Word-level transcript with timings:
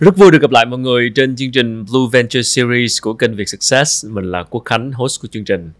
Rất 0.00 0.16
vui 0.16 0.30
được 0.30 0.42
gặp 0.42 0.50
lại 0.50 0.66
mọi 0.66 0.78
người 0.78 1.12
trên 1.14 1.36
chương 1.36 1.52
trình 1.52 1.84
Blue 1.84 2.02
Venture 2.12 2.42
Series 2.42 3.02
của 3.02 3.14
kênh 3.14 3.36
Việt 3.36 3.48
Success. 3.48 4.06
Mình 4.06 4.30
là 4.30 4.42
Quốc 4.42 4.62
Khánh, 4.64 4.92
host 4.92 5.22
của 5.22 5.28
chương 5.28 5.44
trình. 5.44 5.70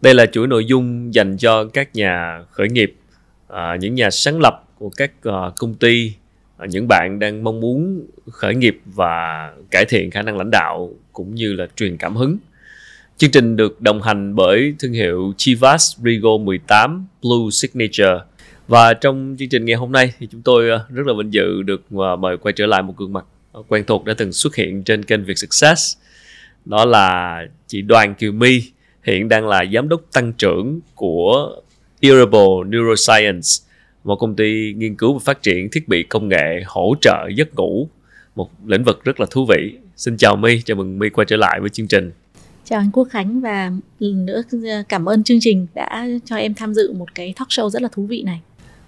Đây 0.00 0.14
là 0.14 0.26
chuỗi 0.26 0.46
nội 0.46 0.64
dung 0.64 1.14
dành 1.14 1.36
cho 1.36 1.64
các 1.64 1.94
nhà 1.94 2.42
khởi 2.50 2.68
nghiệp, 2.68 2.94
à, 3.48 3.76
những 3.80 3.94
nhà 3.94 4.10
sáng 4.10 4.40
lập 4.40 4.64
của 4.78 4.90
các 4.96 5.12
à, 5.22 5.50
công 5.56 5.74
ty, 5.74 6.12
à, 6.56 6.66
những 6.70 6.88
bạn 6.88 7.18
đang 7.18 7.44
mong 7.44 7.60
muốn 7.60 8.06
khởi 8.30 8.54
nghiệp 8.54 8.80
và 8.84 9.50
cải 9.70 9.84
thiện 9.84 10.10
khả 10.10 10.22
năng 10.22 10.36
lãnh 10.36 10.50
đạo 10.50 10.90
cũng 11.12 11.34
như 11.34 11.52
là 11.52 11.66
truyền 11.76 11.96
cảm 11.96 12.16
hứng. 12.16 12.36
Chương 13.16 13.30
trình 13.30 13.56
được 13.56 13.80
đồng 13.80 14.02
hành 14.02 14.34
bởi 14.34 14.74
thương 14.78 14.92
hiệu 14.92 15.32
Chivas 15.36 15.96
Rigo 16.04 16.36
18 16.36 17.06
Blue 17.22 17.50
Signature. 17.52 18.18
Và 18.68 18.94
trong 18.94 19.36
chương 19.38 19.48
trình 19.48 19.64
ngày 19.64 19.76
hôm 19.76 19.92
nay 19.92 20.12
thì 20.18 20.26
chúng 20.30 20.42
tôi 20.42 20.68
rất 20.68 21.06
là 21.06 21.12
vinh 21.18 21.32
dự 21.32 21.62
được 21.62 21.92
mời 22.18 22.36
quay 22.36 22.52
trở 22.52 22.66
lại 22.66 22.82
một 22.82 22.94
gương 22.96 23.12
mặt 23.12 23.24
quen 23.68 23.84
thuộc 23.86 24.04
đã 24.04 24.14
từng 24.18 24.32
xuất 24.32 24.54
hiện 24.54 24.82
trên 24.82 25.04
kênh 25.04 25.24
Việt 25.24 25.38
Success. 25.38 25.96
Đó 26.64 26.84
là 26.84 27.40
chị 27.66 27.82
Đoàn 27.82 28.14
Kiều 28.14 28.32
My, 28.32 28.62
hiện 29.02 29.28
đang 29.28 29.48
là 29.48 29.64
giám 29.74 29.88
đốc 29.88 30.00
tăng 30.12 30.32
trưởng 30.32 30.80
của 30.94 31.52
Earable 32.00 32.48
Neuroscience, 32.66 33.48
một 34.04 34.16
công 34.16 34.36
ty 34.36 34.72
nghiên 34.72 34.96
cứu 34.96 35.12
và 35.12 35.18
phát 35.24 35.42
triển 35.42 35.68
thiết 35.72 35.88
bị 35.88 36.02
công 36.02 36.28
nghệ 36.28 36.62
hỗ 36.66 36.94
trợ 37.00 37.28
giấc 37.36 37.54
ngủ, 37.54 37.88
một 38.34 38.50
lĩnh 38.66 38.84
vực 38.84 39.04
rất 39.04 39.20
là 39.20 39.26
thú 39.30 39.46
vị. 39.46 39.78
Xin 39.96 40.16
chào 40.16 40.36
My, 40.36 40.62
chào 40.62 40.76
mừng 40.76 40.98
My 40.98 41.10
quay 41.10 41.24
trở 41.24 41.36
lại 41.36 41.60
với 41.60 41.68
chương 41.68 41.88
trình. 41.88 42.10
Chào 42.64 42.78
anh 42.78 42.90
Quốc 42.92 43.08
Khánh 43.10 43.40
và 43.40 43.72
lần 43.98 44.26
nữa 44.26 44.42
cảm 44.88 45.08
ơn 45.08 45.24
chương 45.24 45.38
trình 45.40 45.66
đã 45.74 46.06
cho 46.24 46.36
em 46.36 46.54
tham 46.54 46.74
dự 46.74 46.92
một 46.92 47.14
cái 47.14 47.34
talk 47.36 47.48
show 47.48 47.68
rất 47.68 47.82
là 47.82 47.88
thú 47.92 48.06
vị 48.06 48.22
này. 48.22 48.40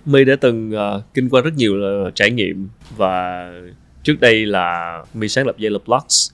My 0.04 0.24
đã 0.24 0.36
từng 0.40 0.72
uh, 0.72 1.14
kinh 1.14 1.28
qua 1.28 1.40
rất 1.40 1.54
nhiều 1.56 1.74
uh, 2.06 2.14
trải 2.14 2.30
nghiệm 2.30 2.68
và 2.96 3.50
trước 4.04 4.20
đây 4.20 4.46
là 4.46 4.98
mi 5.14 5.28
sáng 5.28 5.46
lập 5.46 5.56
Yellow 5.58 5.78
Blocks 5.86 6.30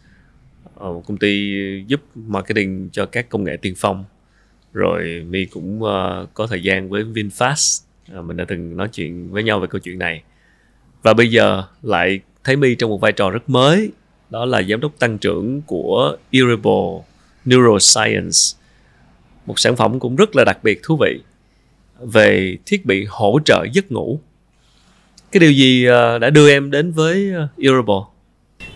ờ, 0.74 0.92
một 0.92 1.02
công 1.06 1.16
ty 1.16 1.54
giúp 1.86 2.00
marketing 2.14 2.88
cho 2.92 3.06
các 3.06 3.28
công 3.28 3.44
nghệ 3.44 3.56
tiên 3.56 3.74
phong. 3.76 4.04
Rồi 4.72 5.26
mi 5.28 5.44
cũng 5.44 5.82
uh, 5.82 6.34
có 6.34 6.46
thời 6.46 6.62
gian 6.62 6.88
với 6.88 7.04
VinFast 7.04 7.82
uh, 8.18 8.24
mình 8.24 8.36
đã 8.36 8.44
từng 8.48 8.76
nói 8.76 8.88
chuyện 8.92 9.30
với 9.30 9.42
nhau 9.42 9.60
về 9.60 9.66
câu 9.70 9.78
chuyện 9.78 9.98
này. 9.98 10.22
Và 11.02 11.14
bây 11.14 11.30
giờ 11.30 11.62
lại 11.82 12.20
thấy 12.44 12.56
mi 12.56 12.74
trong 12.74 12.90
một 12.90 13.00
vai 13.00 13.12
trò 13.12 13.30
rất 13.30 13.50
mới 13.50 13.90
đó 14.30 14.44
là 14.44 14.62
giám 14.62 14.80
đốc 14.80 14.98
tăng 14.98 15.18
trưởng 15.18 15.62
của 15.66 16.16
irable 16.30 17.04
Neuroscience. 17.44 18.38
Một 19.46 19.58
sản 19.58 19.76
phẩm 19.76 20.00
cũng 20.00 20.16
rất 20.16 20.36
là 20.36 20.44
đặc 20.44 20.58
biệt 20.62 20.80
thú 20.82 20.96
vị 21.00 21.20
về 22.00 22.56
thiết 22.66 22.86
bị 22.86 23.06
hỗ 23.08 23.38
trợ 23.44 23.64
giấc 23.72 23.92
ngủ 23.92 24.20
cái 25.32 25.40
điều 25.40 25.52
gì 25.52 25.84
ờ, 25.84 26.18
đã 26.18 26.30
đưa 26.30 26.50
em 26.50 26.70
đến 26.70 26.92
với 26.92 27.30
ờ, 27.34 27.48
Eurable 27.62 28.10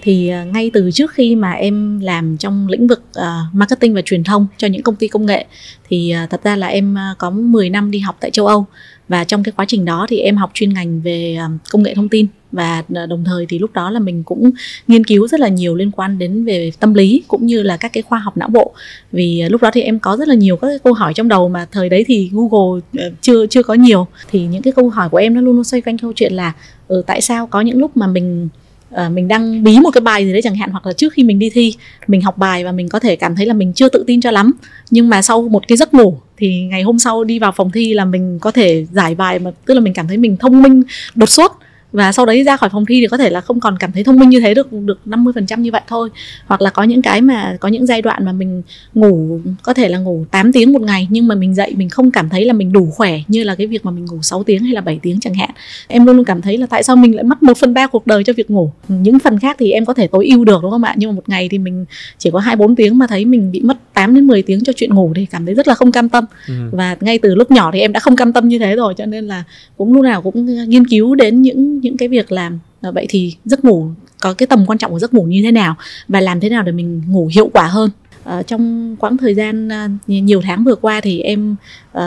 thì 0.02 0.28
ờ, 0.28 0.44
ngay 0.44 0.70
từ 0.74 0.90
trước 0.90 1.10
khi 1.12 1.34
mà 1.34 1.52
em 1.52 2.00
làm 2.00 2.36
trong 2.36 2.68
lĩnh 2.68 2.86
vực 2.86 3.02
uh, 3.18 3.54
marketing 3.54 3.94
và 3.94 4.02
truyền 4.02 4.24
thông 4.24 4.46
cho 4.56 4.68
những 4.68 4.82
công 4.82 4.96
ty 4.96 5.08
công 5.08 5.26
nghệ 5.26 5.46
thì 5.88 6.14
uh, 6.24 6.30
thật 6.30 6.40
ra 6.44 6.56
là 6.56 6.66
em 6.66 6.94
uh, 6.94 7.18
có 7.18 7.30
10 7.30 7.70
năm 7.70 7.90
đi 7.90 7.98
học 7.98 8.16
tại 8.20 8.30
châu 8.30 8.46
Âu 8.46 8.66
và 9.08 9.24
trong 9.24 9.42
cái 9.42 9.52
quá 9.56 9.64
trình 9.68 9.84
đó 9.84 10.06
thì 10.08 10.18
em 10.18 10.36
học 10.36 10.50
chuyên 10.54 10.74
ngành 10.74 11.00
về 11.00 11.38
công 11.70 11.82
nghệ 11.82 11.94
thông 11.94 12.08
tin 12.08 12.26
và 12.54 12.82
ờ, 12.94 13.06
đồng 13.06 13.24
thời 13.24 13.46
thì 13.48 13.58
lúc 13.58 13.72
đó 13.72 13.90
là 13.90 14.00
mình 14.00 14.22
cũng 14.22 14.50
nghiên 14.88 15.04
cứu 15.04 15.28
rất 15.28 15.40
là 15.40 15.48
nhiều 15.48 15.74
liên 15.74 15.90
quan 15.90 16.18
đến 16.18 16.44
về 16.44 16.70
tâm 16.80 16.94
lý 16.94 17.22
cũng 17.28 17.46
như 17.46 17.62
là 17.62 17.76
các 17.76 17.92
cái 17.92 18.02
khoa 18.02 18.18
học 18.18 18.36
não 18.36 18.48
bộ. 18.48 18.74
Vì 19.12 19.40
ờ, 19.40 19.48
lúc 19.48 19.62
đó 19.62 19.70
thì 19.74 19.80
em 19.80 19.98
có 19.98 20.16
rất 20.16 20.28
là 20.28 20.34
nhiều 20.34 20.56
các 20.56 20.68
cái 20.68 20.78
câu 20.78 20.92
hỏi 20.92 21.14
trong 21.14 21.28
đầu 21.28 21.48
mà 21.48 21.66
thời 21.72 21.88
đấy 21.88 22.04
thì 22.08 22.30
Google 22.32 22.80
ờ, 22.98 23.10
chưa 23.20 23.46
chưa 23.46 23.62
có 23.62 23.74
nhiều. 23.74 24.06
Thì 24.30 24.46
những 24.46 24.62
cái 24.62 24.72
câu 24.72 24.88
hỏi 24.88 25.08
của 25.08 25.16
em 25.16 25.34
nó 25.34 25.40
luôn 25.40 25.54
luôn 25.54 25.64
xoay 25.64 25.80
quanh 25.80 25.98
câu 25.98 26.12
chuyện 26.12 26.32
là 26.32 26.52
ừ, 26.88 27.02
tại 27.06 27.20
sao 27.20 27.46
có 27.46 27.60
những 27.60 27.78
lúc 27.78 27.96
mà 27.96 28.06
mình 28.06 28.48
À, 28.94 29.08
mình 29.08 29.28
đang 29.28 29.64
bí 29.64 29.80
một 29.80 29.90
cái 29.90 30.00
bài 30.00 30.24
gì 30.24 30.32
đấy 30.32 30.42
chẳng 30.42 30.54
hạn 30.54 30.70
hoặc 30.70 30.86
là 30.86 30.92
trước 30.92 31.12
khi 31.12 31.22
mình 31.22 31.38
đi 31.38 31.50
thi 31.50 31.74
mình 32.06 32.20
học 32.20 32.38
bài 32.38 32.64
và 32.64 32.72
mình 32.72 32.88
có 32.88 32.98
thể 32.98 33.16
cảm 33.16 33.36
thấy 33.36 33.46
là 33.46 33.54
mình 33.54 33.72
chưa 33.72 33.88
tự 33.88 34.04
tin 34.06 34.20
cho 34.20 34.30
lắm 34.30 34.52
nhưng 34.90 35.08
mà 35.08 35.22
sau 35.22 35.42
một 35.42 35.68
cái 35.68 35.76
giấc 35.76 35.94
ngủ 35.94 36.18
thì 36.36 36.62
ngày 36.62 36.82
hôm 36.82 36.98
sau 36.98 37.24
đi 37.24 37.38
vào 37.38 37.52
phòng 37.52 37.70
thi 37.70 37.94
là 37.94 38.04
mình 38.04 38.38
có 38.38 38.50
thể 38.50 38.86
giải 38.92 39.14
bài 39.14 39.38
mà 39.38 39.50
tức 39.66 39.74
là 39.74 39.80
mình 39.80 39.94
cảm 39.94 40.08
thấy 40.08 40.16
mình 40.16 40.36
thông 40.36 40.62
minh 40.62 40.82
đột 41.14 41.28
xuất 41.28 41.52
và 41.94 42.12
sau 42.12 42.26
đấy 42.26 42.44
ra 42.44 42.56
khỏi 42.56 42.70
phòng 42.70 42.86
thi 42.86 43.00
thì 43.00 43.06
có 43.06 43.16
thể 43.16 43.30
là 43.30 43.40
không 43.40 43.60
còn 43.60 43.76
cảm 43.78 43.92
thấy 43.92 44.04
thông 44.04 44.18
minh 44.18 44.28
như 44.28 44.40
thế 44.40 44.54
được 44.54 44.72
được 44.72 44.98
50% 45.06 45.60
như 45.60 45.70
vậy 45.70 45.80
thôi. 45.88 46.08
Hoặc 46.46 46.62
là 46.62 46.70
có 46.70 46.82
những 46.82 47.02
cái 47.02 47.20
mà 47.20 47.56
có 47.60 47.68
những 47.68 47.86
giai 47.86 48.02
đoạn 48.02 48.24
mà 48.24 48.32
mình 48.32 48.62
ngủ 48.94 49.40
có 49.62 49.74
thể 49.74 49.88
là 49.88 49.98
ngủ 49.98 50.24
8 50.30 50.52
tiếng 50.52 50.72
một 50.72 50.82
ngày 50.82 51.08
nhưng 51.10 51.28
mà 51.28 51.34
mình 51.34 51.54
dậy 51.54 51.74
mình 51.76 51.88
không 51.88 52.10
cảm 52.10 52.28
thấy 52.28 52.44
là 52.44 52.52
mình 52.52 52.72
đủ 52.72 52.90
khỏe 52.90 53.20
như 53.28 53.44
là 53.44 53.54
cái 53.54 53.66
việc 53.66 53.84
mà 53.84 53.90
mình 53.90 54.04
ngủ 54.04 54.22
6 54.22 54.42
tiếng 54.42 54.62
hay 54.62 54.72
là 54.72 54.80
7 54.80 54.98
tiếng 55.02 55.20
chẳng 55.20 55.34
hạn. 55.34 55.50
Em 55.88 56.06
luôn 56.06 56.16
luôn 56.16 56.24
cảm 56.24 56.42
thấy 56.42 56.58
là 56.58 56.66
tại 56.66 56.82
sao 56.82 56.96
mình 56.96 57.14
lại 57.14 57.24
mất 57.24 57.42
1 57.42 57.56
phần 57.56 57.74
ba 57.74 57.86
cuộc 57.86 58.06
đời 58.06 58.24
cho 58.24 58.32
việc 58.32 58.50
ngủ? 58.50 58.70
Những 58.88 59.18
phần 59.18 59.38
khác 59.38 59.56
thì 59.60 59.70
em 59.70 59.84
có 59.84 59.94
thể 59.94 60.06
tối 60.06 60.26
ưu 60.26 60.44
được 60.44 60.62
đúng 60.62 60.70
không 60.70 60.84
ạ? 60.84 60.94
Nhưng 60.96 61.10
mà 61.10 61.16
một 61.16 61.28
ngày 61.28 61.48
thì 61.48 61.58
mình 61.58 61.84
chỉ 62.18 62.30
có 62.30 62.38
hai 62.38 62.56
bốn 62.56 62.76
tiếng 62.76 62.98
mà 62.98 63.06
thấy 63.06 63.24
mình 63.24 63.52
bị 63.52 63.60
mất 63.60 63.76
8 63.94 64.14
đến 64.14 64.26
10 64.26 64.42
tiếng 64.42 64.64
cho 64.64 64.72
chuyện 64.76 64.94
ngủ 64.94 65.12
thì 65.16 65.26
cảm 65.26 65.46
thấy 65.46 65.54
rất 65.54 65.68
là 65.68 65.74
không 65.74 65.92
cam 65.92 66.08
tâm. 66.08 66.24
Ừ. 66.48 66.54
và 66.72 66.96
ngay 67.00 67.18
từ 67.18 67.34
lúc 67.34 67.50
nhỏ 67.50 67.70
thì 67.72 67.80
em 67.80 67.92
đã 67.92 68.00
không 68.00 68.16
cam 68.16 68.32
tâm 68.32 68.48
như 68.48 68.58
thế 68.58 68.76
rồi 68.76 68.94
cho 68.96 69.06
nên 69.06 69.26
là 69.26 69.44
cũng 69.76 69.92
lúc 69.92 70.04
nào 70.04 70.22
cũng 70.22 70.68
nghiên 70.68 70.86
cứu 70.86 71.14
đến 71.14 71.42
những 71.42 71.83
những 71.84 71.96
cái 71.96 72.08
việc 72.08 72.32
làm 72.32 72.58
ờ, 72.80 72.92
vậy 72.92 73.06
thì 73.08 73.34
giấc 73.44 73.64
ngủ 73.64 73.88
có 74.20 74.34
cái 74.34 74.46
tầm 74.46 74.64
quan 74.66 74.78
trọng 74.78 74.92
của 74.92 74.98
giấc 74.98 75.14
ngủ 75.14 75.22
như 75.22 75.42
thế 75.42 75.50
nào 75.50 75.76
và 76.08 76.20
làm 76.20 76.40
thế 76.40 76.48
nào 76.48 76.62
để 76.62 76.72
mình 76.72 77.02
ngủ 77.08 77.30
hiệu 77.34 77.50
quả 77.52 77.66
hơn? 77.66 77.90
À, 78.24 78.42
trong 78.42 78.96
quãng 78.96 79.16
thời 79.16 79.34
gian 79.34 79.68
ờ, 79.68 79.88
nhiều 80.06 80.40
tháng 80.42 80.64
vừa 80.64 80.74
qua 80.74 81.00
thì 81.00 81.20
em 81.20 81.56
uh, 81.98 82.02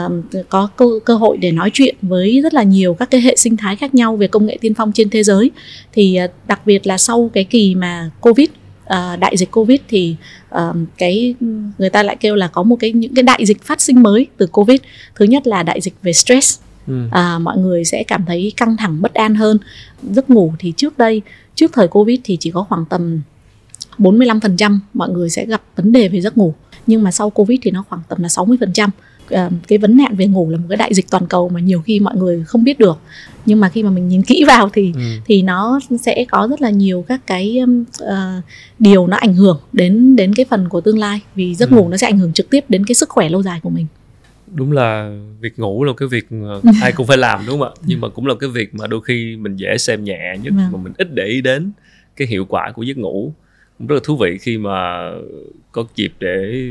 có 0.48 0.68
cơ, 0.76 0.86
cơ 1.04 1.14
hội 1.14 1.36
để 1.36 1.52
nói 1.52 1.70
chuyện 1.72 1.96
với 2.02 2.40
rất 2.42 2.54
là 2.54 2.62
nhiều 2.62 2.94
các 2.94 3.10
cái 3.10 3.20
hệ 3.20 3.36
sinh 3.36 3.56
thái 3.56 3.76
khác 3.76 3.94
nhau 3.94 4.16
về 4.16 4.28
công 4.28 4.46
nghệ 4.46 4.58
tiên 4.60 4.74
phong 4.74 4.92
trên 4.92 5.10
thế 5.10 5.22
giới. 5.22 5.50
Thì 5.92 6.18
uh, 6.24 6.30
đặc 6.46 6.66
biệt 6.66 6.86
là 6.86 6.98
sau 6.98 7.30
cái 7.32 7.44
kỳ 7.44 7.74
mà 7.74 8.10
covid 8.20 8.48
uh, 8.84 9.20
đại 9.20 9.36
dịch 9.36 9.50
covid 9.50 9.80
thì 9.88 10.16
uh, 10.54 10.76
cái 10.98 11.34
người 11.78 11.90
ta 11.90 12.02
lại 12.02 12.16
kêu 12.20 12.34
là 12.34 12.48
có 12.48 12.62
một 12.62 12.76
cái 12.80 12.92
những 12.92 13.14
cái 13.14 13.22
đại 13.22 13.46
dịch 13.46 13.62
phát 13.62 13.80
sinh 13.80 14.02
mới 14.02 14.26
từ 14.36 14.46
covid. 14.46 14.80
Thứ 15.14 15.24
nhất 15.24 15.46
là 15.46 15.62
đại 15.62 15.80
dịch 15.80 15.94
về 16.02 16.12
stress 16.12 16.60
ừ. 16.88 17.08
à, 17.10 17.38
mọi 17.38 17.58
người 17.58 17.84
sẽ 17.84 18.02
cảm 18.02 18.24
thấy 18.26 18.52
căng 18.56 18.76
thẳng 18.76 19.02
bất 19.02 19.14
an 19.14 19.34
hơn 19.34 19.58
giấc 20.02 20.30
ngủ 20.30 20.52
thì 20.58 20.72
trước 20.76 20.98
đây 20.98 21.22
trước 21.54 21.70
thời 21.72 21.88
covid 21.88 22.20
thì 22.24 22.36
chỉ 22.40 22.50
có 22.50 22.62
khoảng 22.68 22.84
tầm 22.84 23.20
45% 23.98 24.78
mọi 24.94 25.08
người 25.08 25.30
sẽ 25.30 25.46
gặp 25.46 25.62
vấn 25.76 25.92
đề 25.92 26.08
về 26.08 26.20
giấc 26.20 26.38
ngủ 26.38 26.54
nhưng 26.86 27.02
mà 27.02 27.10
sau 27.10 27.30
covid 27.30 27.58
thì 27.62 27.70
nó 27.70 27.84
khoảng 27.88 28.02
tầm 28.08 28.22
là 28.22 28.28
60% 28.28 28.88
à, 29.30 29.50
cái 29.68 29.78
vấn 29.78 29.96
nạn 29.96 30.16
về 30.16 30.26
ngủ 30.26 30.50
là 30.50 30.58
một 30.58 30.64
cái 30.68 30.76
đại 30.76 30.94
dịch 30.94 31.10
toàn 31.10 31.26
cầu 31.26 31.48
mà 31.48 31.60
nhiều 31.60 31.80
khi 31.80 32.00
mọi 32.00 32.16
người 32.16 32.44
không 32.46 32.64
biết 32.64 32.78
được 32.78 32.98
nhưng 33.46 33.60
mà 33.60 33.68
khi 33.68 33.82
mà 33.82 33.90
mình 33.90 34.08
nhìn 34.08 34.22
kỹ 34.22 34.44
vào 34.44 34.68
thì 34.72 34.92
ừ. 34.94 35.00
thì 35.26 35.42
nó 35.42 35.80
sẽ 36.00 36.24
có 36.30 36.48
rất 36.50 36.62
là 36.62 36.70
nhiều 36.70 37.04
các 37.08 37.26
cái 37.26 37.60
uh, 38.02 38.08
điều 38.78 39.06
nó 39.06 39.16
ảnh 39.16 39.34
hưởng 39.34 39.60
đến 39.72 40.16
đến 40.16 40.34
cái 40.34 40.46
phần 40.50 40.68
của 40.68 40.80
tương 40.80 40.98
lai 40.98 41.20
vì 41.34 41.54
giấc 41.54 41.70
ừ. 41.70 41.76
ngủ 41.76 41.88
nó 41.88 41.96
sẽ 41.96 42.06
ảnh 42.06 42.18
hưởng 42.18 42.32
trực 42.32 42.50
tiếp 42.50 42.64
đến 42.68 42.86
cái 42.86 42.94
sức 42.94 43.08
khỏe 43.08 43.28
lâu 43.28 43.42
dài 43.42 43.60
của 43.62 43.70
mình 43.70 43.86
đúng 44.54 44.72
là 44.72 45.18
việc 45.40 45.58
ngủ 45.58 45.84
là 45.84 45.92
cái 45.96 46.08
việc 46.08 46.26
ai 46.82 46.92
cũng 46.92 47.06
phải 47.06 47.16
làm 47.16 47.40
đúng 47.46 47.58
không 47.58 47.68
ạ 47.68 47.74
nhưng 47.86 48.00
mà 48.00 48.08
cũng 48.08 48.26
là 48.26 48.34
cái 48.40 48.50
việc 48.50 48.74
mà 48.74 48.86
đôi 48.86 49.00
khi 49.04 49.36
mình 49.36 49.56
dễ 49.56 49.78
xem 49.78 50.04
nhẹ 50.04 50.36
nhất 50.42 50.52
vâng. 50.56 50.72
mà 50.72 50.78
mình 50.82 50.92
ít 50.98 51.14
để 51.14 51.24
ý 51.24 51.40
đến 51.40 51.72
cái 52.16 52.28
hiệu 52.28 52.44
quả 52.48 52.72
của 52.72 52.82
giấc 52.82 52.98
ngủ 52.98 53.32
rất 53.78 53.94
là 53.94 54.00
thú 54.04 54.16
vị 54.16 54.38
khi 54.40 54.58
mà 54.58 55.10
có 55.72 55.84
dịp 55.94 56.12
để 56.18 56.64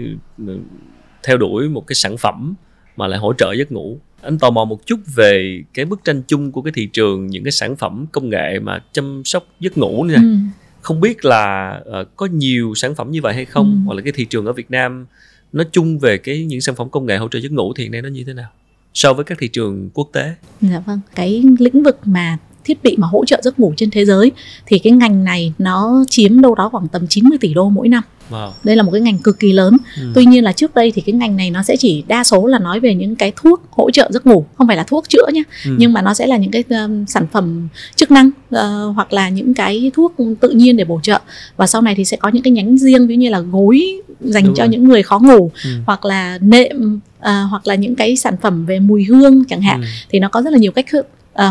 theo 1.23 1.37
đuổi 1.37 1.69
một 1.69 1.87
cái 1.87 1.95
sản 1.95 2.17
phẩm 2.17 2.53
mà 2.97 3.07
lại 3.07 3.19
hỗ 3.19 3.33
trợ 3.33 3.53
giấc 3.53 3.71
ngủ 3.71 3.99
anh 4.21 4.39
tò 4.39 4.49
mò 4.49 4.65
một 4.65 4.85
chút 4.85 4.99
về 5.15 5.63
cái 5.73 5.85
bức 5.85 6.03
tranh 6.03 6.21
chung 6.27 6.51
của 6.51 6.61
cái 6.61 6.71
thị 6.75 6.89
trường 6.93 7.27
những 7.27 7.43
cái 7.43 7.51
sản 7.51 7.75
phẩm 7.75 8.05
công 8.11 8.29
nghệ 8.29 8.59
mà 8.59 8.83
chăm 8.91 9.21
sóc 9.25 9.47
giấc 9.59 9.77
ngủ 9.77 10.03
này 10.03 10.15
ừ. 10.15 10.35
không 10.81 11.01
biết 11.01 11.25
là 11.25 11.79
uh, 12.01 12.07
có 12.15 12.25
nhiều 12.25 12.73
sản 12.75 12.95
phẩm 12.95 13.11
như 13.11 13.21
vậy 13.21 13.33
hay 13.33 13.45
không 13.45 13.71
ừ. 13.71 13.85
hoặc 13.85 13.93
là 13.93 14.01
cái 14.01 14.13
thị 14.15 14.25
trường 14.25 14.45
ở 14.45 14.53
Việt 14.53 14.71
Nam 14.71 15.05
nói 15.53 15.65
chung 15.71 15.99
về 15.99 16.17
cái 16.17 16.45
những 16.45 16.61
sản 16.61 16.75
phẩm 16.75 16.89
công 16.89 17.05
nghệ 17.05 17.17
hỗ 17.17 17.27
trợ 17.27 17.39
giấc 17.39 17.51
ngủ 17.51 17.73
thì 17.73 17.83
hiện 17.83 17.91
nay 17.91 18.01
nó 18.01 18.09
như 18.09 18.23
thế 18.23 18.33
nào? 18.33 18.49
So 18.93 19.13
với 19.13 19.25
các 19.25 19.37
thị 19.41 19.47
trường 19.47 19.89
quốc 19.93 20.09
tế. 20.13 20.35
Dạ 20.61 20.79
vâng 20.79 20.99
cái 21.15 21.43
lĩnh 21.59 21.83
vực 21.83 21.99
mà 22.03 22.37
thiết 22.63 22.83
bị 22.83 22.95
mà 22.97 23.07
hỗ 23.07 23.25
trợ 23.25 23.41
giấc 23.43 23.59
ngủ 23.59 23.73
trên 23.77 23.91
thế 23.91 24.05
giới 24.05 24.31
thì 24.65 24.79
cái 24.79 24.93
ngành 24.93 25.23
này 25.23 25.53
nó 25.57 26.05
chiếm 26.09 26.41
đâu 26.41 26.55
đó 26.55 26.69
khoảng 26.69 26.87
tầm 26.87 27.07
90 27.07 27.37
tỷ 27.41 27.53
đô 27.53 27.69
mỗi 27.69 27.87
năm. 27.87 28.03
Wow. 28.29 28.51
Đây 28.63 28.75
là 28.75 28.83
một 28.83 28.91
cái 28.91 29.01
ngành 29.01 29.17
cực 29.17 29.39
kỳ 29.39 29.53
lớn. 29.53 29.77
Ừ. 29.97 30.11
Tuy 30.15 30.25
nhiên 30.25 30.43
là 30.43 30.51
trước 30.51 30.75
đây 30.75 30.91
thì 30.91 31.01
cái 31.01 31.13
ngành 31.13 31.37
này 31.37 31.51
nó 31.51 31.63
sẽ 31.63 31.75
chỉ 31.77 32.03
đa 32.07 32.23
số 32.23 32.45
là 32.45 32.59
nói 32.59 32.79
về 32.79 32.95
những 32.95 33.15
cái 33.15 33.31
thuốc 33.35 33.61
hỗ 33.71 33.91
trợ 33.91 34.09
giấc 34.13 34.25
ngủ, 34.25 34.45
không 34.57 34.67
phải 34.67 34.77
là 34.77 34.83
thuốc 34.83 35.09
chữa 35.09 35.25
nhé. 35.33 35.43
Ừ. 35.65 35.75
Nhưng 35.79 35.93
mà 35.93 36.01
nó 36.01 36.13
sẽ 36.13 36.27
là 36.27 36.37
những 36.37 36.51
cái 36.51 36.63
um, 36.69 37.05
sản 37.05 37.27
phẩm 37.31 37.67
chức 37.95 38.11
năng 38.11 38.27
uh, 38.27 38.95
hoặc 38.95 39.13
là 39.13 39.29
những 39.29 39.53
cái 39.53 39.91
thuốc 39.93 40.13
tự 40.39 40.49
nhiên 40.49 40.77
để 40.77 40.83
bổ 40.85 40.99
trợ. 41.03 41.19
Và 41.57 41.67
sau 41.67 41.81
này 41.81 41.95
thì 41.95 42.05
sẽ 42.05 42.17
có 42.17 42.29
những 42.29 42.43
cái 42.43 42.51
nhánh 42.51 42.77
riêng 42.77 43.07
ví 43.07 43.15
như 43.15 43.29
là 43.29 43.39
gối 43.39 44.01
dành 44.21 44.45
Đúng 44.45 44.55
cho 44.55 44.63
rồi. 44.63 44.69
những 44.69 44.87
người 44.87 45.03
khó 45.03 45.19
ngủ 45.19 45.51
ừ. 45.63 45.69
hoặc 45.85 46.05
là 46.05 46.37
nệm 46.41 46.99
uh, 47.19 47.25
hoặc 47.49 47.67
là 47.67 47.75
những 47.75 47.95
cái 47.95 48.15
sản 48.15 48.35
phẩm 48.41 48.65
về 48.65 48.79
mùi 48.79 49.03
hương 49.03 49.43
chẳng 49.45 49.61
hạn 49.61 49.81
ừ. 49.81 49.87
thì 50.09 50.19
nó 50.19 50.29
có 50.29 50.41
rất 50.41 50.53
là 50.53 50.59
nhiều 50.59 50.71
cách 50.71 50.85
uh, 50.95 51.05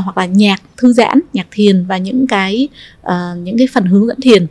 hoặc 0.05 0.19
là 0.19 0.27
nhạc 0.27 0.63
thư 0.77 0.93
giãn 0.93 1.21
nhạc 1.33 1.47
thiền 1.51 1.85
và 1.87 1.97
những 1.97 2.27
cái 2.27 2.69
uh, 3.07 3.13
những 3.43 3.59
cái 3.59 3.67
phần 3.73 3.85
hướng 3.85 4.07
dẫn 4.07 4.21
thiền 4.21 4.47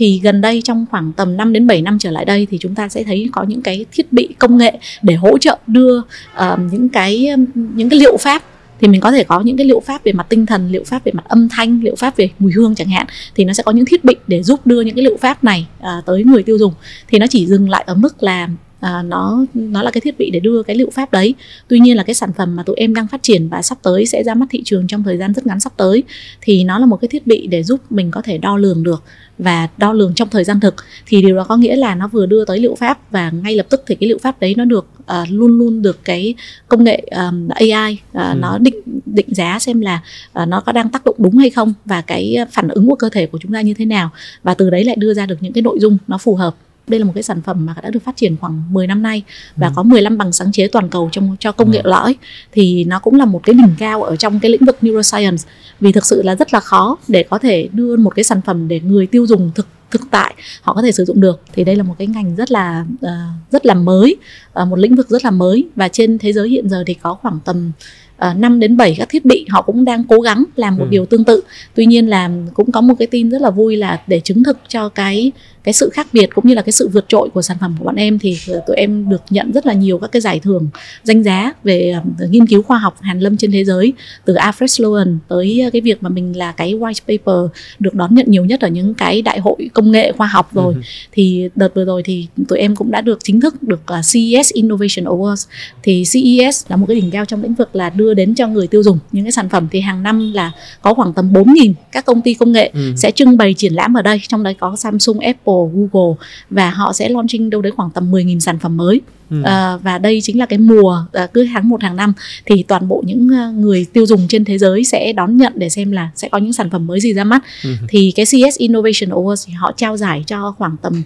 thì 0.00 0.20
gần 0.22 0.40
đây 0.40 0.62
trong 0.64 0.86
khoảng 0.90 1.12
tầm 1.12 1.36
5 1.36 1.52
đến 1.52 1.66
7 1.66 1.82
năm 1.82 1.98
trở 1.98 2.10
lại 2.10 2.24
đây 2.24 2.46
thì 2.50 2.58
chúng 2.58 2.74
ta 2.74 2.88
sẽ 2.88 3.04
thấy 3.04 3.28
có 3.32 3.42
những 3.42 3.62
cái 3.62 3.84
thiết 3.92 4.12
bị 4.12 4.28
công 4.38 4.58
nghệ 4.58 4.78
để 5.02 5.14
hỗ 5.14 5.38
trợ 5.38 5.58
đưa 5.66 5.98
uh, 5.98 6.58
những 6.72 6.88
cái 6.88 7.28
những 7.54 7.88
cái 7.88 8.00
liệu 8.00 8.16
pháp. 8.16 8.42
Thì 8.80 8.88
mình 8.88 9.00
có 9.00 9.10
thể 9.10 9.24
có 9.24 9.40
những 9.40 9.56
cái 9.56 9.66
liệu 9.66 9.80
pháp 9.80 10.04
về 10.04 10.12
mặt 10.12 10.26
tinh 10.28 10.46
thần 10.46 10.68
liệu 10.70 10.84
pháp 10.84 11.04
về 11.04 11.12
mặt 11.12 11.24
âm 11.28 11.48
thanh 11.48 11.80
liệu 11.82 11.96
pháp 11.96 12.16
về 12.16 12.30
mùi 12.38 12.52
hương 12.52 12.74
chẳng 12.74 12.88
hạn. 12.88 13.06
Thì 13.34 13.44
nó 13.44 13.52
sẽ 13.52 13.62
có 13.62 13.72
những 13.72 13.84
thiết 13.84 14.04
bị 14.04 14.14
để 14.26 14.42
giúp 14.42 14.66
đưa 14.66 14.80
những 14.80 14.94
cái 14.94 15.04
liệu 15.04 15.16
pháp 15.16 15.44
này 15.44 15.66
à, 15.80 16.02
tới 16.06 16.24
người 16.24 16.42
tiêu 16.42 16.58
dùng. 16.58 16.72
Thì 17.08 17.18
nó 17.18 17.26
chỉ 17.26 17.46
dừng 17.46 17.70
lại 17.70 17.84
ở 17.86 17.94
mức 17.94 18.22
là 18.22 18.48
à, 18.80 19.02
nó 19.02 19.44
nó 19.54 19.82
là 19.82 19.90
cái 19.90 20.00
thiết 20.00 20.18
bị 20.18 20.30
để 20.30 20.40
đưa 20.40 20.62
cái 20.62 20.76
liệu 20.76 20.90
pháp 20.90 21.12
đấy. 21.12 21.34
Tuy 21.68 21.80
nhiên 21.80 21.96
là 21.96 22.02
cái 22.02 22.14
sản 22.14 22.32
phẩm 22.32 22.56
mà 22.56 22.62
tụi 22.62 22.76
em 22.76 22.94
đang 22.94 23.06
phát 23.06 23.22
triển 23.22 23.48
và 23.48 23.62
sắp 23.62 23.78
tới 23.82 24.06
sẽ 24.06 24.22
ra 24.22 24.34
mắt 24.34 24.46
thị 24.50 24.62
trường 24.64 24.86
trong 24.86 25.02
thời 25.02 25.16
gian 25.16 25.32
rất 25.34 25.46
ngắn 25.46 25.60
sắp 25.60 25.72
tới 25.76 26.02
thì 26.40 26.64
nó 26.64 26.78
là 26.78 26.86
một 26.86 26.96
cái 27.00 27.08
thiết 27.08 27.26
bị 27.26 27.46
để 27.46 27.62
giúp 27.62 27.80
mình 27.90 28.10
có 28.10 28.22
thể 28.22 28.38
đo 28.38 28.56
lường 28.56 28.82
được 28.82 29.02
và 29.38 29.68
đo 29.76 29.92
lường 29.92 30.14
trong 30.14 30.28
thời 30.28 30.44
gian 30.44 30.60
thực. 30.60 30.74
Thì 31.06 31.22
điều 31.22 31.36
đó 31.36 31.44
có 31.44 31.56
nghĩa 31.56 31.76
là 31.76 31.94
nó 31.94 32.08
vừa 32.08 32.26
đưa 32.26 32.44
tới 32.44 32.58
liệu 32.58 32.74
pháp 32.74 33.10
và 33.10 33.30
ngay 33.30 33.54
lập 33.54 33.66
tức 33.70 33.82
thì 33.86 33.94
cái 33.94 34.08
liệu 34.08 34.18
pháp 34.18 34.40
đấy 34.40 34.54
nó 34.56 34.64
được 34.64 34.86
uh, 35.02 35.28
luôn 35.30 35.58
luôn 35.58 35.82
được 35.82 36.04
cái 36.04 36.34
công 36.68 36.84
nghệ 36.84 37.02
um, 37.10 37.48
AI 37.48 37.92
uh, 37.92 38.14
ừ. 38.14 38.34
nó 38.40 38.58
định 38.58 38.74
định 39.06 39.26
giá 39.28 39.58
xem 39.58 39.80
là 39.80 40.00
uh, 40.42 40.48
nó 40.48 40.60
có 40.60 40.72
đang 40.72 40.88
tác 40.88 41.04
động 41.04 41.16
đúng 41.18 41.38
hay 41.38 41.50
không 41.50 41.74
và 41.84 42.00
cái 42.00 42.36
phản 42.52 42.68
ứng 42.68 42.88
của 42.88 42.94
cơ 42.94 43.08
thể 43.08 43.26
của 43.26 43.38
chúng 43.38 43.52
ta 43.52 43.60
như 43.60 43.74
thế 43.74 43.84
nào. 43.84 44.10
Và 44.42 44.54
từ 44.54 44.70
đấy 44.70 44.84
lại 44.84 44.96
đưa 44.98 45.14
ra 45.14 45.26
được 45.26 45.36
những 45.40 45.52
cái 45.52 45.62
nội 45.62 45.78
dung 45.80 45.98
nó 46.08 46.18
phù 46.18 46.34
hợp 46.34 46.54
đây 46.90 47.00
là 47.00 47.06
một 47.06 47.12
cái 47.14 47.22
sản 47.22 47.40
phẩm 47.42 47.66
mà 47.66 47.74
đã 47.82 47.90
được 47.90 48.02
phát 48.04 48.16
triển 48.16 48.36
khoảng 48.36 48.62
10 48.72 48.86
năm 48.86 49.02
nay 49.02 49.22
và 49.56 49.66
ừ. 49.66 49.72
có 49.76 49.82
15 49.82 50.18
bằng 50.18 50.32
sáng 50.32 50.52
chế 50.52 50.68
toàn 50.68 50.88
cầu 50.88 51.08
trong 51.12 51.36
cho 51.40 51.52
công 51.52 51.70
nghệ 51.70 51.80
ừ. 51.84 51.90
lõi 51.90 52.16
thì 52.52 52.84
nó 52.84 52.98
cũng 52.98 53.14
là 53.14 53.24
một 53.24 53.40
cái 53.44 53.54
đỉnh 53.54 53.74
cao 53.78 54.02
ở 54.02 54.16
trong 54.16 54.40
cái 54.40 54.50
lĩnh 54.50 54.64
vực 54.64 54.78
neuroscience 54.80 55.42
vì 55.80 55.92
thực 55.92 56.06
sự 56.06 56.22
là 56.22 56.34
rất 56.36 56.54
là 56.54 56.60
khó 56.60 56.96
để 57.08 57.22
có 57.22 57.38
thể 57.38 57.68
đưa 57.72 57.96
một 57.96 58.14
cái 58.14 58.24
sản 58.24 58.40
phẩm 58.46 58.68
để 58.68 58.80
người 58.80 59.06
tiêu 59.06 59.26
dùng 59.26 59.50
thực 59.54 59.66
thực 59.90 60.00
tại 60.10 60.34
họ 60.62 60.74
có 60.74 60.82
thể 60.82 60.92
sử 60.92 61.04
dụng 61.04 61.20
được 61.20 61.40
thì 61.52 61.64
đây 61.64 61.76
là 61.76 61.82
một 61.82 61.94
cái 61.98 62.06
ngành 62.06 62.36
rất 62.36 62.50
là 62.50 62.84
uh, 62.94 63.10
rất 63.50 63.66
là 63.66 63.74
mới 63.74 64.16
uh, 64.62 64.68
một 64.68 64.78
lĩnh 64.78 64.96
vực 64.96 65.08
rất 65.08 65.24
là 65.24 65.30
mới 65.30 65.68
và 65.76 65.88
trên 65.88 66.18
thế 66.18 66.32
giới 66.32 66.48
hiện 66.48 66.68
giờ 66.68 66.84
thì 66.86 66.94
có 66.94 67.14
khoảng 67.14 67.38
tầm 67.44 67.72
uh, 68.20 68.24
ờ, 68.24 68.34
5 68.34 68.60
đến 68.60 68.76
7 68.76 68.94
các 68.98 69.08
thiết 69.08 69.24
bị 69.24 69.46
họ 69.48 69.62
cũng 69.62 69.84
đang 69.84 70.04
cố 70.04 70.20
gắng 70.20 70.44
làm 70.56 70.76
một 70.76 70.84
ừ. 70.84 70.90
điều 70.90 71.06
tương 71.06 71.24
tự 71.24 71.40
tuy 71.74 71.86
nhiên 71.86 72.08
là 72.08 72.30
cũng 72.54 72.72
có 72.72 72.80
một 72.80 72.94
cái 72.98 73.06
tin 73.06 73.30
rất 73.30 73.42
là 73.42 73.50
vui 73.50 73.76
là 73.76 74.00
để 74.06 74.20
chứng 74.20 74.44
thực 74.44 74.58
cho 74.68 74.88
cái 74.88 75.32
cái 75.64 75.72
sự 75.72 75.90
khác 75.92 76.06
biệt 76.12 76.26
cũng 76.34 76.46
như 76.46 76.54
là 76.54 76.62
cái 76.62 76.72
sự 76.72 76.88
vượt 76.88 77.04
trội 77.08 77.30
của 77.30 77.42
sản 77.42 77.56
phẩm 77.60 77.74
của 77.78 77.84
bọn 77.84 77.94
em 77.94 78.18
thì 78.18 78.38
tụi 78.66 78.76
em 78.76 79.08
được 79.08 79.22
nhận 79.30 79.52
rất 79.52 79.66
là 79.66 79.72
nhiều 79.72 79.98
các 79.98 80.12
cái 80.12 80.20
giải 80.20 80.40
thưởng 80.40 80.68
danh 81.02 81.22
giá 81.22 81.52
về 81.64 81.94
uh, 81.98 82.30
nghiên 82.30 82.46
cứu 82.46 82.62
khoa 82.62 82.78
học 82.78 82.96
hàn 83.00 83.20
lâm 83.20 83.36
trên 83.36 83.52
thế 83.52 83.64
giới 83.64 83.92
từ 84.24 84.34
Alfred 84.34 84.66
Sloan 84.66 85.18
tới 85.28 85.70
cái 85.72 85.80
việc 85.80 86.02
mà 86.02 86.08
mình 86.08 86.38
là 86.38 86.52
cái 86.52 86.74
white 86.74 87.00
paper 87.08 87.60
được 87.78 87.94
đón 87.94 88.14
nhận 88.14 88.26
nhiều 88.28 88.44
nhất 88.44 88.60
ở 88.60 88.68
những 88.68 88.94
cái 88.94 89.22
đại 89.22 89.40
hội 89.40 89.70
công 89.74 89.90
nghệ 89.90 90.12
khoa 90.12 90.26
học 90.26 90.50
rồi 90.54 90.74
ừ. 90.74 90.80
thì 91.12 91.48
đợt 91.54 91.74
vừa 91.74 91.84
rồi 91.84 92.02
thì 92.02 92.26
tụi 92.48 92.58
em 92.58 92.76
cũng 92.76 92.90
đã 92.90 93.00
được 93.00 93.18
chính 93.22 93.40
thức 93.40 93.62
được 93.62 93.80
uh, 93.80 94.04
CES 94.12 94.52
Innovation 94.52 95.04
Awards 95.04 95.48
thì 95.82 96.04
CES 96.12 96.66
là 96.68 96.76
một 96.76 96.86
cái 96.86 97.00
đỉnh 97.00 97.10
cao 97.10 97.24
trong 97.24 97.42
lĩnh 97.42 97.54
vực 97.54 97.76
là 97.76 97.90
đưa 97.90 98.09
đến 98.14 98.34
cho 98.34 98.46
người 98.46 98.66
tiêu 98.66 98.82
dùng 98.82 98.98
những 99.12 99.24
cái 99.24 99.32
sản 99.32 99.48
phẩm 99.48 99.68
thì 99.70 99.80
hàng 99.80 100.02
năm 100.02 100.32
là 100.32 100.52
có 100.82 100.94
khoảng 100.94 101.12
tầm 101.12 101.32
4.000 101.32 101.72
các 101.92 102.04
công 102.04 102.22
ty 102.22 102.34
công 102.34 102.52
nghệ 102.52 102.70
ừ. 102.74 102.92
sẽ 102.96 103.10
trưng 103.10 103.36
bày 103.36 103.54
triển 103.54 103.72
lãm 103.72 103.94
ở 103.94 104.02
đây 104.02 104.20
trong 104.28 104.42
đấy 104.42 104.54
có 104.54 104.76
Samsung, 104.76 105.18
Apple, 105.18 105.54
Google 105.74 106.14
và 106.50 106.70
họ 106.70 106.92
sẽ 106.92 107.08
launching 107.08 107.50
đâu 107.50 107.62
đấy 107.62 107.72
khoảng 107.76 107.90
tầm 107.90 108.12
10.000 108.12 108.38
sản 108.38 108.58
phẩm 108.58 108.76
mới 108.76 109.00
Ừ. 109.30 109.42
À, 109.44 109.76
và 109.76 109.98
đây 109.98 110.20
chính 110.22 110.38
là 110.38 110.46
cái 110.46 110.58
mùa 110.58 111.04
à, 111.12 111.26
cứ 111.26 111.46
tháng 111.54 111.68
một 111.68 111.82
hàng 111.82 111.96
năm 111.96 112.12
thì 112.46 112.62
toàn 112.62 112.88
bộ 112.88 113.02
những 113.06 113.30
người 113.60 113.86
tiêu 113.92 114.06
dùng 114.06 114.28
trên 114.28 114.44
thế 114.44 114.58
giới 114.58 114.84
sẽ 114.84 115.12
đón 115.12 115.36
nhận 115.36 115.52
để 115.56 115.68
xem 115.68 115.92
là 115.92 116.10
sẽ 116.14 116.28
có 116.28 116.38
những 116.38 116.52
sản 116.52 116.70
phẩm 116.70 116.86
mới 116.86 117.00
gì 117.00 117.12
ra 117.14 117.24
mắt 117.24 117.42
ừ. 117.64 117.70
thì 117.88 118.12
cái 118.16 118.26
CS 118.26 118.58
Innovation 118.58 119.10
Awards 119.10 119.44
thì 119.46 119.52
họ 119.52 119.72
trao 119.76 119.96
giải 119.96 120.24
cho 120.26 120.54
khoảng 120.58 120.76
tầm 120.82 121.02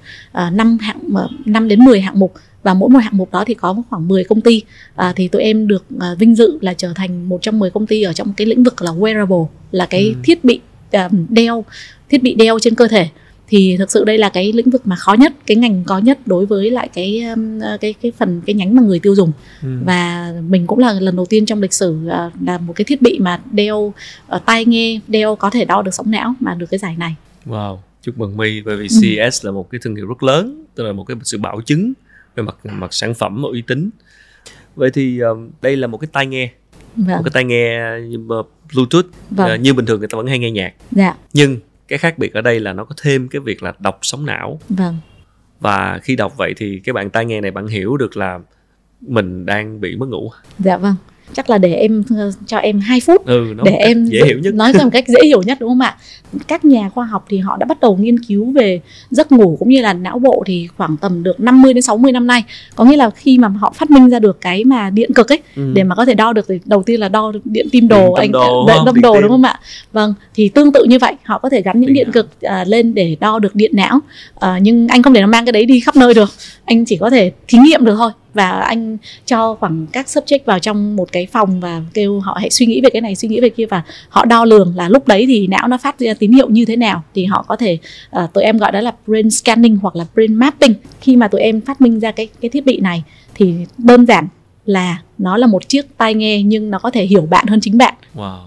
uh, 0.47 0.53
5 0.53 0.79
hạng 0.79 0.99
5 1.45 1.69
đến 1.69 1.85
10 1.85 2.01
hạng 2.01 2.19
mục 2.19 2.35
và 2.65 2.75
mỗi 2.75 2.89
một 2.89 2.99
hạng 2.99 3.17
mục 3.17 3.33
đó 3.33 3.45
thì 3.47 3.55
có 3.55 3.77
khoảng 3.91 4.09
10 4.09 4.25
công 4.25 4.41
ty 4.41 4.63
à, 4.97 5.13
thì 5.17 5.29
tụi 5.29 5.43
em 5.43 5.69
được 5.69 5.85
à, 6.01 6.15
vinh 6.19 6.35
dự 6.35 6.59
là 6.61 6.75
trở 6.75 6.93
thành 6.95 7.29
một 7.29 7.43
trong 7.43 7.59
10 7.59 7.71
công 7.71 7.87
ty 7.87 8.03
ở 8.03 8.13
trong 8.13 8.33
cái 8.37 8.47
lĩnh 8.47 8.63
vực 8.63 8.83
là 8.83 8.91
wearable 8.91 9.47
là 9.71 9.87
cái 9.87 10.05
ừ. 10.05 10.15
thiết 10.25 10.45
bị 10.45 10.61
à, 10.91 11.09
đeo 11.29 11.65
thiết 12.09 12.23
bị 12.23 12.35
đeo 12.35 12.59
trên 12.59 12.75
cơ 12.75 12.89
thể 12.89 13.09
thì 13.49 13.77
thực 13.77 13.91
sự 13.91 14.05
đây 14.05 14.19
là 14.19 14.29
cái 14.29 14.53
lĩnh 14.53 14.71
vực 14.71 14.87
mà 14.87 14.97
khó 14.97 15.13
nhất 15.13 15.33
cái 15.47 15.57
ngành 15.57 15.85
có 15.87 15.99
nhất 15.99 16.19
đối 16.27 16.47
với 16.47 16.71
lại 16.71 16.89
cái 16.95 17.25
cái 17.81 17.95
cái 18.03 18.13
phần 18.19 18.41
cái 18.47 18.55
nhánh 18.55 18.77
mà 18.77 18.83
người 18.83 18.99
tiêu 18.99 19.15
dùng 19.15 19.33
ừ. 19.63 19.69
và 19.85 20.33
mình 20.49 20.67
cũng 20.67 20.79
là 20.79 20.93
lần 20.93 21.17
đầu 21.17 21.27
tiên 21.27 21.47
trong 21.47 21.63
lịch 21.63 21.73
sử 21.73 21.99
uh, 22.07 22.33
là 22.47 22.59
một 22.59 22.73
cái 22.77 22.85
thiết 22.85 23.03
bị 23.03 23.19
mà 23.19 23.41
đeo 23.53 23.79
uh, 24.37 24.43
tai 24.47 24.65
nghe 24.65 25.01
đeo 25.09 25.37
có 25.37 25.51
thể 25.51 25.65
đo 25.65 25.83
được 25.83 25.95
sóng 25.95 26.11
não 26.11 26.35
mà 26.41 26.55
được 26.55 26.67
cái 26.71 26.79
giải 26.79 26.97
này 26.99 27.15
wow 27.47 27.79
chúc 28.03 28.19
mừng 28.19 28.37
my 28.37 28.63
bởi 28.65 28.77
vì 28.77 28.89
ừ. 28.91 29.01
CES 29.03 29.47
là 29.47 29.51
một 29.51 29.71
cái 29.71 29.79
thương 29.83 29.97
hiệu 29.97 30.07
rất 30.07 30.23
lớn 30.23 30.65
tức 30.75 30.85
là 30.85 30.93
một 30.93 31.05
cái 31.05 31.17
sự 31.23 31.39
bảo 31.39 31.61
chứng 31.61 31.93
về 32.37 32.43
mặt 32.43 32.57
mặt 32.63 32.95
sản 32.95 33.15
phẩm 33.15 33.43
và 33.43 33.49
uy 33.53 33.63
tín. 33.63 33.91
Vậy 34.77 34.91
thì 34.91 35.21
um, 35.21 35.51
đây 35.63 35.77
là 35.77 35.87
một 35.87 35.99
cái 35.99 36.09
tai 36.13 36.27
nghe. 36.27 36.51
Vâng. 36.97 37.17
một 37.17 37.23
cái 37.25 37.31
tai 37.33 37.45
nghe 37.45 37.97
uh, 38.17 38.47
bluetooth. 38.75 39.07
Vâng. 39.31 39.55
uh, 39.55 39.61
như 39.61 39.75
bình 39.75 39.87
thường 39.87 39.99
người 39.99 40.09
ta 40.09 40.17
vẫn 40.17 40.27
hay 40.27 40.39
nghe 40.39 40.51
nhạc. 40.51 40.73
Dạ. 40.91 41.15
nhưng 41.33 41.59
cái 41.89 41.99
khác 41.99 42.19
biệt 42.19 42.35
ở 42.35 42.41
đây 42.41 42.61
là 42.61 42.73
nó 42.73 42.85
có 42.85 42.95
thêm 43.03 43.29
cái 43.29 43.41
việc 43.41 43.63
là 43.63 43.73
đọc 43.79 43.99
sóng 44.03 44.27
não. 44.27 44.61
Vâng. 44.69 44.97
Và 45.61 46.01
khi 46.03 46.17
đọc 46.17 46.33
vậy 46.37 46.55
thì 46.57 46.81
cái 46.85 46.93
bạn 46.93 47.11
tai 47.11 47.25
nghe 47.25 47.41
này 47.41 47.51
bạn 47.51 47.67
hiểu 47.67 47.97
được 47.97 48.17
là 48.17 48.39
mình 49.01 49.47
đang 49.47 49.81
bị 49.81 49.97
mất 49.97 50.09
ngủ. 50.09 50.31
Dạ 50.59 50.77
vâng. 50.77 50.95
Chắc 51.33 51.51
là 51.51 51.59
để 51.59 51.75
em 51.75 52.03
ờ, 52.17 52.33
cho 52.47 52.59
em 52.59 52.81
2 52.81 53.01
phút. 53.01 53.27
Ừ, 53.27 53.55
để 53.65 53.73
em 53.73 54.05
dễ 54.05 54.21
hiểu 54.25 54.39
nhất. 54.39 54.55
nói 54.55 54.73
ra 54.73 54.85
một 54.85 54.91
cách 54.93 55.09
dễ 55.09 55.21
hiểu 55.25 55.43
nhất 55.43 55.59
đúng 55.61 55.71
không 55.71 55.81
ạ 55.81 55.97
các 56.49 56.65
nhà 56.65 56.89
khoa 56.89 57.05
học 57.05 57.25
thì 57.29 57.39
họ 57.39 57.57
đã 57.57 57.67
bắt 57.67 57.81
đầu 57.81 57.97
nghiên 57.97 58.19
cứu 58.19 58.53
về 58.53 58.81
giấc 59.11 59.33
ngủ 59.33 59.57
cũng 59.59 59.69
như 59.69 59.81
là 59.81 59.93
não 59.93 60.19
bộ 60.19 60.43
thì 60.47 60.69
khoảng 60.77 60.97
tầm 60.97 61.23
được 61.23 61.41
50 61.41 61.75
đến 61.75 61.83
60 61.83 62.13
năm 62.13 62.27
nay. 62.27 62.45
Có 62.75 62.85
nghĩa 62.85 62.97
là 62.97 63.11
khi 63.11 63.39
mà 63.39 63.49
họ 63.49 63.73
phát 63.77 63.91
minh 63.91 64.11
ra 64.11 64.19
được 64.19 64.41
cái 64.41 64.65
mà 64.65 64.91
điện 64.91 65.13
cực 65.15 65.33
ấy 65.33 65.43
ừ. 65.57 65.73
để 65.75 65.85
mà 65.85 65.95
có 65.95 66.05
thể 66.05 66.15
đo 66.15 66.33
được 66.33 66.45
thì 66.49 66.61
đầu 66.65 66.83
tiên 66.83 67.01
là 67.01 67.09
đo 67.09 67.33
điện 67.45 67.67
tim 67.73 67.89
đồ 67.89 68.07
điện 68.07 68.15
anh 68.17 68.33
đồ, 68.33 68.67
đ, 68.69 68.71
đâm 68.87 69.01
đồ 69.01 69.21
đúng 69.21 69.31
không 69.31 69.43
ạ? 69.43 69.61
Vâng 69.93 70.15
thì 70.35 70.49
tương 70.49 70.73
tự 70.73 70.85
như 70.85 70.99
vậy 70.99 71.15
họ 71.25 71.39
có 71.39 71.49
thể 71.49 71.63
gắn 71.63 71.81
những 71.81 71.93
điện, 71.93 72.05
điện 72.05 72.13
cực 72.13 72.29
uh, 72.47 72.69
lên 72.69 72.95
để 72.95 73.17
đo 73.21 73.39
được 73.39 73.55
điện 73.55 73.71
não. 73.75 74.01
Uh, 74.35 74.63
nhưng 74.63 74.89
anh 74.89 75.03
không 75.03 75.15
thể 75.15 75.27
mang 75.27 75.45
cái 75.45 75.53
đấy 75.53 75.67
đi 75.67 75.81
khắp 75.81 75.97
nơi 75.97 76.15
được. 76.15 76.31
Anh 76.65 76.85
chỉ 76.85 76.97
có 76.97 77.11
thể 77.11 77.33
thí 77.49 77.59
nghiệm 77.59 77.85
được 77.85 77.95
thôi. 77.99 78.11
Và 78.35 78.51
anh 78.51 78.97
cho 79.27 79.55
khoảng 79.55 79.87
các 79.93 80.07
subject 80.07 80.39
vào 80.45 80.59
trong 80.59 80.97
một 80.97 81.13
cái 81.13 81.27
phòng 81.33 81.61
và 81.61 81.83
kêu 81.95 82.21
họ 82.21 82.37
hãy 82.41 82.51
suy 82.51 82.67
nghĩ 82.67 82.81
về 82.81 82.91
cái 82.91 83.03
này 83.03 83.15
suy 83.15 83.29
nghĩ 83.29 83.41
về 83.41 83.49
kia 83.49 83.67
và 83.67 83.83
họ 84.09 84.25
đo 84.25 84.45
lường 84.45 84.73
là 84.77 84.89
lúc 84.89 85.09
đấy 85.09 85.25
thì 85.29 85.47
não 85.47 85.69
nó 85.69 85.79
phát 85.79 85.99
ra 85.99 86.15
tín 86.25 86.33
hiệu 86.33 86.49
như 86.51 86.65
thế 86.65 86.77
nào 86.77 87.03
thì 87.15 87.25
họ 87.25 87.45
có 87.49 87.57
thể 87.57 87.79
uh, 88.23 88.33
tụi 88.33 88.45
em 88.45 88.59
gọi 88.59 88.73
đó 88.73 88.81
là 88.81 88.93
brain 89.07 89.31
scanning 89.31 89.77
hoặc 89.77 89.97
là 89.97 90.07
brain 90.15 90.35
mapping 90.35 90.75
khi 91.01 91.17
mà 91.17 91.29
tụi 91.29 91.41
em 91.41 91.61
phát 91.61 91.81
minh 91.81 92.01
ra 92.01 92.11
cái 92.11 92.29
cái 92.41 92.49
thiết 92.49 92.67
bị 92.67 92.81
này 92.81 93.03
thì 93.35 93.55
đơn 93.79 94.07
giản 94.07 94.29
là 94.67 95.03
nó 95.19 95.37
là 95.37 95.47
một 95.47 95.69
chiếc 95.69 95.99
tai 95.99 96.15
nghe 96.15 96.43
nhưng 96.43 96.71
nó 96.71 96.79
có 96.79 96.91
thể 96.91 97.05
hiểu 97.05 97.27
bạn 97.31 97.47
hơn 97.47 97.61
chính 97.61 97.79
bạn 97.79 97.95
wow 98.17 98.39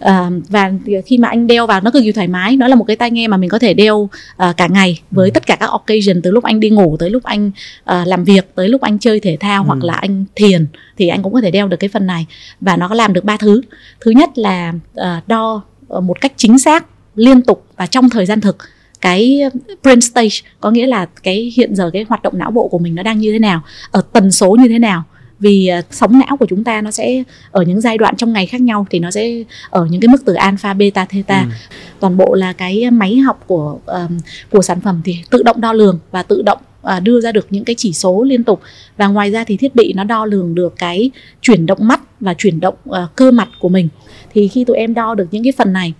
à, 0.00 0.30
và 0.48 0.72
khi 1.06 1.18
mà 1.18 1.28
anh 1.28 1.46
đeo 1.46 1.66
vào 1.66 1.80
nó 1.80 1.90
cực 1.90 2.02
kỳ 2.02 2.12
thoải 2.12 2.28
mái 2.28 2.56
nó 2.56 2.68
là 2.68 2.74
một 2.76 2.84
cái 2.84 2.96
tai 2.96 3.10
nghe 3.10 3.28
mà 3.28 3.36
mình 3.36 3.50
có 3.50 3.58
thể 3.58 3.74
đeo 3.74 3.96
uh, 3.96 4.56
cả 4.56 4.66
ngày 4.66 5.00
với 5.10 5.28
ừ. 5.28 5.32
tất 5.34 5.46
cả 5.46 5.56
các 5.56 5.70
occasion 5.70 6.22
từ 6.22 6.30
lúc 6.30 6.44
anh 6.44 6.60
đi 6.60 6.70
ngủ 6.70 6.96
tới 6.98 7.10
lúc 7.10 7.22
anh 7.22 7.48
uh, 7.48 8.06
làm 8.06 8.24
việc 8.24 8.54
tới 8.54 8.68
lúc 8.68 8.80
anh 8.80 8.98
chơi 8.98 9.20
thể 9.20 9.36
thao 9.40 9.62
ừ. 9.62 9.66
hoặc 9.66 9.84
là 9.84 9.94
anh 9.94 10.24
thiền 10.34 10.66
thì 10.96 11.08
anh 11.08 11.22
cũng 11.22 11.32
có 11.32 11.40
thể 11.40 11.50
đeo 11.50 11.68
được 11.68 11.76
cái 11.80 11.88
phần 11.88 12.06
này 12.06 12.26
và 12.60 12.76
nó 12.76 12.88
có 12.88 12.94
làm 12.94 13.12
được 13.12 13.24
ba 13.24 13.36
thứ 13.36 13.62
thứ 14.00 14.10
nhất 14.10 14.38
là 14.38 14.72
uh, 15.00 15.28
đo 15.28 15.62
một 15.88 16.20
cách 16.20 16.32
chính 16.36 16.58
xác 16.58 16.86
liên 17.16 17.42
tục 17.42 17.66
và 17.76 17.86
trong 17.86 18.10
thời 18.10 18.26
gian 18.26 18.40
thực 18.40 18.56
cái 19.00 19.40
brain 19.82 20.00
stage 20.00 20.36
có 20.60 20.70
nghĩa 20.70 20.86
là 20.86 21.06
cái 21.22 21.52
hiện 21.56 21.74
giờ 21.74 21.90
cái 21.92 22.04
hoạt 22.08 22.22
động 22.22 22.38
não 22.38 22.50
bộ 22.50 22.68
của 22.68 22.78
mình 22.78 22.94
nó 22.94 23.02
đang 23.02 23.18
như 23.18 23.32
thế 23.32 23.38
nào 23.38 23.62
ở 23.90 24.02
tần 24.12 24.32
số 24.32 24.56
như 24.60 24.68
thế 24.68 24.78
nào. 24.78 25.02
Vì 25.38 25.70
uh, 25.78 25.84
sóng 25.90 26.18
não 26.18 26.36
của 26.36 26.46
chúng 26.46 26.64
ta 26.64 26.80
nó 26.80 26.90
sẽ 26.90 27.22
ở 27.50 27.62
những 27.62 27.80
giai 27.80 27.98
đoạn 27.98 28.16
trong 28.16 28.32
ngày 28.32 28.46
khác 28.46 28.60
nhau 28.60 28.86
thì 28.90 28.98
nó 28.98 29.10
sẽ 29.10 29.42
ở 29.70 29.86
những 29.90 30.00
cái 30.00 30.08
mức 30.08 30.22
từ 30.24 30.34
alpha 30.34 30.74
beta 30.74 31.04
theta. 31.04 31.40
Ừ. 31.40 31.46
toàn 32.00 32.16
bộ 32.16 32.34
là 32.34 32.52
cái 32.52 32.90
máy 32.90 33.16
học 33.16 33.44
của 33.46 33.78
um, 33.86 34.18
của 34.50 34.62
sản 34.62 34.80
phẩm 34.80 35.00
thì 35.04 35.16
tự 35.30 35.42
động 35.42 35.60
đo 35.60 35.72
lường 35.72 35.98
và 36.10 36.22
tự 36.22 36.42
động 36.42 36.58
uh, 36.82 37.02
đưa 37.02 37.20
ra 37.20 37.32
được 37.32 37.46
những 37.50 37.64
cái 37.64 37.76
chỉ 37.78 37.92
số 37.92 38.22
liên 38.22 38.44
tục. 38.44 38.60
Và 38.96 39.06
ngoài 39.06 39.30
ra 39.30 39.44
thì 39.44 39.56
thiết 39.56 39.74
bị 39.74 39.92
nó 39.92 40.04
đo 40.04 40.24
lường 40.24 40.54
được 40.54 40.74
cái 40.78 41.10
chuyển 41.42 41.66
động 41.66 41.78
mắt 41.80 42.00
và 42.20 42.34
chuyển 42.34 42.60
động 42.60 42.74
uh, 42.90 42.96
cơ 43.16 43.30
mặt 43.30 43.48
của 43.60 43.68
mình. 43.68 43.88
Thì 44.34 44.48
khi 44.48 44.64
tụi 44.64 44.76
em 44.76 44.94
đo 44.94 45.14
được 45.14 45.26
những 45.30 45.44
cái 45.44 45.52
phần 45.56 45.72
này 45.72 45.92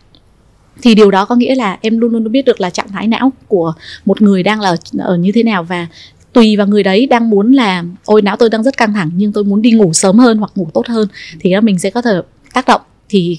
thì 0.83 0.95
điều 0.95 1.11
đó 1.11 1.25
có 1.25 1.35
nghĩa 1.35 1.55
là 1.55 1.79
em 1.81 1.99
luôn 1.99 2.13
luôn 2.13 2.33
biết 2.33 2.45
được 2.45 2.61
là 2.61 2.71
trạng 2.71 2.89
thái 2.89 3.09
não 3.09 3.33
của 3.49 3.73
một 4.05 4.23
người 4.23 4.43
đang 4.43 4.61
là 4.61 4.77
ở, 4.99 5.17
như 5.17 5.33
thế 5.35 5.43
nào 5.43 5.65
và 5.65 5.87
tùy 6.33 6.57
vào 6.57 6.67
người 6.67 6.83
đấy 6.83 7.07
đang 7.07 7.31
muốn 7.31 7.53
là 7.53 7.85
ôi 8.05 8.23
não 8.23 8.37
tôi 8.37 8.51
đang 8.51 8.63
rất 8.63 8.77
căng 8.77 8.93
thẳng 8.93 9.11
nhưng 9.17 9.33
tôi 9.33 9.45
muốn 9.45 9.63
đi 9.63 9.71
ngủ 9.71 9.93
sớm 9.93 10.19
hơn 10.19 10.39
hoặc 10.39 10.51
ngủ 10.55 10.69
tốt 10.75 10.87
hơn. 10.87 11.09
Thì 11.41 11.55
mình 11.63 11.79
sẽ 11.79 11.91
có 11.91 12.03
thể 12.03 12.21
tác 12.55 12.67
động. 12.67 12.81
Thì 13.09 13.39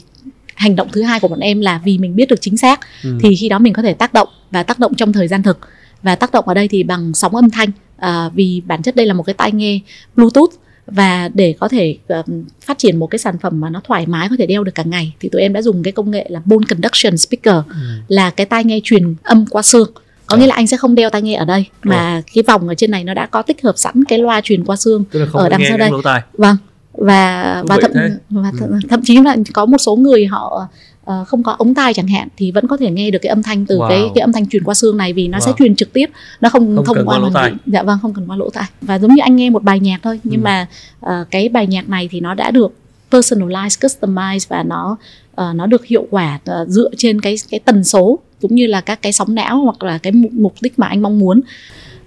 hành 0.56 0.76
động 0.76 0.88
thứ 0.92 1.02
hai 1.02 1.20
của 1.20 1.28
bọn 1.28 1.40
em 1.40 1.62
là 1.62 1.82
vì 1.84 1.98
mình 1.98 2.16
biết 2.16 2.30
được 2.30 2.42
chính 2.42 2.58
xác 2.58 2.80
ừ. 3.04 3.18
thì 3.22 3.36
khi 3.36 3.50
đó 3.50 3.60
mình 3.60 3.74
có 3.74 3.82
thể 3.82 3.94
tác 3.94 4.14
động 4.14 4.28
và 4.52 4.64
tác 4.64 4.80
động 4.80 4.96
trong 4.96 5.14
thời 5.14 5.28
gian 5.28 5.44
thực. 5.44 5.60
Và 6.04 6.16
tác 6.16 6.32
động 6.32 6.48
ở 6.48 6.54
đây 6.54 6.68
thì 6.68 6.84
bằng 6.84 7.14
sóng 7.14 7.36
âm 7.36 7.50
thanh 7.50 7.70
à, 7.98 8.30
vì 8.34 8.62
bản 8.66 8.82
chất 8.82 8.96
đây 8.96 9.06
là 9.06 9.14
một 9.14 9.24
cái 9.24 9.34
tai 9.34 9.52
nghe 9.52 9.80
bluetooth 10.16 10.50
và 10.88 11.30
để 11.34 11.56
có 11.60 11.68
thể 11.68 11.98
uh, 12.20 12.26
phát 12.62 12.78
triển 12.78 13.00
một 13.00 13.08
cái 13.08 13.20
sản 13.20 13.38
phẩm 13.38 13.60
mà 13.60 13.70
nó 13.70 13.82
thoải 13.84 14.06
mái 14.06 14.30
có 14.30 14.36
thể 14.40 14.46
đeo 14.46 14.64
được 14.64 14.76
cả 14.76 14.84
ngày 14.84 15.14
thì 15.20 15.30
tụi 15.30 15.42
em 15.42 15.54
đã 15.54 15.62
dùng 15.62 15.84
cái 15.84 15.92
công 15.92 16.12
nghệ 16.12 16.26
là 16.30 16.42
bone 16.46 16.66
conduction 16.70 17.18
speaker 17.18 17.56
ừ. 17.70 17.76
là 18.08 18.30
cái 18.30 18.46
tai 18.46 18.64
nghe 18.64 18.80
truyền 18.84 19.16
âm 19.24 19.46
qua 19.50 19.62
xương. 19.62 19.92
Có 20.26 20.38
nghĩa 20.38 20.48
là 20.48 20.56
anh 20.56 20.68
sẽ 20.68 20.78
không 20.78 20.96
đeo 20.96 21.10
tai 21.10 21.22
nghe 21.22 21.36
ở 21.36 21.46
đây 21.46 21.66
mà 21.84 22.22
cái 22.34 22.44
vòng 22.48 22.68
ở 22.68 22.76
trên 22.76 22.92
này 22.92 23.04
nó 23.04 23.14
đã 23.14 23.26
có 23.26 23.42
tích 23.42 23.62
hợp 23.64 23.74
sẵn 23.78 24.04
cái 24.04 24.20
loa 24.20 24.42
truyền 24.42 24.66
qua 24.66 24.76
xương 24.76 25.04
ở 25.34 25.50
đằng 25.50 25.62
sau 25.70 25.78
đây. 25.78 25.90
vâng. 26.34 26.58
Và 26.94 27.64
và 27.68 27.78
thậm 27.82 27.92
và 28.30 28.52
th- 28.52 28.68
ừ. 28.68 28.80
thậm 28.90 29.02
chí 29.04 29.22
là 29.22 29.36
có 29.54 29.66
một 29.66 29.78
số 29.78 29.96
người 29.96 30.26
họ 30.26 30.68
uh, 31.12 31.28
không 31.28 31.44
có 31.44 31.52
ống 31.52 31.74
tai 31.74 31.94
chẳng 31.94 32.08
hạn 32.08 32.28
thì 32.38 32.52
vẫn 32.52 32.68
có 32.68 32.78
thể 32.78 32.92
nghe 32.92 33.12
được 33.12 33.20
cái 33.22 33.30
âm 33.30 33.44
thanh 33.44 33.66
từ 33.66 33.78
wow. 33.78 33.90
cái 33.90 34.02
cái 34.16 34.22
âm 34.22 34.34
thanh 34.34 34.48
truyền 34.48 34.64
qua 34.64 34.74
xương 34.74 34.98
này 34.98 35.14
vì 35.14 35.28
nó 35.28 35.38
wow. 35.38 35.42
sẽ 35.42 35.52
truyền 35.60 35.76
trực 35.76 35.94
tiếp 35.94 36.10
nó 36.42 36.50
không, 36.50 36.76
không 36.76 36.86
thông 36.86 37.08
qua 37.08 37.20
lỗ 37.20 37.30
tai 37.34 37.54
dạ 37.66 37.84
vâng 37.84 38.00
không 38.02 38.14
cần 38.14 38.28
qua 38.28 38.36
lỗ 38.36 38.50
tai 38.50 38.66
và 38.82 39.00
giống 39.00 39.14
như 39.14 39.22
anh 39.22 39.36
nghe 39.36 39.50
một 39.50 39.64
bài 39.64 39.80
nhạc 39.80 40.00
thôi 40.04 40.20
nhưng 40.24 40.42
ừ. 40.42 40.44
mà 40.44 40.68
uh, 41.06 41.12
cái 41.32 41.50
bài 41.50 41.68
nhạc 41.68 41.90
này 41.90 42.10
thì 42.12 42.20
nó 42.20 42.34
đã 42.34 42.52
được 42.52 42.74
personalized 43.12 43.88
customized 43.88 44.46
và 44.50 44.64
nó 44.64 44.98
uh, 45.42 45.56
nó 45.56 45.66
được 45.66 45.86
hiệu 45.86 46.08
quả 46.10 46.40
uh, 46.62 46.68
dựa 46.68 46.90
trên 46.98 47.22
cái 47.22 47.36
cái 47.50 47.60
tần 47.60 47.84
số 47.84 48.20
cũng 48.42 48.56
như 48.56 48.68
là 48.68 48.82
các 48.82 49.02
cái 49.02 49.14
sóng 49.14 49.36
não 49.36 49.58
hoặc 49.58 49.84
là 49.84 49.98
cái 49.98 50.14
mục, 50.14 50.32
mục 50.34 50.54
đích 50.62 50.80
mà 50.80 50.88
anh 50.88 51.02
mong 51.02 51.20
muốn 51.20 51.42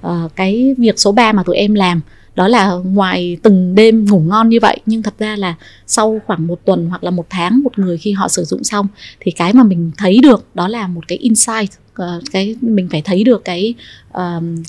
uh, 0.06 0.36
cái 0.36 0.74
việc 0.78 0.98
số 0.98 1.12
3 1.12 1.32
mà 1.32 1.42
tụi 1.42 1.56
em 1.56 1.74
làm 1.74 2.00
đó 2.40 2.48
là 2.48 2.72
ngoài 2.72 3.36
từng 3.42 3.74
đêm 3.74 4.04
ngủ 4.04 4.20
ngon 4.20 4.48
như 4.48 4.58
vậy 4.62 4.80
nhưng 4.86 5.02
thật 5.02 5.14
ra 5.18 5.36
là 5.36 5.54
sau 5.86 6.20
khoảng 6.26 6.46
một 6.46 6.64
tuần 6.64 6.86
hoặc 6.88 7.04
là 7.04 7.10
một 7.10 7.26
tháng 7.30 7.62
một 7.62 7.78
người 7.78 7.98
khi 7.98 8.12
họ 8.12 8.28
sử 8.28 8.44
dụng 8.44 8.64
xong 8.64 8.86
thì 9.20 9.30
cái 9.30 9.52
mà 9.52 9.62
mình 9.62 9.90
thấy 9.96 10.18
được 10.22 10.46
đó 10.54 10.68
là 10.68 10.86
một 10.86 11.08
cái 11.08 11.18
insight 11.18 11.70
uh, 12.02 12.22
cái 12.32 12.56
mình 12.60 12.88
phải 12.90 13.02
thấy 13.02 13.24
được 13.24 13.44
cái 13.44 13.74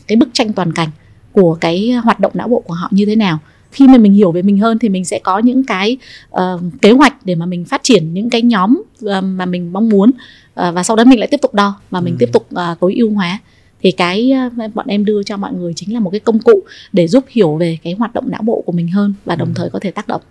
cái 0.07 0.15
bức 0.17 0.29
tranh 0.33 0.53
toàn 0.53 0.71
cảnh 0.73 0.89
của 1.31 1.57
cái 1.61 1.91
hoạt 1.91 2.19
động 2.19 2.31
não 2.35 2.47
bộ 2.47 2.59
của 2.59 2.73
họ 2.73 2.87
như 2.91 3.05
thế 3.05 3.15
nào 3.15 3.39
khi 3.71 3.87
mà 3.87 3.97
mình 3.97 4.13
hiểu 4.13 4.31
về 4.31 4.41
mình 4.41 4.57
hơn 4.57 4.79
thì 4.79 4.89
mình 4.89 5.05
sẽ 5.05 5.19
có 5.19 5.39
những 5.39 5.63
cái 5.63 5.97
uh, 6.31 6.61
kế 6.81 6.91
hoạch 6.91 7.25
để 7.25 7.35
mà 7.35 7.45
mình 7.45 7.65
phát 7.65 7.83
triển 7.83 8.13
những 8.13 8.29
cái 8.29 8.41
nhóm 8.41 8.81
uh, 9.05 9.23
mà 9.23 9.45
mình 9.45 9.73
mong 9.73 9.89
muốn 9.89 10.09
uh, 10.09 10.73
và 10.73 10.83
sau 10.83 10.95
đó 10.95 11.03
mình 11.03 11.19
lại 11.19 11.27
tiếp 11.31 11.41
tục 11.41 11.53
đo 11.53 11.75
và 11.89 12.01
mình 12.01 12.13
ừ. 12.13 12.17
tiếp 12.19 12.29
tục 12.33 12.47
uh, 12.55 12.79
tối 12.79 12.93
ưu 12.95 13.13
hóa 13.13 13.39
thì 13.81 13.91
cái 13.91 14.33
uh, 14.47 14.75
bọn 14.75 14.88
em 14.88 15.05
đưa 15.05 15.23
cho 15.23 15.38
mọi 15.38 15.53
người 15.53 15.73
chính 15.73 15.93
là 15.93 16.00
một 16.00 16.09
cái 16.09 16.19
công 16.19 16.39
cụ 16.39 16.63
để 16.93 17.07
giúp 17.07 17.25
hiểu 17.29 17.55
về 17.55 17.77
cái 17.83 17.93
hoạt 17.93 18.13
động 18.13 18.31
não 18.31 18.41
bộ 18.41 18.63
của 18.65 18.71
mình 18.71 18.88
hơn 18.88 19.13
và 19.25 19.35
đồng 19.35 19.47
ừ. 19.47 19.53
thời 19.55 19.69
có 19.69 19.79
thể 19.79 19.91
tác 19.91 20.07
động. 20.07 20.21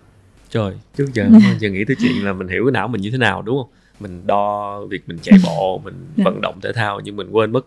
Trời 0.49 0.73
trước 0.97 1.07
giờ 1.13 1.29
giờ 1.59 1.69
nghĩ 1.69 1.85
tới 1.85 1.95
chuyện 1.99 2.25
là 2.25 2.33
mình 2.33 2.47
hiểu 2.47 2.65
cái 2.65 2.71
não 2.71 2.87
mình 2.87 3.01
như 3.01 3.11
thế 3.11 3.17
nào 3.17 3.41
đúng 3.41 3.57
không? 3.57 3.69
Mình 3.99 4.27
đo 4.27 4.79
việc 4.85 5.01
mình 5.07 5.17
chạy 5.21 5.39
bộ 5.43 5.81
mình 5.83 5.93
dạ. 6.17 6.23
vận 6.23 6.41
động 6.41 6.59
thể 6.61 6.73
thao 6.73 6.99
nhưng 6.99 7.15
mình 7.15 7.29
quên 7.31 7.51
mất 7.51 7.65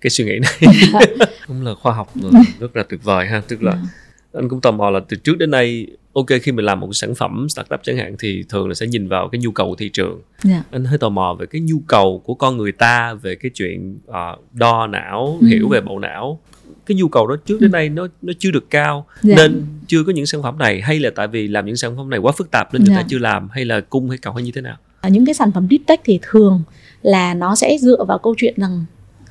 cái 0.00 0.10
suy 0.10 0.24
nghĩ 0.24 0.38
này. 0.38 0.74
Cũng 1.46 1.64
là 1.64 1.74
khoa 1.74 1.92
học 1.92 2.12
rất 2.60 2.76
là 2.76 2.82
tuyệt 2.82 3.04
vời 3.04 3.26
ha. 3.26 3.42
Tức 3.48 3.62
là 3.62 3.72
dạ. 3.72 3.88
anh 4.32 4.48
cũng 4.48 4.60
tò 4.60 4.70
mò 4.70 4.90
là 4.90 5.00
từ 5.08 5.16
trước 5.16 5.38
đến 5.38 5.50
nay 5.50 5.86
ok 6.14 6.26
khi 6.42 6.52
mình 6.52 6.64
làm 6.64 6.80
một 6.80 6.92
sản 6.92 7.14
phẩm 7.14 7.46
startup 7.48 7.80
chẳng 7.82 7.96
hạn 7.96 8.16
thì 8.18 8.44
thường 8.48 8.68
là 8.68 8.74
sẽ 8.74 8.86
nhìn 8.86 9.08
vào 9.08 9.28
cái 9.28 9.38
nhu 9.38 9.50
cầu 9.50 9.68
của 9.68 9.74
thị 9.74 9.90
trường 9.92 10.22
yeah. 10.44 10.56
Dạ. 10.56 10.62
anh 10.70 10.84
hơi 10.84 10.98
tò 10.98 11.08
mò 11.08 11.36
về 11.40 11.46
cái 11.46 11.60
nhu 11.60 11.80
cầu 11.86 12.22
của 12.24 12.34
con 12.34 12.56
người 12.56 12.72
ta 12.72 13.14
về 13.14 13.34
cái 13.34 13.50
chuyện 13.54 13.98
uh, 14.08 14.52
đo 14.52 14.86
não 14.86 15.38
ừ. 15.40 15.46
hiểu 15.46 15.68
về 15.68 15.80
bộ 15.80 15.98
não 15.98 16.40
cái 16.86 16.96
nhu 16.96 17.08
cầu 17.08 17.26
đó 17.26 17.36
trước 17.46 17.60
đến 17.60 17.70
ừ. 17.70 17.72
nay 17.72 17.88
nó 17.88 18.06
nó 18.22 18.32
chưa 18.38 18.50
được 18.50 18.70
cao 18.70 19.06
yeah. 19.24 19.38
Dạ. 19.38 19.46
nên 19.48 19.62
chưa 19.86 20.02
có 20.04 20.12
những 20.12 20.26
sản 20.26 20.42
phẩm 20.42 20.58
này 20.58 20.80
hay 20.80 21.00
là 21.00 21.10
tại 21.16 21.28
vì 21.28 21.48
làm 21.48 21.66
những 21.66 21.76
sản 21.76 21.96
phẩm 21.96 22.10
này 22.10 22.18
quá 22.18 22.32
phức 22.32 22.50
tạp 22.50 22.74
nên 22.74 22.84
người 22.84 22.90
yeah. 22.90 22.98
ta 22.98 23.02
dạ. 23.02 23.08
chưa 23.10 23.18
làm 23.18 23.48
hay 23.52 23.64
là 23.64 23.80
cung 23.80 24.08
hay 24.08 24.18
cầu 24.18 24.32
hay 24.32 24.42
như 24.42 24.52
thế 24.54 24.60
nào 24.60 24.76
những 25.10 25.26
cái 25.26 25.34
sản 25.34 25.52
phẩm 25.52 25.66
deep 25.70 25.80
tech 25.86 26.00
thì 26.04 26.18
thường 26.22 26.62
là 27.02 27.34
nó 27.34 27.54
sẽ 27.54 27.76
dựa 27.80 28.04
vào 28.08 28.18
câu 28.18 28.34
chuyện 28.38 28.54
rằng 28.56 28.84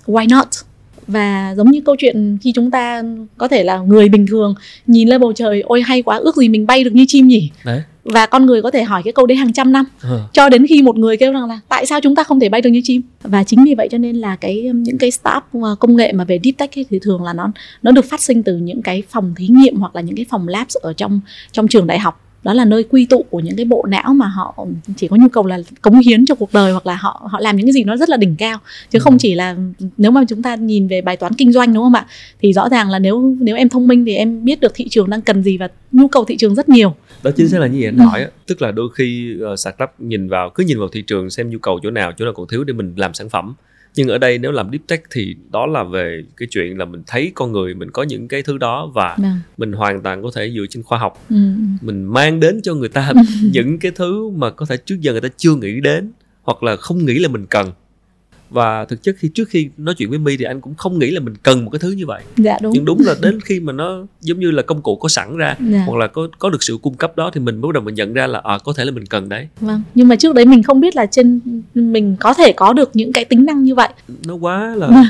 why 0.06 0.30
not 0.30 0.48
và 1.08 1.54
giống 1.58 1.72
như 1.72 1.82
câu 1.82 1.96
chuyện 2.00 2.38
khi 2.42 2.52
chúng 2.56 2.72
ta 2.72 3.04
có 3.38 3.48
thể 3.48 3.64
là 3.64 3.78
người 3.78 4.10
bình 4.10 4.28
thường 4.28 4.56
nhìn 4.88 5.08
lên 5.08 5.22
bầu 5.22 5.34
trời 5.34 5.62
ôi 5.62 5.82
hay 5.82 6.02
quá 6.02 6.18
ước 6.18 6.36
gì 6.36 6.50
mình 6.50 6.68
bay 6.68 6.84
được 6.84 6.94
như 6.94 7.06
chim 7.08 7.28
nhỉ? 7.28 7.52
Đấy. 7.66 7.82
Và 8.04 8.26
con 8.26 8.46
người 8.46 8.62
có 8.62 8.72
thể 8.72 8.84
hỏi 8.84 9.02
cái 9.04 9.14
câu 9.14 9.26
đấy 9.26 9.36
hàng 9.38 9.54
trăm 9.54 9.72
năm. 9.72 9.86
Ừ. 10.02 10.20
cho 10.34 10.50
đến 10.50 10.68
khi 10.68 10.82
một 10.82 10.98
người 10.98 11.18
kêu 11.18 11.32
rằng 11.32 11.46
là 11.46 11.60
tại 11.70 11.86
sao 11.86 12.00
chúng 12.02 12.16
ta 12.16 12.24
không 12.24 12.40
thể 12.40 12.50
bay 12.50 12.62
được 12.62 12.70
như 12.70 12.82
chim? 12.84 13.02
Và 13.24 13.44
chính 13.44 13.64
vì 13.64 13.76
vậy 13.76 13.88
cho 13.92 13.98
nên 13.98 14.16
là 14.16 14.36
cái 14.36 14.72
những 14.76 14.98
cái 14.98 15.12
startup 15.12 15.44
ờ, 15.64 15.76
công 15.80 15.96
nghệ 15.96 16.12
mà 16.12 16.24
về 16.24 16.40
deep 16.44 16.58
tech 16.58 16.78
ấy, 16.78 16.86
thì 16.90 17.00
thường 17.00 17.24
là 17.24 17.34
nó 17.34 17.52
nó 17.82 17.92
được 17.92 18.06
phát 18.06 18.22
sinh 18.22 18.44
từ 18.44 18.58
những 18.58 18.82
cái 18.82 19.04
phòng 19.10 19.34
thí 19.36 19.48
nghiệm 19.48 19.76
hoặc 19.76 19.96
là 19.96 20.02
những 20.02 20.16
cái 20.16 20.26
phòng 20.30 20.48
labs 20.48 20.78
ở 20.78 20.94
trong 20.94 21.20
trong 21.52 21.68
trường 21.68 21.88
đại 21.88 22.00
học 22.00 22.20
đó 22.44 22.54
là 22.54 22.66
nơi 22.66 22.84
quy 22.84 23.06
tụ 23.06 23.26
của 23.30 23.40
những 23.40 23.56
cái 23.56 23.66
bộ 23.66 23.86
não 23.90 24.14
mà 24.14 24.28
họ 24.28 24.66
chỉ 24.96 25.08
có 25.08 25.16
nhu 25.16 25.28
cầu 25.28 25.46
là 25.46 25.60
cống 25.82 26.00
hiến 26.00 26.26
cho 26.26 26.36
cuộc 26.36 26.54
đời 26.54 26.72
hoặc 26.72 26.86
là 26.86 26.96
họ 26.96 27.28
họ 27.32 27.40
làm 27.40 27.56
những 27.56 27.66
cái 27.66 27.74
gì 27.74 27.84
nó 27.84 27.98
rất 27.98 28.10
là 28.10 28.18
đỉnh 28.18 28.36
cao. 28.36 28.60
Chứ 28.90 29.00
không 29.00 29.14
ừ. 29.14 29.18
chỉ 29.20 29.34
là 29.34 29.56
nếu 29.98 30.12
mà 30.12 30.22
chúng 30.28 30.42
ta 30.42 30.56
nhìn 30.56 30.88
về 30.88 31.02
bài 31.02 31.18
toán 31.18 31.34
kinh 31.34 31.52
doanh 31.52 31.74
đúng 31.74 31.84
không 31.84 31.94
ạ? 31.94 32.06
Thì 32.42 32.54
rõ 32.54 32.70
ràng 32.70 32.90
là 32.90 33.00
nếu 33.00 33.36
nếu 33.40 33.56
em 33.56 33.70
thông 33.70 33.88
minh 33.88 34.06
thì 34.06 34.16
em 34.16 34.46
biết 34.46 34.60
được 34.60 34.72
thị 34.76 34.88
trường 34.90 35.10
đang 35.10 35.22
cần 35.22 35.44
gì 35.44 35.58
và 35.58 35.68
nhu 35.92 36.08
cầu 36.08 36.26
thị 36.26 36.38
trường 36.38 36.56
rất 36.56 36.70
nhiều. 36.70 36.96
Đó 37.24 37.32
chính 37.36 37.48
xác 37.48 37.60
là 37.60 37.68
như 37.68 37.80
vậy 37.80 38.08
anh 38.12 38.24
ừ. 38.24 38.30
tức 38.48 38.62
là 38.62 38.72
đôi 38.72 38.90
khi 38.96 39.38
uh, 39.54 39.60
startup 39.60 39.90
nhìn 40.00 40.30
vào 40.30 40.50
cứ 40.50 40.64
nhìn 40.64 40.80
vào 40.80 40.88
thị 40.88 41.04
trường 41.08 41.30
xem 41.30 41.50
nhu 41.50 41.58
cầu 41.58 41.80
chỗ 41.84 41.92
nào 41.92 42.12
chỗ 42.18 42.26
nào 42.26 42.34
còn 42.34 42.48
thiếu 42.48 42.64
để 42.64 42.74
mình 42.74 42.94
làm 42.98 43.14
sản 43.14 43.30
phẩm 43.30 43.56
nhưng 43.96 44.08
ở 44.08 44.18
đây 44.18 44.38
nếu 44.38 44.52
làm 44.52 44.70
deep 44.72 44.88
tech 44.88 45.04
thì 45.12 45.36
đó 45.52 45.66
là 45.66 45.84
về 45.84 46.24
cái 46.38 46.48
chuyện 46.52 46.78
là 46.78 46.86
mình 46.86 47.04
thấy 47.08 47.32
con 47.36 47.52
người 47.52 47.74
mình 47.74 47.92
có 47.92 48.04
những 48.04 48.28
cái 48.28 48.42
thứ 48.42 48.58
đó 48.58 48.92
và 48.94 49.16
vâng. 49.20 49.40
mình 49.58 49.74
hoàn 49.74 50.02
toàn 50.02 50.24
có 50.24 50.32
thể 50.36 50.52
dựa 50.56 50.66
trên 50.70 50.84
khoa 50.84 50.98
học 50.98 51.26
ừ. 51.30 51.36
mình 51.82 52.04
mang 52.04 52.40
đến 52.40 52.62
cho 52.64 52.74
người 52.74 52.90
ta 52.90 53.12
những 53.52 53.80
cái 53.80 53.92
thứ 53.96 54.30
mà 54.30 54.52
có 54.52 54.66
thể 54.66 54.78
trước 54.78 54.96
giờ 55.02 55.12
người 55.12 55.22
ta 55.22 55.30
chưa 55.38 55.56
nghĩ 55.56 55.82
đến 55.82 56.12
hoặc 56.42 56.64
là 56.64 56.76
không 56.76 57.06
nghĩ 57.06 57.20
là 57.20 57.28
mình 57.28 57.46
cần 57.46 57.72
và 58.54 58.86
thực 58.86 59.04
chất 59.04 59.16
khi 59.20 59.30
trước 59.36 59.50
khi 59.50 59.70
nói 59.78 59.96
chuyện 59.98 60.10
với 60.10 60.20
mi 60.20 60.38
thì 60.38 60.46
anh 60.46 60.62
cũng 60.62 60.76
không 60.76 61.00
nghĩ 61.00 61.12
là 61.12 61.20
mình 61.20 61.34
cần 61.44 61.66
một 61.66 61.72
cái 61.72 61.80
thứ 61.80 61.92
như 61.92 62.06
vậy 62.06 62.22
dạ 62.38 62.58
đúng 62.62 62.74
nhưng 62.74 62.86
đúng 62.86 63.02
là 63.06 63.16
đến 63.22 63.40
khi 63.42 63.60
mà 63.60 63.74
nó 63.74 64.06
giống 64.22 64.40
như 64.40 64.52
là 64.52 64.62
công 64.62 64.82
cụ 64.82 64.96
có 64.96 65.10
sẵn 65.10 65.38
ra 65.38 65.56
dạ. 65.60 65.84
hoặc 65.88 65.98
là 65.98 66.08
có 66.08 66.28
có 66.40 66.50
được 66.50 66.64
sự 66.64 66.78
cung 66.82 66.96
cấp 66.96 67.18
đó 67.18 67.32
thì 67.34 67.40
mình 67.40 67.62
bắt 67.62 67.70
đầu 67.74 67.84
mình 67.84 67.96
nhận 67.96 68.14
ra 68.14 68.28
là 68.28 68.42
à, 68.44 68.58
có 68.64 68.74
thể 68.74 68.86
là 68.86 68.92
mình 68.92 69.06
cần 69.06 69.30
đấy 69.30 69.48
vâng 69.60 69.82
nhưng 69.96 70.08
mà 70.08 70.16
trước 70.16 70.36
đấy 70.36 70.46
mình 70.46 70.64
không 70.64 70.80
biết 70.80 70.96
là 70.96 71.06
trên 71.06 71.40
mình 71.76 72.16
có 72.20 72.34
thể 72.34 72.54
có 72.54 72.74
được 72.74 72.90
những 72.94 73.14
cái 73.14 73.26
tính 73.26 73.46
năng 73.46 73.64
như 73.64 73.76
vậy 73.76 73.90
nó 74.26 74.36
quá 74.36 74.76
là 74.76 74.88
vâng. 74.88 75.06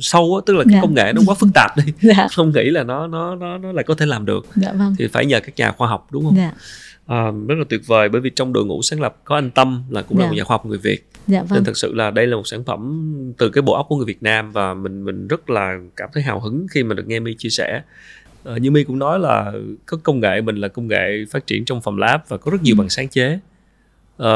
sâu 0.00 0.36
á 0.36 0.42
tức 0.46 0.56
là 0.56 0.64
cái 0.64 0.74
dạ. 0.74 0.80
công 0.82 0.94
nghệ 0.94 1.12
nó 1.12 1.22
quá 1.26 1.34
phức 1.34 1.48
tạp 1.54 1.70
đi 1.76 1.92
dạ. 2.02 2.28
không 2.32 2.52
nghĩ 2.54 2.70
là 2.70 2.82
nó 2.82 3.06
nó 3.06 3.34
nó 3.34 3.58
nó 3.58 3.72
lại 3.72 3.84
có 3.84 3.94
thể 3.94 4.06
làm 4.06 4.26
được 4.26 4.46
dạ, 4.54 4.72
vâng. 4.72 4.94
thì 4.98 5.06
phải 5.06 5.26
nhờ 5.26 5.40
các 5.40 5.52
nhà 5.56 5.72
khoa 5.72 5.88
học 5.88 6.08
đúng 6.10 6.24
không 6.24 6.36
dạ. 6.36 6.52
À, 7.06 7.30
rất 7.48 7.54
là 7.58 7.64
tuyệt 7.68 7.86
vời 7.86 8.08
bởi 8.08 8.20
vì 8.20 8.30
trong 8.30 8.52
đội 8.52 8.64
ngũ 8.64 8.82
sáng 8.82 9.00
lập 9.00 9.16
có 9.24 9.34
anh 9.34 9.50
Tâm 9.50 9.82
là 9.90 10.02
cũng 10.02 10.18
dạ. 10.18 10.24
là 10.24 10.30
một 10.30 10.36
nhà 10.36 10.44
khoa 10.44 10.54
học 10.54 10.66
người 10.66 10.78
Việt 10.78 11.08
dạ, 11.26 11.42
vâng. 11.42 11.50
nên 11.54 11.64
thật 11.64 11.76
sự 11.76 11.94
là 11.94 12.10
đây 12.10 12.26
là 12.26 12.36
một 12.36 12.46
sản 12.46 12.64
phẩm 12.64 13.12
từ 13.38 13.50
cái 13.50 13.62
bộ 13.62 13.74
óc 13.74 13.86
của 13.88 13.96
người 13.96 14.06
Việt 14.06 14.22
Nam 14.22 14.52
và 14.52 14.74
mình 14.74 15.04
mình 15.04 15.28
rất 15.28 15.50
là 15.50 15.78
cảm 15.96 16.08
thấy 16.12 16.22
hào 16.22 16.40
hứng 16.40 16.66
khi 16.70 16.82
mà 16.82 16.94
được 16.94 17.06
nghe 17.06 17.20
My 17.20 17.34
chia 17.34 17.48
sẻ 17.48 17.82
uh, 18.48 18.60
như 18.60 18.70
My 18.70 18.84
cũng 18.84 18.98
nói 18.98 19.18
là 19.18 19.52
có 19.86 19.98
công 20.02 20.20
nghệ 20.20 20.40
mình 20.40 20.56
là 20.56 20.68
công 20.68 20.88
nghệ 20.88 21.24
phát 21.30 21.46
triển 21.46 21.64
trong 21.64 21.80
phòng 21.80 21.98
lab 21.98 22.20
và 22.28 22.36
có 22.36 22.50
rất 22.50 22.62
nhiều 22.62 22.74
ừ. 22.76 22.78
bằng 22.78 22.88
sáng 22.88 23.08
chế 23.08 23.38
uh, 24.22 24.26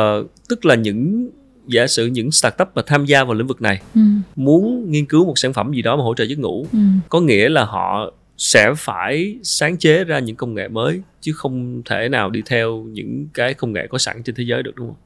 tức 0.48 0.64
là 0.64 0.74
những 0.74 1.30
giả 1.66 1.86
sử 1.86 2.06
những 2.06 2.30
startup 2.30 2.68
mà 2.74 2.82
tham 2.86 3.04
gia 3.04 3.24
vào 3.24 3.34
lĩnh 3.34 3.46
vực 3.46 3.62
này 3.62 3.80
ừ. 3.94 4.00
muốn 4.36 4.90
nghiên 4.90 5.06
cứu 5.06 5.26
một 5.26 5.38
sản 5.38 5.52
phẩm 5.52 5.72
gì 5.72 5.82
đó 5.82 5.96
mà 5.96 6.02
hỗ 6.02 6.14
trợ 6.14 6.24
giấc 6.24 6.38
ngủ 6.38 6.66
ừ. 6.72 6.78
có 7.08 7.20
nghĩa 7.20 7.48
là 7.48 7.64
họ 7.64 8.12
sẽ 8.40 8.74
phải 8.76 9.36
sáng 9.42 9.78
chế 9.78 10.04
ra 10.04 10.18
những 10.18 10.36
công 10.36 10.54
nghệ 10.54 10.68
mới 10.68 11.00
chứ 11.20 11.32
không 11.32 11.82
thể 11.84 12.08
nào 12.08 12.30
đi 12.30 12.42
theo 12.46 12.86
những 12.92 13.26
cái 13.34 13.54
công 13.54 13.72
nghệ 13.72 13.86
có 13.90 13.98
sẵn 13.98 14.22
trên 14.22 14.34
thế 14.34 14.44
giới 14.44 14.62
được 14.62 14.72
đúng 14.74 14.86
không? 14.86 14.96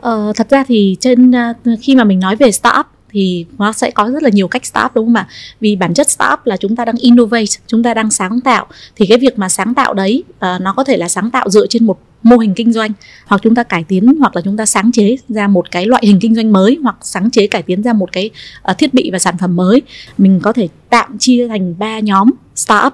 Ờ, 0.00 0.32
thật 0.36 0.50
ra 0.50 0.64
thì 0.68 0.96
trên 1.00 1.34
à, 1.34 1.54
khi 1.80 1.94
mà 1.94 2.04
mình 2.04 2.20
nói 2.20 2.36
về 2.36 2.52
startup 2.52 2.86
thì 3.10 3.46
nó 3.58 3.72
sẽ 3.72 3.90
có 3.90 4.10
rất 4.10 4.22
là 4.22 4.30
nhiều 4.32 4.48
cách 4.48 4.66
startup 4.66 4.94
đúng 4.94 5.06
không 5.06 5.14
ạ? 5.14 5.28
Vì 5.60 5.76
bản 5.76 5.94
chất 5.94 6.10
startup 6.10 6.38
là 6.44 6.56
chúng 6.56 6.76
ta 6.76 6.84
đang 6.84 6.96
innovate, 6.96 7.44
chúng 7.66 7.82
ta 7.82 7.94
đang 7.94 8.10
sáng 8.10 8.40
tạo 8.40 8.66
thì 8.96 9.06
cái 9.06 9.18
việc 9.18 9.38
mà 9.38 9.48
sáng 9.48 9.74
tạo 9.74 9.94
đấy 9.94 10.24
uh, 10.30 10.60
nó 10.60 10.72
có 10.76 10.84
thể 10.84 10.96
là 10.96 11.08
sáng 11.08 11.30
tạo 11.30 11.50
dựa 11.50 11.66
trên 11.66 11.86
một 11.86 11.98
mô 12.22 12.36
hình 12.36 12.54
kinh 12.54 12.72
doanh 12.72 12.90
hoặc 13.26 13.40
chúng 13.42 13.54
ta 13.54 13.62
cải 13.62 13.84
tiến 13.84 14.06
hoặc 14.20 14.36
là 14.36 14.42
chúng 14.44 14.56
ta 14.56 14.66
sáng 14.66 14.92
chế 14.92 15.16
ra 15.28 15.48
một 15.48 15.70
cái 15.70 15.86
loại 15.86 16.02
hình 16.06 16.20
kinh 16.20 16.34
doanh 16.34 16.52
mới 16.52 16.78
hoặc 16.82 16.96
sáng 17.00 17.30
chế 17.30 17.46
cải 17.46 17.62
tiến 17.62 17.82
ra 17.82 17.92
một 17.92 18.12
cái 18.12 18.30
uh, 18.70 18.78
thiết 18.78 18.94
bị 18.94 19.10
và 19.12 19.18
sản 19.18 19.34
phẩm 19.38 19.56
mới. 19.56 19.82
Mình 20.18 20.40
có 20.42 20.52
thể 20.52 20.68
tạm 20.90 21.18
chia 21.18 21.48
thành 21.48 21.78
ba 21.78 21.98
nhóm 21.98 22.30
startup 22.54 22.92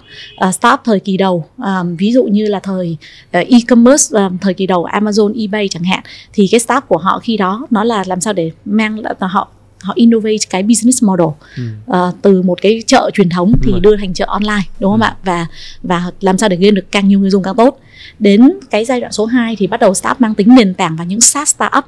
uh, 0.48 0.54
startup 0.54 0.80
thời 0.84 1.00
kỳ 1.00 1.16
đầu 1.16 1.44
um, 1.56 1.96
ví 1.96 2.12
dụ 2.12 2.24
như 2.24 2.46
là 2.46 2.60
thời 2.60 2.96
uh, 3.38 3.46
e-commerce 3.48 4.18
um, 4.20 4.38
thời 4.38 4.54
kỳ 4.54 4.66
đầu 4.66 4.84
Amazon 4.84 5.40
eBay 5.40 5.68
chẳng 5.68 5.84
hạn. 5.84 6.00
Thì 6.32 6.48
cái 6.50 6.60
startup 6.60 6.88
của 6.88 6.98
họ 6.98 7.18
khi 7.18 7.36
đó 7.36 7.66
nó 7.70 7.84
là 7.84 8.04
làm 8.06 8.20
sao 8.20 8.32
để 8.32 8.50
mang 8.64 9.02
họ 9.20 9.48
họ 9.86 9.92
innovate 9.96 10.36
cái 10.50 10.62
business 10.62 11.04
model 11.04 11.26
ừ. 11.56 11.62
uh, 11.90 12.14
từ 12.22 12.42
một 12.42 12.62
cái 12.62 12.82
chợ 12.86 13.10
truyền 13.14 13.28
thống 13.28 13.52
thì 13.62 13.72
ừ. 13.72 13.78
đưa 13.78 13.96
thành 13.96 14.14
chợ 14.14 14.24
online 14.28 14.62
đúng 14.80 14.92
không 14.92 15.00
ừ. 15.00 15.04
ạ 15.04 15.16
và 15.24 15.46
và 15.82 16.10
làm 16.20 16.38
sao 16.38 16.48
để 16.48 16.56
gain 16.56 16.74
được 16.74 16.92
càng 16.92 17.08
nhiều 17.08 17.20
người 17.20 17.30
dùng 17.30 17.42
càng 17.42 17.56
tốt 17.56 17.80
đến 18.18 18.52
cái 18.70 18.84
giai 18.84 19.00
đoạn 19.00 19.12
số 19.12 19.26
2 19.26 19.56
thì 19.56 19.66
bắt 19.66 19.80
đầu 19.80 19.94
startup 19.94 20.20
mang 20.20 20.34
tính 20.34 20.54
nền 20.54 20.74
tảng 20.74 20.96
và 20.96 21.04
những 21.04 21.20
SaaS 21.20 21.54
startup 21.54 21.84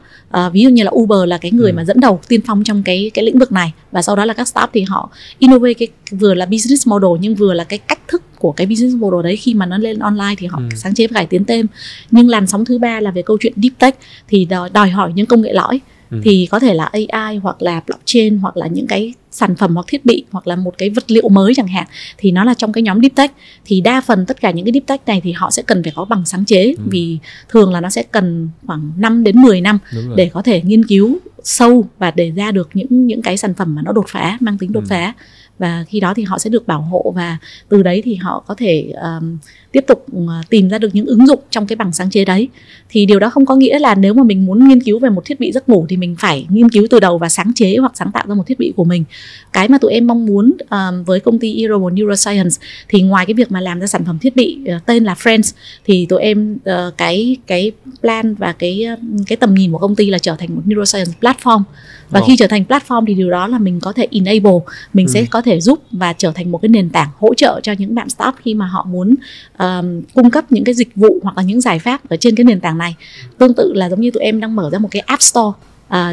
uh, 0.47 0.53
ví 0.53 0.63
dụ 0.63 0.69
như 0.69 0.83
là 0.83 0.91
Uber 0.95 1.19
là 1.27 1.39
cái 1.39 1.51
người 1.51 1.71
ừ. 1.71 1.77
mà 1.77 1.85
dẫn 1.85 2.01
đầu 2.01 2.21
tiên 2.29 2.41
phong 2.47 2.65
trong 2.65 2.83
cái 2.83 3.11
cái 3.15 3.25
lĩnh 3.25 3.39
vực 3.39 3.53
này 3.53 3.73
và 3.93 4.03
sau 4.03 4.17
đó 4.17 4.25
là 4.25 4.35
các 4.35 4.49
startup 4.49 4.71
thì 4.73 4.83
họ 4.83 5.11
innovate 5.39 5.75
cái 5.75 5.89
vừa 6.11 6.35
là 6.35 6.47
business 6.47 6.87
model 6.87 7.11
nhưng 7.21 7.35
vừa 7.35 7.55
là 7.55 7.65
cái 7.65 7.79
cách 7.79 8.01
thức 8.09 8.23
của 8.39 8.53
cái 8.53 8.67
business 8.67 8.97
model 8.97 9.23
đấy 9.23 9.37
khi 9.37 9.55
mà 9.55 9.67
nó 9.67 9.79
lên 9.79 9.99
online 9.99 10.35
thì 10.39 10.47
họ 10.47 10.59
ừ. 10.59 10.77
sáng 10.77 10.95
chế 10.95 11.07
và 11.07 11.15
cải 11.15 11.27
tiến 11.27 11.45
thêm 11.45 11.67
nhưng 12.11 12.29
làn 12.29 12.47
sóng 12.47 12.65
thứ 12.65 12.79
ba 12.79 13.01
là 13.01 13.11
về 13.11 13.23
câu 13.23 13.37
chuyện 13.41 13.53
deep 13.57 13.79
tech 13.79 13.99
thì 14.29 14.49
đòi 14.73 14.91
hỏi 14.91 15.13
những 15.15 15.27
công 15.27 15.43
nghệ 15.43 15.53
lõi 15.53 15.81
ừ. 16.11 16.21
thì 16.25 16.49
có 16.51 16.59
thể 16.59 16.75
là 16.75 16.85
AI 17.11 17.37
hoặc 17.37 17.63
là 17.63 17.81
blockchain 17.87 18.39
hoặc 18.39 18.57
là 18.57 18.67
những 18.67 18.87
cái 18.87 19.15
sản 19.31 19.57
phẩm 19.57 19.75
hoặc 19.75 19.87
thiết 19.89 20.05
bị 20.05 20.25
hoặc 20.31 20.47
là 20.47 20.57
một 20.57 20.75
cái 20.79 20.91
vật 20.91 21.11
liệu 21.11 21.29
mới 21.29 21.53
chẳng 21.57 21.69
hạn 21.69 21.87
thì 22.19 22.31
nó 22.31 22.45
là 22.45 22.55
trong 22.55 22.73
cái 22.73 22.83
nhóm 22.83 23.01
deep 23.03 23.15
tech 23.15 23.33
thì 23.65 23.81
đa 23.81 24.01
phần 24.01 24.27
tất 24.27 24.41
cả 24.41 24.51
những 24.51 24.65
cái 24.65 24.73
deep 24.73 24.87
tech 24.87 25.07
này 25.07 25.21
thì 25.25 25.33
họ 25.33 25.51
sẽ 25.51 25.63
cần 25.63 25.83
phải 25.83 25.93
có 25.97 26.05
bằng 26.05 26.23
sáng 26.27 26.45
chế 26.45 26.65
ừ. 26.79 26.83
vì 26.87 27.19
thường 27.49 27.73
là 27.73 27.81
nó 27.81 27.91
sẽ 27.91 28.03
cần 28.03 28.49
khoảng 28.67 28.93
5 28.97 29.25
đến 29.25 29.43
10 29.43 29.61
năm 29.61 29.79
để 30.17 30.31
có 30.33 30.43
thể 30.43 30.63
nghiên 30.63 30.85
cứu 30.87 31.19
sâu 31.45 31.87
và 31.99 32.11
để 32.11 32.31
ra 32.31 32.51
được 32.53 32.69
những 32.75 33.07
những 33.07 33.23
cái 33.23 33.37
sản 33.37 33.55
phẩm 33.55 33.75
mà 33.75 33.83
nó 33.83 33.93
đột 33.93 34.05
phá 34.09 34.37
mang 34.41 34.59
tính 34.59 34.73
đột 34.73 34.81
Ừ. 34.81 34.87
phá 34.91 35.13
và 35.59 35.85
khi 35.89 36.01
đó 36.01 36.15
thì 36.15 36.23
họ 36.23 36.39
sẽ 36.39 36.51
được 36.51 36.67
bảo 36.67 36.81
hộ 36.81 37.13
và 37.17 37.37
từ 37.69 37.83
đấy 37.83 38.03
thì 38.05 38.15
họ 38.15 38.45
có 38.47 38.55
thể 38.55 38.93
um, 39.03 39.39
tiếp 39.73 39.85
tục 39.87 40.07
ờ, 40.13 40.43
tìm 40.51 40.69
ra 40.69 40.79
được 40.79 40.89
những 40.93 41.07
ứng 41.07 41.27
dụng 41.27 41.41
trong 41.51 41.67
cái 41.67 41.77
bằng 41.77 41.93
sáng 41.93 42.11
chế 42.11 42.25
đấy. 42.25 42.49
Thì 42.89 43.07
điều 43.07 43.19
đó 43.19 43.31
không 43.31 43.47
có 43.47 43.57
nghĩa 43.57 43.79
là 43.79 43.95
nếu 43.95 44.15
mà 44.15 44.23
mình 44.23 44.47
muốn 44.47 44.69
nghiên 44.69 44.81
cứu 44.81 44.99
về 44.99 45.11
một 45.11 45.25
thiết 45.25 45.41
bị 45.41 45.53
giấc 45.53 45.69
ngủ 45.69 45.87
thì 45.89 45.97
mình 45.97 46.17
phải 46.19 46.47
nghiên 46.49 46.69
cứu 46.69 46.87
từ 46.91 47.01
đầu 47.01 47.19
và 47.19 47.29
sáng 47.29 47.53
chế 47.55 47.77
hoặc 47.77 47.93
sáng 47.95 48.13
tạo 48.13 48.25
ra 48.29 48.35
một 48.35 48.47
thiết 48.47 48.59
bị 48.59 48.73
của 48.77 48.85
mình. 48.85 49.05
Cái 49.53 49.69
mà 49.69 49.79
tụi 49.79 49.93
em 49.93 50.07
mong 50.07 50.27
muốn 50.27 50.53
um, 50.71 51.05
với 51.05 51.21
công 51.21 51.39
ty 51.39 51.61
Euro 51.61 51.91
Neuroscience 51.91 52.57
thì 52.89 53.03
ngoài 53.03 53.27
cái 53.27 53.35
việc 53.35 53.53
mà 53.53 53.61
làm 53.61 53.81
ra 53.81 53.87
sản 53.87 54.05
phẩm 54.05 54.19
thiết 54.19 54.37
bị 54.37 54.59
uh, 54.77 54.87
tên 54.87 55.05
là 55.05 55.15
Friends 55.15 55.55
thì 55.85 56.07
tụi 56.07 56.21
em 56.21 56.55
uh, 56.55 56.97
cái 56.97 57.37
cái 57.47 57.73
plan 58.01 58.35
và 58.35 58.53
cái 58.53 58.87
cái 59.27 59.37
tầm 59.37 59.55
nhìn 59.55 59.73
của 59.73 59.79
công 59.79 59.97
ty 59.97 60.11
là 60.11 60.19
trở 60.19 60.37
thành 60.39 60.55
một 60.55 60.63
neuroscience 60.67 61.13
platform 61.21 61.63
và 62.11 62.21
Ồ. 62.21 62.27
khi 62.27 62.37
trở 62.37 62.47
thành 62.47 62.65
platform 62.69 63.05
thì 63.07 63.15
điều 63.15 63.31
đó 63.31 63.47
là 63.47 63.59
mình 63.59 63.81
có 63.81 63.93
thể 63.93 64.07
enable 64.11 64.53
mình 64.95 65.07
Ừ. 65.07 65.11
sẽ 65.13 65.25
có 65.31 65.43
thể 65.43 65.61
giúp 65.61 65.79
và 65.93 66.13
trở 66.13 66.31
thành 66.33 66.53
một 66.53 66.59
cái 66.63 66.69
nền 66.69 66.91
tảng 66.91 67.09
hỗ 67.19 67.35
trợ 67.35 67.61
cho 67.63 67.73
những 67.79 67.95
bạn 67.95 68.09
startup 68.09 68.35
khi 68.43 68.55
mà 68.55 68.67
họ 68.67 68.87
muốn 68.91 69.15
um, 69.59 70.03
cung 70.15 70.31
cấp 70.31 70.53
những 70.53 70.65
cái 70.65 70.75
dịch 70.75 70.89
vụ 70.97 71.19
hoặc 71.23 71.37
là 71.37 71.43
những 71.43 71.61
giải 71.61 71.79
pháp 71.79 72.09
ở 72.09 72.17
trên 72.17 72.37
cái 72.37 72.45
nền 72.45 72.61
tảng 72.61 72.79
này 72.79 72.95
tương 73.39 73.55
tự 73.55 73.73
là 73.75 73.89
giống 73.91 74.01
như 74.01 74.11
tụi 74.11 74.23
em 74.23 74.41
đang 74.41 74.57
mở 74.57 74.71
ra 74.73 74.79
một 74.79 74.89
cái 74.91 75.01
app 75.01 75.23
store 75.23 75.57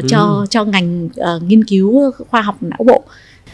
cho 0.08 0.18
Ừ. 0.40 0.46
cho 0.50 0.64
ngành 0.64 1.08
ờ, 1.16 1.40
nghiên 1.46 1.64
cứu 1.64 2.10
khoa 2.30 2.42
học 2.42 2.56
não 2.60 2.78
bộ 2.86 3.04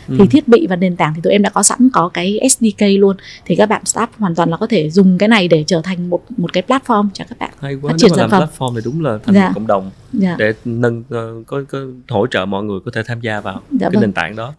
Ừ. 0.08 0.14
thì 0.18 0.26
thiết 0.26 0.48
bị 0.48 0.66
và 0.66 0.76
nền 0.76 0.96
tảng 0.96 1.12
thì 1.14 1.20
tụi 1.24 1.32
em 1.32 1.42
đã 1.42 1.50
có 1.50 1.62
sẵn 1.62 1.88
có 1.92 2.08
cái 2.08 2.40
SDK 2.50 2.80
luôn. 2.98 3.16
Thì 3.44 3.56
các 3.56 3.68
bạn 3.68 3.84
startup 3.84 4.08
hoàn 4.18 4.34
toàn 4.34 4.50
là 4.50 4.56
có 4.56 4.66
thể 4.66 4.90
dùng 4.90 5.18
cái 5.18 5.28
này 5.28 5.48
để 5.48 5.64
trở 5.66 5.80
thành 5.84 6.10
một 6.10 6.22
một 6.36 6.52
cái 6.52 6.62
platform 6.68 7.08
cho 7.14 7.24
các 7.28 7.38
bạn 7.38 7.50
hay 7.60 7.74
quá 7.74 7.90
phát 7.90 7.96
triển 7.98 8.10
sản 8.16 8.30
phẩm. 8.30 8.42
platform 8.42 8.74
thì 8.74 8.80
đúng 8.84 9.04
là 9.04 9.18
thành 9.24 9.34
Dạ. 9.34 9.46
một 9.46 9.52
cộng 9.54 9.66
đồng 9.66 9.90
dạ. 10.12 10.36
để 10.38 10.52
nâng 10.64 11.02
ờ, 11.10 11.34
có, 11.46 11.62
có 11.68 11.78
hỗ 12.08 12.26
trợ 12.26 12.44
mọi 12.46 12.64
người 12.64 12.80
có 12.84 12.90
thể 12.94 13.02
tham 13.06 13.20
gia 13.20 13.40
vào 13.40 13.60
dạ 13.70 13.78
cái 13.80 13.90
vâng. 13.94 14.00
nền 14.00 14.12
tảng 14.12 14.36
đó. 14.36 14.54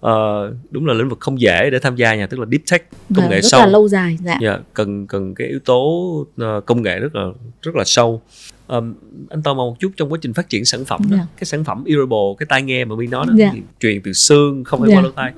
Ờ, 0.00 0.52
đúng 0.70 0.86
là 0.86 0.94
lĩnh 0.94 1.08
vực 1.08 1.20
không 1.20 1.40
dễ 1.40 1.70
để 1.70 1.78
tham 1.78 1.96
gia 1.96 2.14
nha 2.14 2.26
tức 2.26 2.40
là 2.40 2.46
deep 2.50 2.60
tech 2.70 2.90
công 2.90 3.24
và 3.24 3.28
nghệ 3.28 3.40
rất 3.40 3.48
sâu. 3.50 3.60
là 3.60 3.66
lâu 3.66 3.88
dài 3.88 4.18
dạ. 4.24 4.38
Dạ, 4.42 4.58
cần 4.74 5.06
cần 5.06 5.34
cái 5.34 5.46
yếu 5.48 5.58
tố 5.64 6.26
ờ, 6.38 6.60
công 6.66 6.82
nghệ 6.82 6.98
rất 6.98 7.14
là 7.14 7.22
rất 7.62 7.76
là 7.76 7.84
sâu 7.86 8.22
Ờm, 8.70 8.94
anh 9.30 9.42
tò 9.42 9.54
mò 9.54 9.64
một 9.64 9.76
chút 9.80 9.92
trong 9.96 10.12
quá 10.12 10.18
trình 10.22 10.34
phát 10.34 10.48
triển 10.48 10.64
sản 10.64 10.84
phẩm 10.84 11.00
đó 11.10 11.16
Dạ. 11.16 11.26
cái 11.36 11.44
sản 11.44 11.64
phẩm 11.64 11.84
earable 11.86 12.18
cái 12.38 12.46
tai 12.48 12.62
nghe 12.62 12.84
mà 12.84 12.96
My 12.96 13.06
nói 13.06 13.26
đó 13.28 13.32
Dạ. 13.36 13.50
thì 13.54 13.60
truyền 13.80 14.00
từ 14.04 14.12
xương 14.12 14.64
không 14.64 14.80
phải 14.80 14.88
Dạ. 14.90 14.96
qua 14.96 15.02
lỗ 15.02 15.10
tai 15.10 15.32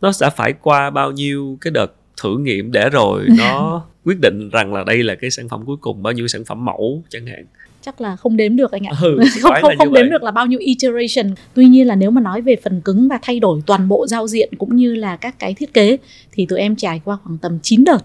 nó 0.00 0.12
sẽ 0.12 0.30
phải 0.36 0.52
qua 0.52 0.90
bao 0.90 1.12
nhiêu 1.12 1.58
cái 1.60 1.70
đợt 1.70 1.86
thử 2.22 2.38
nghiệm 2.38 2.72
để 2.72 2.88
rồi 2.90 3.26
nó 3.38 3.84
quyết 4.04 4.20
định 4.20 4.50
rằng 4.50 4.74
là 4.74 4.84
đây 4.84 5.02
là 5.02 5.14
cái 5.14 5.30
sản 5.30 5.48
phẩm 5.48 5.62
cuối 5.66 5.76
cùng 5.80 6.02
bao 6.02 6.12
nhiêu 6.12 6.28
sản 6.28 6.44
phẩm 6.44 6.64
mẫu 6.64 7.02
chẳng 7.08 7.26
hạn 7.26 7.44
chắc 7.82 8.00
là 8.00 8.16
không 8.16 8.36
đếm 8.36 8.56
được 8.56 8.72
anh 8.72 8.86
ạ 8.86 8.92
ừ, 9.02 9.18
không 9.42 9.52
không 9.62 9.72
không 9.78 9.92
đếm 9.94 10.02
vậy. 10.02 10.10
được 10.10 10.22
là 10.22 10.30
bao 10.30 10.46
nhiêu 10.46 10.58
iteration 10.58 11.34
tuy 11.54 11.64
nhiên 11.66 11.86
là 11.86 11.94
nếu 11.94 12.10
mà 12.10 12.20
nói 12.20 12.42
về 12.42 12.56
phần 12.64 12.80
cứng 12.80 13.08
và 13.08 13.18
thay 13.22 13.40
đổi 13.40 13.60
toàn 13.66 13.88
bộ 13.88 14.06
giao 14.06 14.26
diện 14.28 14.52
cũng 14.58 14.76
như 14.76 14.94
là 14.94 15.16
các 15.16 15.38
cái 15.38 15.54
thiết 15.54 15.74
kế 15.74 15.96
thì 16.32 16.46
tụi 16.46 16.58
em 16.58 16.76
trải 16.76 17.00
qua 17.04 17.18
khoảng 17.24 17.38
tầm 17.38 17.58
9 17.62 17.84
đợt 17.84 17.98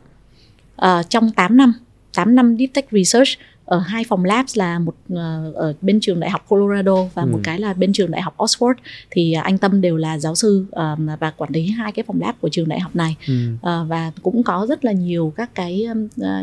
Ờ, 0.75 1.03
trong 1.09 1.31
8 1.35 1.57
năm 1.57 1.73
8 2.15 2.35
năm 2.35 2.55
deep 2.59 2.69
tech 2.73 2.85
research 2.91 3.29
ở 3.65 3.79
hai 3.79 4.03
phòng 4.03 4.25
labs 4.25 4.57
là 4.57 4.79
một 4.79 4.95
ờ, 5.15 5.51
ở 5.55 5.73
bên 5.81 5.99
trường 5.99 6.19
đại 6.19 6.29
học 6.29 6.45
Colorado 6.47 7.03
và 7.13 7.21
Ừ. 7.21 7.27
một 7.31 7.39
cái 7.43 7.59
là 7.59 7.73
bên 7.73 7.93
trường 7.93 8.11
đại 8.11 8.21
học 8.21 8.33
Oxford 8.37 8.73
thì 9.11 9.33
anh 9.33 9.57
Tâm 9.57 9.81
đều 9.81 9.97
là 9.97 10.19
giáo 10.19 10.35
sư 10.35 10.65
ờ, 10.71 10.95
và 11.19 11.31
quản 11.31 11.51
lý 11.53 11.67
hai 11.69 11.91
cái 11.91 12.03
phòng 12.07 12.21
lab 12.21 12.35
của 12.41 12.49
trường 12.49 12.69
đại 12.69 12.79
học 12.79 12.95
này 12.95 13.15
Ừ. 13.27 13.33
Ờ, 13.61 13.85
và 13.89 14.11
cũng 14.23 14.43
có 14.43 14.65
rất 14.69 14.85
là 14.85 14.91
nhiều 14.91 15.33
các 15.35 15.55
cái 15.55 15.85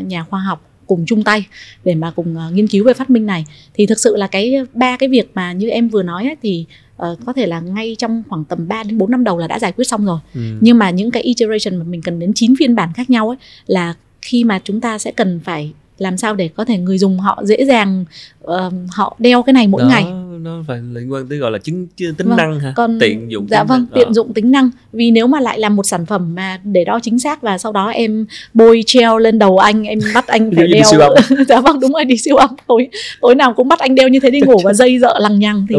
nhà 0.05 0.23
khoa 0.23 0.39
học 0.39 0.61
cùng 0.87 1.03
chung 1.07 1.23
tay 1.23 1.45
để 1.83 1.95
mà 1.95 2.11
cùng 2.11 2.37
nghiên 2.53 2.67
cứu 2.67 2.85
về 2.85 2.93
phát 2.93 3.09
minh 3.09 3.25
này 3.25 3.45
thì 3.73 3.85
thực 3.85 3.99
sự 3.99 4.15
là 4.15 4.27
cái 4.27 4.55
ba 4.73 4.97
cái 4.97 5.09
việc 5.09 5.31
mà 5.33 5.53
như 5.53 5.69
em 5.69 5.87
vừa 5.89 6.03
nói 6.03 6.23
ấy, 6.23 6.35
thì 6.41 6.65
ờ, 6.97 7.15
có 7.25 7.33
thể 7.33 7.45
là 7.47 7.59
ngay 7.59 7.95
trong 7.99 8.23
khoảng 8.29 8.45
tầm 8.45 8.67
3 8.67 8.83
đến 8.83 8.97
4 8.97 9.11
năm 9.11 9.23
đầu 9.23 9.37
là 9.37 9.47
đã 9.47 9.59
giải 9.59 9.71
quyết 9.71 9.85
xong 9.85 10.05
rồi 10.05 10.19
Ừ. 10.33 10.41
nhưng 10.61 10.77
mà 10.77 10.89
những 10.89 11.11
cái 11.11 11.23
iteration 11.23 11.75
mà 11.79 11.83
mình 11.83 12.01
cần 12.01 12.19
đến 12.19 12.31
9 12.35 12.53
phiên 12.59 12.75
bản 12.75 12.89
khác 12.93 13.09
nhau 13.09 13.27
ấy 13.29 13.37
là 13.67 13.93
khi 14.21 14.43
mà 14.43 14.59
chúng 14.63 14.81
ta 14.81 14.97
sẽ 14.97 15.11
cần 15.11 15.39
phải 15.43 15.73
làm 16.01 16.17
sao 16.17 16.35
để 16.35 16.47
có 16.55 16.65
thể 16.65 16.77
người 16.77 16.97
dùng 16.97 17.19
họ 17.19 17.41
dễ 17.45 17.65
dàng 17.65 18.05
ờ, 18.43 18.71
họ 18.91 19.15
đeo 19.19 19.41
cái 19.43 19.53
này 19.53 19.67
mỗi 19.67 19.81
Đó, 19.81 19.87
ngày 19.87 20.05
nó 20.41 20.63
phải 20.67 20.79
liên 20.93 21.11
quan 21.13 21.27
tới 21.29 21.37
gọi 21.37 21.51
là 21.51 21.57
chứng 21.57 21.87
chứ 21.97 22.13
tính 22.17 22.27
Vâng, 22.27 22.37
năng 22.37 22.59
hả 22.59 22.73
còn 22.75 22.99
tiện 22.99 23.31
dụng 23.31 23.47
dạ 23.49 23.63
vâng 23.63 23.79
năng. 23.79 23.95
tiện 23.95 24.07
Ờ. 24.07 24.13
dụng 24.13 24.33
tính 24.33 24.51
năng 24.51 24.69
vì 24.93 25.11
nếu 25.11 25.27
mà 25.27 25.39
lại 25.39 25.59
làm 25.59 25.75
một 25.75 25.83
sản 25.85 26.05
phẩm 26.05 26.35
mà 26.35 26.59
để 26.63 26.83
đo 26.85 26.99
chính 27.03 27.19
xác 27.19 27.41
và 27.41 27.57
sau 27.57 27.71
đó 27.71 27.87
em 27.89 28.25
bôi 28.53 28.83
treo 28.85 29.17
lên 29.17 29.39
đầu 29.39 29.57
anh 29.57 29.83
em 29.83 29.99
bắt 30.15 30.27
anh 30.27 30.51
phải 30.55 30.67
như 30.67 30.73
đeo 30.73 30.83
siêu 30.91 30.99
âm. 30.99 31.13
dạ 31.47 31.59
vâng 31.61 31.79
đúng 31.79 31.91
rồi 31.93 32.05
đi 32.05 32.17
siêu 32.17 32.35
âm 32.35 32.49
tối 32.67 32.87
tối 33.21 33.35
nào 33.35 33.53
cũng 33.53 33.67
bắt 33.67 33.79
anh 33.79 33.95
đeo 33.95 34.07
như 34.07 34.19
thế 34.19 34.29
đi 34.29 34.41
ngủ 34.41 34.57
và 34.63 34.73
dây 34.73 34.99
dợ 34.99 35.19
lằng 35.19 35.39
nhằng 35.39 35.65
thì 35.69 35.75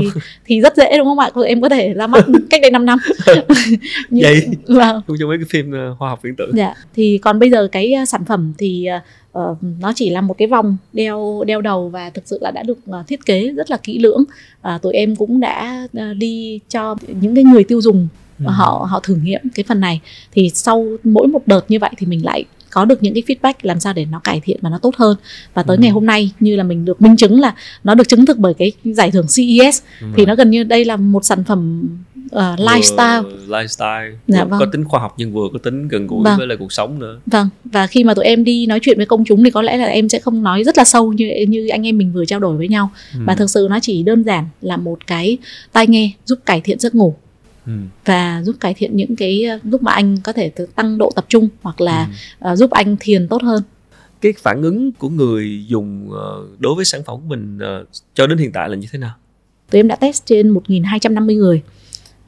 thì 0.46 0.61
rất 0.61 0.76
dễ 0.76 0.96
đúng 0.98 1.06
không 1.06 1.18
ạ 1.18 1.30
em 1.46 1.61
có 1.62 1.68
thể 1.68 1.92
ra 1.92 2.06
mắt 2.06 2.24
cách 2.50 2.62
đây 2.62 2.70
5 2.70 2.85
năm 2.87 2.98
Nhưng- 4.11 4.22
Vậy. 4.22 4.46
vâng 4.76 5.00
Cũng 5.06 5.16
trong 5.20 5.28
mấy 5.28 5.38
cái 5.38 5.46
phim 5.50 5.72
ờ, 5.72 5.94
khoa 5.98 6.08
học 6.08 6.20
viễn 6.22 6.37
tưởng 6.37 6.50
Dạ, 6.54 6.74
thì 6.94 7.18
còn 7.22 7.38
bây 7.38 7.50
giờ 7.50 7.68
cái 7.72 7.94
uh, 8.02 8.08
sản 8.08 8.24
phẩm 8.24 8.52
thì 8.58 8.88
uh, 9.38 9.44
ờ, 9.44 9.56
nó 9.80 9.92
chỉ 9.96 10.10
là 10.10 10.20
một 10.20 10.38
cái 10.38 10.48
vòng 10.48 10.76
đeo 10.92 11.44
đeo 11.46 11.60
đầu 11.60 11.88
và 11.88 12.10
thực 12.10 12.28
sự 12.28 12.38
là 12.40 12.50
đã 12.50 12.62
được 12.62 12.78
uh, 12.90 13.06
thiết 13.06 13.26
kế 13.26 13.48
rất 13.48 13.70
là 13.70 13.76
kỹ 13.76 13.98
lưỡng. 13.98 14.24
À, 14.62 14.78
tụi 14.78 14.92
em 14.92 15.16
cũng 15.16 15.40
đã 15.40 15.88
uh, 15.96 16.16
đi 16.16 16.60
cho 16.68 16.96
những 17.20 17.34
cái 17.34 17.44
người 17.44 17.64
tiêu 17.64 17.80
dùng 17.80 18.08
Ừ. 18.38 18.50
họ 18.50 18.86
họ 18.90 19.00
thử 19.00 19.14
nghiệm 19.14 19.40
cái 19.54 19.64
phần 19.68 19.80
này 19.80 20.00
thì 20.32 20.50
sau 20.54 20.86
mỗi 21.04 21.26
một 21.26 21.42
đợt 21.46 21.60
như 21.68 21.78
vậy 21.78 21.90
thì 21.98 22.06
mình 22.06 22.24
lại 22.24 22.44
có 22.70 22.84
được 22.84 23.02
những 23.02 23.14
cái 23.14 23.22
feedback 23.26 23.54
làm 23.62 23.80
sao 23.80 23.92
để 23.92 24.04
nó 24.04 24.20
cải 24.24 24.40
thiện 24.44 24.58
và 24.62 24.70
nó 24.70 24.78
tốt 24.78 24.96
hơn 24.96 25.16
và 25.54 25.62
tới 25.62 25.76
Ừ. 25.76 25.80
ngày 25.80 25.90
hôm 25.90 26.06
nay 26.06 26.32
như 26.40 26.56
là 26.56 26.62
mình 26.64 26.84
được 26.84 27.02
minh 27.02 27.16
chứng 27.16 27.40
là 27.40 27.54
nó 27.84 27.94
được 27.94 28.08
chứng 28.08 28.26
thực 28.26 28.38
bởi 28.38 28.54
cái 28.54 28.72
giải 28.84 29.10
thưởng 29.10 29.26
CES 29.36 29.82
Đúng 30.00 30.12
thì 30.16 30.26
nó 30.26 30.34
gần 30.34 30.50
như 30.50 30.64
đây 30.64 30.84
là 30.84 30.96
một 30.96 31.24
sản 31.24 31.44
phẩm 31.44 31.88
uh, 32.36 32.60
lifestyle 32.60 33.22
Vừa 33.22 33.56
lifestyle 33.58 34.12
Dạ 34.28 34.44
vâng. 34.44 34.60
có 34.60 34.66
tính 34.72 34.84
khoa 34.84 35.00
học 35.00 35.14
nhưng 35.16 35.32
vừa 35.32 35.48
có 35.52 35.58
tính 35.58 35.88
gần 35.88 36.06
gũi 36.06 36.22
Vâng. 36.24 36.38
với 36.38 36.46
lại 36.46 36.56
cuộc 36.60 36.72
sống 36.72 36.98
nữa 36.98 37.20
Vâng, 37.26 37.48
và 37.64 37.86
khi 37.86 38.04
mà 38.04 38.14
tụi 38.14 38.24
em 38.24 38.44
đi 38.44 38.66
nói 38.66 38.78
chuyện 38.82 38.96
với 38.96 39.06
công 39.06 39.24
chúng 39.24 39.44
thì 39.44 39.50
có 39.50 39.62
lẽ 39.62 39.76
là 39.76 39.84
em 39.84 40.08
sẽ 40.08 40.18
không 40.18 40.42
nói 40.42 40.64
rất 40.64 40.78
là 40.78 40.84
sâu 40.84 41.12
như 41.12 41.30
như 41.48 41.66
anh 41.68 41.86
em 41.86 41.98
mình 41.98 42.12
vừa 42.12 42.24
trao 42.24 42.40
đổi 42.40 42.56
với 42.56 42.68
nhau. 42.68 42.90
Ừ. 43.14 43.20
Mà 43.22 43.34
thực 43.34 43.50
sự 43.50 43.66
nó 43.70 43.78
chỉ 43.82 44.02
đơn 44.02 44.22
giản 44.24 44.44
là 44.60 44.76
một 44.76 45.06
cái 45.06 45.38
tai 45.72 45.86
nghe 45.86 46.12
giúp 46.24 46.38
cải 46.46 46.60
thiện 46.60 46.78
giấc 46.78 46.94
ngủ 46.94 47.14
Ừ. 47.66 47.72
và 48.04 48.42
giúp 48.44 48.56
cải 48.60 48.74
thiện 48.74 48.96
những 48.96 49.16
cái 49.16 49.44
ờ, 49.44 49.58
lúc 49.64 49.82
mà 49.82 49.92
anh 49.92 50.16
có 50.24 50.32
thể 50.32 50.52
tăng 50.74 50.98
độ 50.98 51.12
tập 51.16 51.24
trung 51.28 51.48
hoặc 51.62 51.80
là 51.80 52.04
Ừ. 52.06 52.12
ờ, 52.38 52.56
giúp 52.56 52.70
anh 52.70 52.96
thiền 53.00 53.28
tốt 53.28 53.42
hơn. 53.42 53.62
cái 54.20 54.32
phản 54.42 54.62
ứng 54.62 54.92
của 54.92 55.08
người 55.08 55.64
dùng 55.68 56.10
ờ, 56.12 56.46
đối 56.58 56.74
với 56.74 56.84
sản 56.84 57.02
phẩm 57.06 57.16
của 57.16 57.26
mình 57.28 57.58
ờ, 57.60 57.84
cho 58.14 58.26
đến 58.26 58.38
hiện 58.38 58.52
tại 58.52 58.68
là 58.68 58.76
như 58.76 58.86
thế 58.92 58.98
nào 58.98 59.14
Tụi 59.70 59.78
em 59.80 59.88
đã 59.88 59.96
test 59.96 60.26
trên 60.26 60.48
1250 60.48 61.36
người 61.36 61.62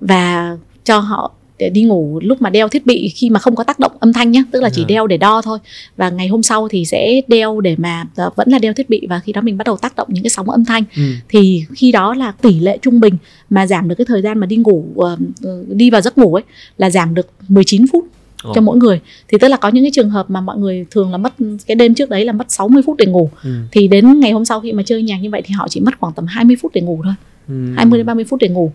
và 0.09 0.57
cho 0.85 0.99
họ 0.99 1.33
để 1.59 1.71
đi 1.71 1.83
ngủ 1.83 2.21
lúc 2.23 2.43
mà 2.43 2.51
đeo 2.51 2.69
thiết 2.69 2.87
bị 2.87 3.09
khi 3.09 3.31
mà 3.31 3.39
không 3.41 3.57
có 3.57 3.65
tác 3.65 3.79
động 3.79 3.93
âm 4.01 4.13
thanh 4.13 4.31
nhé 4.31 4.43
tức 4.53 4.63
là 4.63 4.71
chỉ 4.71 4.81
Dạ. 4.83 4.87
đeo 4.89 5.07
để 5.07 5.17
đo 5.17 5.43
thôi 5.43 5.59
và 5.97 6.11
ngày 6.11 6.29
hôm 6.29 6.43
sau 6.43 6.69
thì 6.69 6.85
sẽ 6.85 7.21
đeo 7.29 7.61
để 7.61 7.75
mà 7.79 8.05
ờ, 8.17 8.31
vẫn 8.37 8.49
là 8.49 8.59
đeo 8.59 8.73
thiết 8.73 8.91
bị 8.91 9.07
và 9.09 9.21
khi 9.21 9.33
đó 9.33 9.41
mình 9.41 9.57
bắt 9.59 9.67
đầu 9.67 9.77
tác 9.77 9.97
động 9.97 10.09
những 10.11 10.25
cái 10.25 10.31
sóng 10.31 10.51
âm 10.51 10.65
thanh 10.65 10.85
ừ. 10.97 11.03
thì 11.29 11.65
khi 11.75 11.93
đó 11.93 12.15
là 12.15 12.33
tỷ 12.33 12.61
lệ 12.61 12.79
trung 12.83 13.01
bình 13.01 13.17
mà 13.51 13.67
giảm 13.67 13.89
được 13.89 13.95
cái 13.99 14.05
thời 14.05 14.23
gian 14.23 14.39
mà 14.39 14.47
đi 14.47 14.57
ngủ 14.57 14.85
ờ, 14.97 15.17
ờ, 15.45 15.65
đi 15.69 15.91
vào 15.91 16.01
giấc 16.01 16.19
ngủ 16.19 16.35
ấy 16.35 16.43
là 16.77 16.91
giảm 16.91 17.15
được 17.15 17.27
19 17.49 17.87
phút 17.93 18.05
Ồ. 18.43 18.53
cho 18.55 18.61
mỗi 18.61 18.77
người 18.77 19.01
thì 19.29 19.39
tức 19.39 19.49
là 19.49 19.57
có 19.57 19.69
những 19.69 19.85
cái 19.85 19.91
trường 19.95 20.11
hợp 20.11 20.31
mà 20.31 20.41
mọi 20.41 20.59
người 20.59 20.87
thường 20.91 21.11
là 21.13 21.19
mất 21.19 21.33
cái 21.67 21.75
đêm 21.75 21.95
trước 21.95 22.11
đấy 22.11 22.25
là 22.25 22.33
mất 22.33 22.51
60 22.53 22.83
phút 22.87 22.97
để 22.99 23.07
ngủ 23.07 23.31
Ừ. 23.45 23.51
thì 23.73 23.89
đến 23.89 24.21
ngày 24.21 24.31
hôm 24.33 24.45
sau 24.45 24.61
khi 24.61 24.73
mà 24.73 24.83
chơi 24.87 25.03
nhạc 25.03 25.17
như 25.17 25.31
vậy 25.31 25.43
thì 25.45 25.53
họ 25.55 25.67
chỉ 25.71 25.81
mất 25.81 25.95
khoảng 26.01 26.13
tầm 26.15 26.27
20 26.27 26.57
phút 26.63 26.73
để 26.75 26.81
ngủ 26.81 27.01
thôi 27.05 27.15
Ừ. 27.49 27.55
20 27.77 27.99
đến 27.99 28.07
30 28.07 28.25
phút 28.25 28.41
để 28.41 28.49
ngủ 28.49 28.73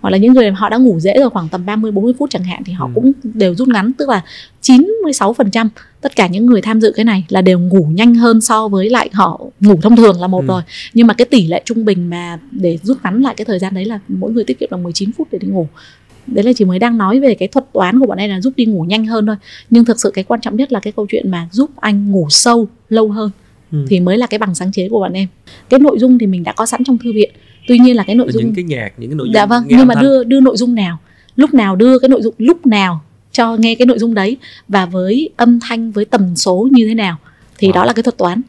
hoặc 0.00 0.10
là 0.10 0.18
những 0.18 0.34
người 0.34 0.50
họ 0.50 0.68
đã 0.68 0.76
ngủ 0.76 1.00
dễ 1.00 1.14
rồi 1.20 1.30
khoảng 1.30 1.48
tầm 1.48 1.66
30 1.66 1.90
40 1.92 2.12
phút 2.18 2.30
chẳng 2.30 2.44
hạn 2.44 2.62
thì 2.64 2.72
họ 2.72 2.86
Ừ. 2.86 2.92
cũng 2.94 3.12
đều 3.24 3.54
rút 3.54 3.68
ngắn 3.68 3.92
tức 3.92 4.08
là 4.08 4.22
96% 4.62 5.68
tất 6.00 6.16
cả 6.16 6.26
những 6.26 6.46
người 6.46 6.60
tham 6.62 6.80
dự 6.80 6.92
cái 6.96 7.04
này 7.04 7.24
là 7.28 7.42
đều 7.42 7.58
ngủ 7.60 7.86
nhanh 7.92 8.14
hơn 8.14 8.40
so 8.40 8.68
với 8.68 8.90
lại 8.90 9.10
họ 9.12 9.40
ngủ 9.60 9.74
thông 9.82 9.96
thường 9.96 10.20
là 10.20 10.26
một 10.26 10.40
Ừ. 10.40 10.46
rồi 10.46 10.62
nhưng 10.94 11.06
mà 11.06 11.14
cái 11.14 11.24
tỷ 11.24 11.46
lệ 11.46 11.62
trung 11.64 11.84
bình 11.84 12.10
mà 12.10 12.38
để 12.50 12.78
rút 12.82 12.98
ngắn 13.04 13.22
lại 13.22 13.34
cái 13.36 13.44
thời 13.44 13.58
gian 13.58 13.74
đấy 13.74 13.84
là 13.84 13.98
mỗi 14.08 14.32
người 14.32 14.44
tiết 14.44 14.58
kiệm 14.60 14.68
được 14.70 14.76
19 14.76 15.10
phút 15.12 15.28
để 15.32 15.38
đi 15.38 15.48
ngủ 15.48 15.66
đấy 16.26 16.44
là 16.44 16.52
chỉ 16.56 16.64
mới 16.64 16.78
đang 16.78 16.98
nói 16.98 17.20
về 17.20 17.34
cái 17.34 17.48
thuật 17.48 17.64
toán 17.72 18.00
của 18.00 18.06
bọn 18.06 18.18
em 18.18 18.30
là 18.30 18.40
giúp 18.40 18.52
đi 18.56 18.64
ngủ 18.64 18.82
nhanh 18.82 19.06
hơn 19.06 19.26
thôi 19.26 19.36
nhưng 19.70 19.84
thực 19.84 20.00
sự 20.00 20.10
cái 20.10 20.24
quan 20.24 20.40
trọng 20.40 20.56
nhất 20.56 20.72
là 20.72 20.80
cái 20.80 20.92
câu 20.92 21.06
chuyện 21.10 21.30
mà 21.30 21.48
giúp 21.52 21.70
anh 21.76 22.10
ngủ 22.10 22.26
sâu 22.30 22.68
lâu 22.88 23.08
hơn 23.08 23.30
Ừ. 23.72 23.86
thì 23.88 24.00
mới 24.00 24.18
là 24.18 24.26
cái 24.26 24.38
bằng 24.38 24.54
sáng 24.54 24.72
chế 24.72 24.88
của 24.88 25.00
bọn 25.00 25.12
em 25.12 25.28
cái 25.68 25.80
nội 25.80 25.98
dung 25.98 26.18
thì 26.18 26.26
mình 26.26 26.44
đã 26.44 26.52
có 26.52 26.66
sẵn 26.66 26.84
trong 26.84 26.98
thư 26.98 27.12
viện 27.12 27.30
tuy 27.68 27.78
nhiên 27.78 27.96
là 27.96 28.02
cái 28.06 28.16
nội 28.16 28.26
Là 28.26 28.32
dung 28.32 28.44
những 28.44 28.54
cái 28.54 28.64
nhạc 28.64 28.92
những 28.98 29.10
cái 29.10 29.16
nội 29.16 29.26
dung 29.26 29.34
dạ 29.34 29.46
vâng 29.46 29.64
nhưng 29.66 29.86
mà 29.86 29.94
thanh. 29.94 30.04
đưa 30.04 30.24
đưa 30.24 30.40
nội 30.40 30.56
dung 30.56 30.74
nào 30.74 30.98
lúc 31.36 31.54
nào 31.54 31.76
đưa 31.76 31.98
cái 31.98 32.08
nội 32.08 32.22
dung 32.22 32.34
lúc 32.38 32.66
nào 32.66 33.00
cho 33.32 33.56
nghe 33.56 33.74
cái 33.74 33.86
nội 33.86 33.98
dung 33.98 34.14
đấy 34.14 34.36
và 34.68 34.86
với 34.86 35.30
âm 35.36 35.60
thanh 35.60 35.90
với 35.92 36.04
tần 36.04 36.36
số 36.36 36.68
như 36.72 36.88
thế 36.88 36.94
nào 36.94 37.16
thì 37.58 37.68
Wow. 37.68 37.72
đó 37.72 37.84
là 37.84 37.92
cái 37.92 38.02
thuật 38.02 38.18
toán 38.18 38.42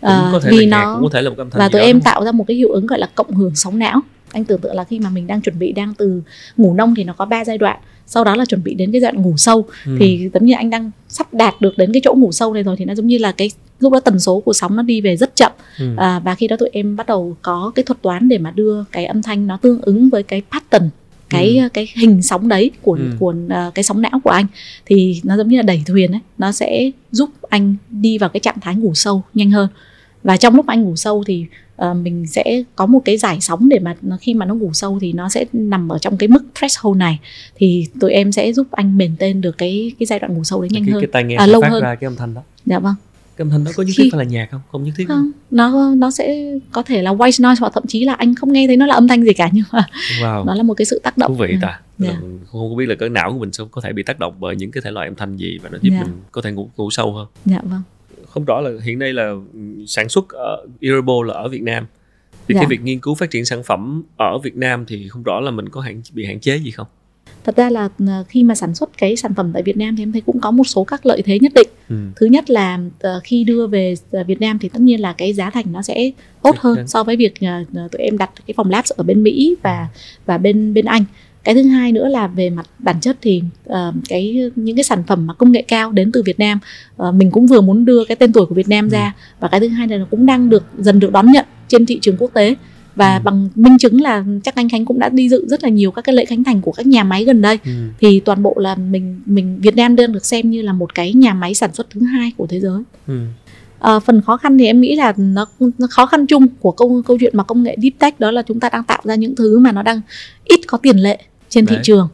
À, 0.00 0.28
có 0.32 0.40
thể 0.40 0.50
vì 0.50 0.66
nó 0.66 0.94
cũng 0.94 1.02
có 1.02 1.08
thể 1.12 1.22
là 1.22 1.30
một 1.30 1.38
âm 1.38 1.50
thanh 1.50 1.58
và 1.58 1.68
tụi 1.68 1.80
em 1.82 2.00
tạo 2.00 2.24
ra 2.24 2.32
một 2.32 2.44
cái 2.48 2.56
hiệu 2.56 2.68
ứng 2.68 2.86
gọi 2.86 2.98
là 2.98 3.08
cộng 3.14 3.34
hưởng 3.34 3.54
sóng 3.54 3.78
não 3.78 4.00
anh 4.32 4.44
tưởng 4.44 4.60
tượng 4.60 4.74
là 4.74 4.84
khi 4.84 5.00
mà 5.00 5.10
mình 5.10 5.26
đang 5.26 5.40
chuẩn 5.40 5.58
bị 5.58 5.72
đang 5.72 5.94
từ 5.94 6.22
ngủ 6.56 6.74
nông 6.74 6.94
thì 6.94 7.04
nó 7.04 7.12
có 7.12 7.24
3 7.24 7.44
giai 7.44 7.58
đoạn 7.58 7.78
sau 8.06 8.24
đó 8.24 8.36
là 8.36 8.44
chuẩn 8.44 8.62
bị 8.64 8.74
đến 8.74 8.92
cái 8.92 9.00
giai 9.00 9.12
đoạn 9.12 9.22
ngủ 9.24 9.34
sâu 9.36 9.64
Ừ. 9.86 9.96
thì 10.00 10.30
giống 10.34 10.44
như 10.46 10.54
anh 10.56 10.70
đang 10.70 10.90
sắp 11.08 11.34
đạt 11.34 11.54
được 11.60 11.78
đến 11.78 11.92
cái 11.92 12.00
chỗ 12.04 12.14
ngủ 12.14 12.32
sâu 12.32 12.54
này 12.54 12.62
rồi 12.62 12.76
thì 12.78 12.84
nó 12.84 12.94
giống 12.94 13.06
như 13.06 13.18
là 13.18 13.32
cái 13.32 13.50
lúc 13.80 13.92
đó 13.92 14.00
tần 14.00 14.20
số 14.20 14.40
của 14.40 14.52
sóng 14.52 14.76
nó 14.76 14.82
đi 14.82 15.00
về 15.00 15.16
rất 15.16 15.36
chậm. 15.36 15.52
Ừ. 15.78 15.94
à, 15.96 16.18
và 16.24 16.34
khi 16.34 16.48
đó 16.48 16.56
tụi 16.56 16.68
em 16.72 16.96
bắt 16.96 17.06
đầu 17.06 17.36
có 17.42 17.72
cái 17.74 17.82
thuật 17.82 18.02
toán 18.02 18.28
để 18.28 18.38
mà 18.38 18.50
đưa 18.50 18.84
cái 18.92 19.06
âm 19.06 19.22
thanh 19.22 19.46
nó 19.46 19.56
tương 19.56 19.80
ứng 19.82 20.08
với 20.10 20.22
cái 20.22 20.42
pattern 20.52 20.90
cái 21.30 21.60
cái 21.74 21.88
hình 21.96 22.22
sóng 22.22 22.48
đấy 22.48 22.70
của 22.82 22.92
Ừ. 22.92 23.10
của 23.18 23.34
à, 23.48 23.70
cái 23.74 23.82
sóng 23.82 24.02
não 24.02 24.20
của 24.24 24.30
anh. 24.30 24.46
Thì 24.86 25.20
nó 25.24 25.36
giống 25.36 25.48
như 25.48 25.56
là 25.56 25.62
đẩy 25.62 25.82
thuyền 25.86 26.12
ấy 26.12 26.20
nó 26.38 26.52
sẽ 26.52 26.90
giúp 27.10 27.30
anh 27.48 27.74
đi 27.90 28.18
vào 28.18 28.30
cái 28.30 28.40
trạng 28.40 28.60
thái 28.60 28.74
ngủ 28.74 28.94
sâu 28.94 29.22
nhanh 29.34 29.50
hơn. 29.50 29.68
Và 30.22 30.36
trong 30.36 30.54
lúc 30.56 30.66
anh 30.66 30.82
ngủ 30.82 30.96
sâu 30.96 31.24
thì 31.26 31.44
ờ, 31.76 31.94
mình 31.94 32.26
sẽ 32.26 32.62
có 32.76 32.86
một 32.86 33.00
cái 33.04 33.16
giải 33.16 33.38
sóng 33.40 33.68
để 33.68 33.78
mà 33.78 33.94
nó- 34.02 34.16
khi 34.20 34.34
mà 34.34 34.46
nó 34.46 34.54
ngủ 34.54 34.70
sâu 34.72 34.98
thì 35.00 35.12
nó 35.12 35.28
sẽ 35.28 35.44
nằm 35.52 35.88
ở 35.88 35.98
trong 35.98 36.16
cái 36.16 36.28
mức 36.28 36.44
threshold 36.54 36.96
này. 36.98 37.18
Thì 37.56 37.86
tụi 38.00 38.12
em 38.12 38.32
sẽ 38.32 38.52
giúp 38.52 38.66
anh 38.70 38.98
bền 38.98 39.16
tên 39.18 39.40
được 39.40 39.58
cái 39.58 39.92
cái 39.98 40.06
giai 40.06 40.18
đoạn 40.18 40.34
ngủ 40.34 40.44
sâu 40.44 40.60
đấy 40.60 40.68
nhanh 40.72 40.84
cái, 40.84 40.92
hơn. 40.92 41.00
cái 41.02 41.08
tai 41.12 41.24
nghe 41.24 41.34
À, 41.36 41.46
lâu 41.46 41.62
hơn. 41.70 41.82
ra 41.82 41.94
cái 41.94 42.06
âm 42.06 42.16
thanh 42.16 42.34
đó. 42.34 42.42
Dạ 42.66 42.78
vâng 42.78 42.94
âm 43.44 43.50
thanh 43.50 43.64
đó 43.64 43.70
có 43.76 43.82
nhất 43.82 43.92
thiết 43.96 44.08
phải 44.12 44.18
là 44.18 44.24
nhạc 44.24 44.48
không? 44.50 44.60
Không 44.72 44.84
nhất 44.84 44.92
thiết 44.96 45.04
không 45.08 45.30
nó 45.50 45.94
nó 45.94 46.10
sẽ 46.10 46.52
có 46.72 46.82
thể 46.82 47.02
là 47.02 47.12
white 47.14 47.48
noise 47.48 47.60
hoặc 47.60 47.72
thậm 47.74 47.84
chí 47.88 48.04
là 48.04 48.14
anh 48.14 48.34
không 48.34 48.52
nghe 48.52 48.66
thấy 48.66 48.76
nó 48.76 48.86
là 48.86 48.94
âm 48.94 49.08
thanh 49.08 49.24
gì 49.24 49.32
cả 49.32 49.48
nhưng 49.52 49.64
mà 49.72 49.86
wow. 50.20 50.44
nó 50.44 50.54
là 50.54 50.62
một 50.62 50.74
cái 50.74 50.84
sự 50.84 51.00
tác 51.02 51.18
động. 51.18 51.30
Thú 51.36 51.42
vị 51.42 51.48
Ừ. 51.52 51.58
ta. 51.62 51.80
Dạ. 51.98 52.08
Là 52.08 52.20
mình 52.20 52.38
không 52.46 52.70
có 52.70 52.76
biết 52.76 52.86
là 52.86 52.94
cái 52.94 53.08
não 53.08 53.32
của 53.32 53.38
mình 53.38 53.52
sẽ 53.52 53.64
có 53.70 53.80
thể 53.80 53.92
bị 53.92 54.02
tác 54.02 54.18
động 54.18 54.34
bởi 54.40 54.56
những 54.56 54.70
cái 54.70 54.82
thể 54.84 54.90
loại 54.90 55.08
âm 55.08 55.14
thanh 55.14 55.36
gì 55.36 55.58
và 55.62 55.68
nó 55.68 55.78
giúp 55.82 55.90
Dạ. 55.92 56.02
mình 56.02 56.12
có 56.32 56.40
thể 56.42 56.52
ngủ 56.52 56.70
ngủ 56.76 56.90
sâu 56.90 57.12
hơn. 57.12 57.26
Dạ 57.44 57.60
vâng. 57.62 57.82
Không 58.28 58.44
rõ 58.44 58.60
là 58.60 58.70
hiện 58.84 58.98
nay 58.98 59.12
là 59.12 59.28
ừ, 59.52 59.60
sản 59.86 60.08
xuất 60.08 60.28
ở 60.28 60.66
Earable 60.80 61.14
là 61.26 61.34
ở 61.34 61.48
Việt 61.48 61.62
Nam. 61.62 61.86
Thì 62.48 62.54
Dạ. 62.54 62.60
cái 62.60 62.66
việc 62.68 62.80
nghiên 62.82 63.00
cứu 63.00 63.14
phát 63.14 63.30
triển 63.30 63.44
sản 63.44 63.62
phẩm 63.62 64.02
ở 64.16 64.38
Việt 64.38 64.56
Nam 64.56 64.84
thì 64.88 65.08
không 65.08 65.22
rõ 65.22 65.40
là 65.40 65.50
mình 65.50 65.68
có 65.68 65.80
hạn 65.80 66.02
bị 66.12 66.24
hạn 66.26 66.40
chế 66.40 66.56
gì 66.56 66.70
không 66.70 66.86
thật 67.46 67.56
ra 67.56 67.70
là 67.70 67.88
ờ, 68.06 68.24
khi 68.28 68.42
mà 68.42 68.54
sản 68.54 68.74
xuất 68.74 68.98
cái 68.98 69.16
sản 69.16 69.34
phẩm 69.34 69.50
tại 69.52 69.62
Việt 69.62 69.76
Nam 69.76 69.96
thì 69.96 70.02
em 70.02 70.12
thấy 70.12 70.22
cũng 70.26 70.40
có 70.40 70.50
một 70.50 70.64
số 70.64 70.84
các 70.84 71.06
lợi 71.06 71.22
thế 71.22 71.38
nhất 71.38 71.52
định. 71.54 71.68
Ừ. 71.88 71.96
thứ 72.16 72.26
nhất 72.26 72.50
là 72.50 72.78
ờ, 73.00 73.20
khi 73.24 73.44
đưa 73.44 73.66
về 73.66 73.94
ờ, 74.10 74.24
Việt 74.24 74.40
Nam 74.40 74.58
thì 74.58 74.68
tất 74.68 74.80
nhiên 74.80 75.00
là 75.00 75.12
cái 75.12 75.32
giá 75.32 75.50
thành 75.50 75.64
nó 75.72 75.82
sẽ 75.82 76.10
tốt 76.42 76.56
hơn 76.58 76.86
so 76.86 77.04
với 77.04 77.16
việc 77.16 77.34
tụi 77.72 78.02
em 78.02 78.18
đặt 78.18 78.30
cái 78.46 78.54
phòng 78.56 78.70
labs 78.70 78.92
ở 78.92 79.04
bên 79.04 79.22
Mỹ 79.22 79.56
và 79.62 79.88
và 80.26 80.38
bên 80.38 80.74
bên 80.74 80.84
Anh. 80.84 81.04
Cái 81.44 81.54
thứ 81.54 81.62
hai 81.62 81.92
nữa 81.92 82.08
là 82.08 82.26
về 82.26 82.50
mặt 82.50 82.66
bản 82.78 83.00
chất 83.00 83.16
thì 83.22 83.42
ờ, 83.64 83.92
cái 84.08 84.50
những 84.56 84.76
cái 84.76 84.84
sản 84.84 85.02
phẩm 85.06 85.26
mà 85.26 85.34
công 85.34 85.52
nghệ 85.52 85.62
cao 85.62 85.92
đến 85.92 86.12
từ 86.12 86.22
Việt 86.22 86.38
Nam 86.38 86.58
ờ, 86.96 87.12
mình 87.12 87.30
cũng 87.30 87.46
vừa 87.46 87.60
muốn 87.60 87.84
đưa 87.84 88.04
cái 88.04 88.16
tên 88.16 88.32
tuổi 88.32 88.46
của 88.46 88.54
Việt 88.54 88.68
Nam 88.68 88.90
ra 88.90 89.14
và 89.40 89.48
cái 89.48 89.60
thứ 89.60 89.68
hai 89.68 89.88
là 89.88 89.96
nó 89.96 90.06
cũng 90.10 90.26
đang 90.26 90.50
được 90.50 90.64
dần 90.78 91.00
được 91.00 91.12
đón 91.12 91.32
nhận 91.32 91.44
trên 91.68 91.86
thị 91.86 91.98
trường 92.02 92.16
quốc 92.18 92.30
tế 92.34 92.54
và 92.96 93.16
Ừ. 93.16 93.20
bằng 93.24 93.48
minh 93.54 93.78
chứng 93.78 94.00
là 94.00 94.24
chắc 94.44 94.54
anh 94.54 94.68
Khánh 94.68 94.84
cũng 94.84 94.98
đã 94.98 95.08
đi 95.08 95.28
dự 95.28 95.46
rất 95.48 95.62
là 95.62 95.68
nhiều 95.68 95.90
các 95.90 96.02
cái 96.02 96.14
lễ 96.14 96.24
khánh 96.24 96.44
thành 96.44 96.60
của 96.60 96.72
các 96.72 96.86
nhà 96.86 97.04
máy 97.04 97.24
gần 97.24 97.42
đây 97.42 97.58
Ừ. 97.64 97.70
thì 98.00 98.20
toàn 98.20 98.42
bộ 98.42 98.54
là 98.58 98.74
mình 98.74 99.20
mình 99.26 99.58
Việt 99.60 99.76
Nam 99.76 99.96
đang 99.96 100.12
được 100.12 100.24
xem 100.26 100.50
như 100.50 100.62
là 100.62 100.72
một 100.72 100.94
cái 100.94 101.12
nhà 101.12 101.34
máy 101.34 101.54
sản 101.54 101.74
xuất 101.74 101.90
thứ 101.90 102.00
hai 102.02 102.32
của 102.36 102.46
thế 102.46 102.60
giới 102.60 102.82
Ừ. 103.06 103.14
Ờ, 103.78 104.00
phần 104.00 104.22
khó 104.22 104.36
khăn 104.36 104.58
thì 104.58 104.66
em 104.66 104.80
nghĩ 104.80 104.96
là 104.96 105.12
nó, 105.16 105.46
nó 105.78 105.86
khó 105.90 106.06
khăn 106.06 106.26
chung 106.26 106.46
của 106.60 106.70
câu 106.72 107.02
câu 107.06 107.16
chuyện 107.20 107.36
mà 107.36 107.42
công 107.44 107.62
nghệ 107.62 107.76
deep 107.82 107.92
tech 107.98 108.20
đó 108.20 108.30
là 108.30 108.42
chúng 108.42 108.60
ta 108.60 108.68
đang 108.68 108.84
tạo 108.84 109.00
ra 109.04 109.14
những 109.14 109.36
thứ 109.36 109.58
mà 109.58 109.72
nó 109.72 109.82
đang 109.82 110.00
ít 110.44 110.60
có 110.66 110.78
tiền 110.78 110.96
lệ 110.96 111.18
trên 111.48 111.66
thị 111.66 111.74
Đấy. 111.76 111.82
trường 111.84 112.08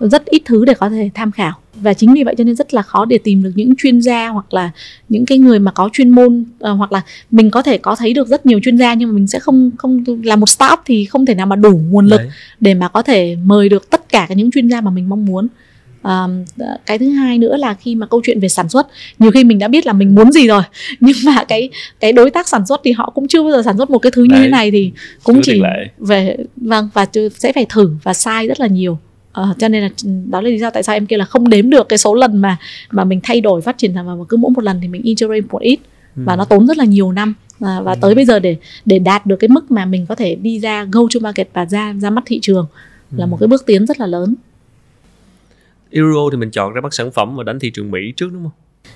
rất 0.00 0.24
ít 0.24 0.42
thứ 0.44 0.64
để 0.64 0.74
có 0.74 0.90
thể 0.90 1.10
tham 1.14 1.32
khảo 1.32 1.52
và 1.74 1.94
chính 1.94 2.14
vì 2.14 2.24
vậy 2.24 2.34
cho 2.38 2.44
nên 2.44 2.56
rất 2.56 2.74
là 2.74 2.82
khó 2.82 3.04
để 3.04 3.18
tìm 3.18 3.42
được 3.42 3.52
những 3.54 3.74
chuyên 3.78 4.00
gia 4.00 4.28
hoặc 4.28 4.54
là 4.54 4.70
những 5.08 5.26
cái 5.26 5.38
người 5.38 5.58
mà 5.58 5.72
có 5.72 5.90
chuyên 5.92 6.10
môn 6.10 6.44
ờ, 6.58 6.72
hoặc 6.72 6.92
là 6.92 7.00
mình 7.30 7.50
có 7.50 7.62
thể 7.62 7.78
có 7.78 7.96
thấy 7.96 8.14
được 8.14 8.28
rất 8.28 8.46
nhiều 8.46 8.60
chuyên 8.62 8.78
gia 8.78 8.94
nhưng 8.94 9.08
mà 9.08 9.14
mình 9.14 9.26
sẽ 9.26 9.38
không 9.38 9.70
không 9.78 10.04
là 10.22 10.36
một 10.36 10.48
startup 10.48 10.78
thì 10.84 11.04
không 11.04 11.26
thể 11.26 11.34
nào 11.34 11.46
mà 11.46 11.56
đủ 11.56 11.80
nguồn 11.90 12.06
lực 12.06 12.18
Đấy. 12.18 12.30
để 12.60 12.74
mà 12.74 12.88
có 12.88 13.02
thể 13.02 13.36
mời 13.44 13.68
được 13.68 13.90
tất 13.90 14.08
cả 14.08 14.26
những 14.30 14.50
chuyên 14.50 14.68
gia 14.68 14.80
mà 14.80 14.90
mình 14.90 15.08
mong 15.08 15.26
muốn 15.26 15.48
à, 16.02 16.26
cái 16.86 16.98
thứ 16.98 17.10
hai 17.10 17.38
nữa 17.38 17.56
là 17.56 17.74
khi 17.74 17.94
mà 17.94 18.06
câu 18.06 18.20
chuyện 18.24 18.40
về 18.40 18.48
sản 18.48 18.68
xuất 18.68 18.86
nhiều 19.18 19.30
khi 19.30 19.44
mình 19.44 19.58
đã 19.58 19.68
biết 19.68 19.86
là 19.86 19.92
mình 19.92 20.14
muốn 20.14 20.32
gì 20.32 20.46
rồi 20.46 20.62
nhưng 21.00 21.16
mà 21.24 21.44
cái 21.44 21.70
cái 22.00 22.12
đối 22.12 22.30
tác 22.30 22.48
sản 22.48 22.66
xuất 22.66 22.80
thì 22.84 22.92
họ 22.92 23.12
cũng 23.14 23.28
chưa 23.28 23.42
bao 23.42 23.52
giờ 23.52 23.62
sản 23.62 23.76
xuất 23.78 23.90
một 23.90 23.98
cái 23.98 24.12
thứ 24.14 24.22
như 24.22 24.34
Đấy. 24.34 24.40
thế 24.42 24.48
này 24.48 24.70
thì 24.70 24.92
cũng 25.22 25.40
chỉ 25.42 25.62
về 25.98 26.36
vâng 26.56 26.88
và 26.94 27.04
chứ 27.04 27.28
sẽ 27.28 27.52
phải 27.52 27.66
thử 27.68 27.90
và 28.02 28.14
sai 28.14 28.46
rất 28.46 28.60
là 28.60 28.66
nhiều 28.66 28.98
Ờ, 29.38 29.54
cho 29.58 29.68
nên 29.68 29.82
là 29.82 29.88
đó 30.30 30.40
là 30.40 30.48
lý 30.50 30.58
do 30.58 30.70
tại 30.70 30.82
sao 30.82 30.96
em 30.96 31.06
kêu 31.06 31.18
là 31.18 31.24
không 31.24 31.48
đếm 31.48 31.70
được 31.70 31.88
cái 31.88 31.98
số 31.98 32.14
lần 32.14 32.36
mà 32.36 32.56
mà 32.90 33.04
mình 33.04 33.20
thay 33.22 33.40
đổi 33.40 33.60
phát 33.60 33.78
triển 33.78 33.94
sản 33.94 34.06
phẩm 34.06 34.18
mà 34.18 34.24
cứ 34.28 34.36
mỗi 34.36 34.50
một 34.50 34.64
lần 34.64 34.78
thì 34.82 34.88
mình 34.88 35.02
iterate 35.02 35.40
một 35.50 35.58
ít 35.62 35.78
Ừ. 36.16 36.22
và 36.26 36.36
nó 36.36 36.44
tốn 36.44 36.66
rất 36.66 36.76
là 36.78 36.84
nhiều 36.84 37.12
năm 37.12 37.34
à, 37.60 37.80
và 37.84 37.92
Ừ. 37.92 37.98
tới 38.00 38.14
bây 38.14 38.24
giờ 38.24 38.38
để 38.38 38.56
để 38.84 38.98
đạt 38.98 39.26
được 39.26 39.36
cái 39.36 39.48
mức 39.48 39.70
mà 39.70 39.84
mình 39.84 40.06
có 40.08 40.14
thể 40.14 40.34
đi 40.34 40.60
ra 40.60 40.84
go 40.92 41.00
to 41.14 41.20
market 41.22 41.48
và 41.52 41.66
ra 41.66 41.94
ra 42.00 42.10
mắt 42.10 42.24
thị 42.26 42.38
trường 42.42 42.66
là 43.16 43.24
Ừ. 43.24 43.28
một 43.28 43.36
cái 43.40 43.46
bước 43.46 43.66
tiến 43.66 43.86
rất 43.86 44.00
là 44.00 44.06
lớn 44.06 44.34
Euro 45.90 46.20
thì 46.32 46.36
mình 46.38 46.50
chọn 46.50 46.72
ra 46.72 46.80
bắt 46.80 46.94
sản 46.94 47.10
phẩm 47.12 47.36
và 47.36 47.44
đánh 47.44 47.58
thị 47.58 47.70
trường 47.74 47.90
Mỹ 47.90 48.12
trước 48.16 48.28
đúng 48.32 48.42
không 48.42 48.52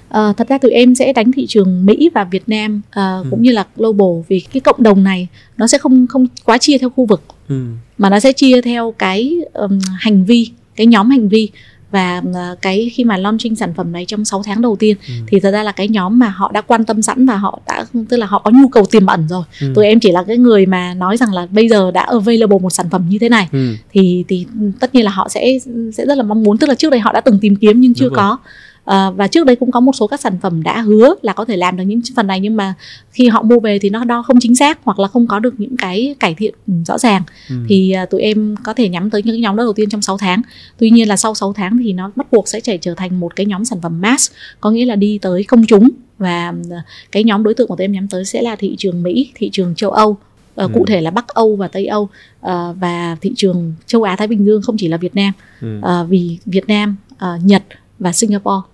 Ờ, 0.09 0.33
thật 0.37 0.49
ra 0.49 0.59
tụi 0.59 0.71
em 0.73 0.95
sẽ 0.95 1.13
đánh 1.13 1.33
thị 1.33 1.47
trường 1.47 1.87
Mỹ 1.87 2.11
và 2.15 2.25
Việt 2.25 2.43
Nam 2.49 2.81
ờ, 2.91 3.21
Ừ. 3.25 3.27
cũng 3.31 3.43
như 3.43 3.53
là 3.53 3.67
global 3.77 4.23
vì 4.29 4.41
cái 4.53 4.61
cộng 4.61 4.83
đồng 4.83 5.05
này 5.05 5.29
nó 5.57 5.67
sẽ 5.67 5.79
không 5.79 6.07
không 6.07 6.27
quá 6.45 6.59
chia 6.59 6.79
theo 6.79 6.91
khu 6.91 7.05
vực 7.07 7.23
ừ. 7.49 7.65
mà 7.99 8.11
nó 8.11 8.21
sẽ 8.21 8.33
chia 8.33 8.61
theo 8.61 8.95
cái 8.99 9.37
ừm, 9.53 9.79
hành 9.99 10.25
vi 10.25 10.51
cái 10.77 10.87
nhóm 10.87 11.11
hành 11.11 11.29
vi 11.29 11.49
và 11.91 12.23
ờ, 12.35 12.57
cái 12.63 12.91
khi 12.95 13.05
mà 13.05 13.17
launching 13.17 13.57
sản 13.57 13.73
phẩm 13.77 13.93
này 13.93 14.05
trong 14.05 14.25
6 14.25 14.43
tháng 14.43 14.63
đầu 14.63 14.77
tiên 14.77 14.97
Ừ. 15.09 15.15
thì 15.27 15.41
thật 15.41 15.51
ra 15.51 15.63
là 15.63 15.73
cái 15.73 15.89
nhóm 15.89 16.19
mà 16.19 16.29
họ 16.29 16.51
đã 16.55 16.61
quan 16.61 16.85
tâm 16.85 17.03
sẵn 17.03 17.27
và 17.27 17.37
họ 17.37 17.61
đã 17.67 17.85
tức 18.09 18.17
là 18.17 18.27
họ 18.27 18.39
có 18.39 18.51
nhu 18.51 18.69
cầu 18.69 18.85
tiềm 18.91 19.07
ẩn 19.07 19.29
rồi 19.29 19.43
Ừ. 19.61 19.73
tụi 19.75 19.87
em 19.87 20.01
chỉ 20.01 20.13
là 20.13 20.23
cái 20.23 20.37
người 20.37 20.67
mà 20.67 20.95
nói 20.95 21.17
rằng 21.17 21.33
là 21.33 21.47
bây 21.51 21.69
giờ 21.69 21.91
đã 21.91 22.03
available 22.03 22.59
một 22.59 22.71
sản 22.71 22.87
phẩm 22.91 23.05
như 23.09 23.19
thế 23.19 23.29
này 23.29 23.49
Ừ. 23.53 23.75
thì 23.93 24.25
thì 24.29 24.47
tất 24.81 24.95
nhiên 24.95 25.05
là 25.05 25.11
họ 25.11 25.29
sẽ 25.29 25.59
sẽ 25.95 26.07
rất 26.07 26.19
là 26.19 26.23
mong 26.23 26.43
muốn 26.43 26.59
tức 26.59 26.67
là 26.69 26.75
trước 26.75 26.91
đây 26.91 27.01
họ 27.01 27.13
đã 27.13 27.21
từng 27.21 27.39
tìm 27.39 27.57
kiếm 27.57 27.81
nhưng 27.81 27.95
chưa 27.95 28.05
Đúng 28.09 28.15
rồi. 28.15 28.17
có 28.25 28.39
À, 28.85 29.11
và 29.11 29.27
trước 29.27 29.47
đây 29.47 29.57
cũng 29.57 29.71
có 29.71 29.81
một 29.81 29.92
số 29.97 30.07
các 30.07 30.21
sản 30.21 30.38
phẩm 30.42 30.62
đã 30.62 30.81
hứa 30.81 31.14
là 31.23 31.33
có 31.33 31.45
thể 31.45 31.57
làm 31.57 31.77
được 31.77 31.85
những 31.85 32.01
phần 32.16 32.27
này 32.27 32.40
nhưng 32.40 32.57
mà 32.57 32.75
khi 33.11 33.29
họ 33.29 33.42
mua 33.42 33.61
về 33.61 33.79
thì 33.79 33.90
nó 33.90 34.05
đo 34.05 34.23
không 34.23 34.37
chính 34.40 34.55
xác 34.55 34.79
hoặc 34.85 34.99
là 34.99 35.09
không 35.09 35.27
có 35.27 35.38
được 35.38 35.55
những 35.59 35.77
cái 35.77 36.14
cải 36.21 36.35
thiện 36.35 36.55
ừ, 36.66 36.73
rõ 36.87 36.99
ràng 36.99 37.23
Ừ. 37.51 37.57
thì 37.68 37.90
à, 37.92 38.07
tụi 38.07 38.21
em 38.23 38.55
có 38.64 38.73
thể 38.75 38.88
nhắm 38.88 39.11
tới 39.11 39.23
những 39.25 39.35
cái 39.35 39.40
nhóm 39.40 39.57
đó 39.57 39.64
đầu 39.64 39.73
tiên 39.73 39.88
trong 39.90 40.03
6 40.03 40.18
tháng 40.18 40.42
tuy 40.79 40.90
nhiên 40.90 41.09
là 41.09 41.16
sau 41.16 41.35
6 41.35 41.53
tháng 41.53 41.79
thì 41.79 41.92
nó 41.92 42.11
bắt 42.16 42.27
buộc 42.33 42.49
sẽ 42.49 42.61
trở 42.61 42.77
trở 42.77 42.95
thành 42.95 43.21
một 43.21 43.37
cái 43.37 43.47
nhóm 43.47 43.64
sản 43.64 43.81
phẩm 43.83 44.01
mass 44.01 44.31
có 44.61 44.71
nghĩa 44.71 44.85
là 44.85 44.97
đi 44.97 45.18
tới 45.18 45.45
công 45.45 45.66
chúng 45.66 45.88
và 46.18 46.53
à, 46.71 46.83
cái 47.12 47.25
nhóm 47.25 47.42
đối 47.42 47.55
tượng 47.55 47.68
của 47.68 47.77
tụi 47.77 47.85
em 47.85 47.92
nhắm 47.92 48.09
tới 48.09 48.25
sẽ 48.25 48.42
là 48.42 48.57
thị 48.57 48.75
trường 48.79 49.03
Mỹ 49.03 49.33
thị 49.35 49.51
trường 49.53 49.75
châu 49.75 49.90
Âu 49.90 50.16
Ờ, 50.55 50.66
Ừ. 50.66 50.71
cụ 50.75 50.87
thể 50.87 51.01
là 51.01 51.11
Bắc 51.11 51.29
Âu 51.29 51.57
và 51.57 51.68
Tây 51.68 51.87
Âu 51.87 52.09
ờ, 52.40 52.75
và 52.81 53.16
thị 53.21 53.33
trường 53.37 53.75
châu 53.87 54.03
Á 54.03 54.16
Thái 54.16 54.27
Bình 54.29 54.45
Dương 54.47 54.62
không 54.62 54.77
chỉ 54.79 54.88
là 54.88 54.97
Việt 54.97 55.14
Nam 55.14 55.33
Ừ. 55.61 55.81
Vì 56.09 56.38
Việt 56.47 56.68
Nam 56.68 56.97
Nhật 57.42 57.62
và 57.99 58.12
Singapore 58.12 58.68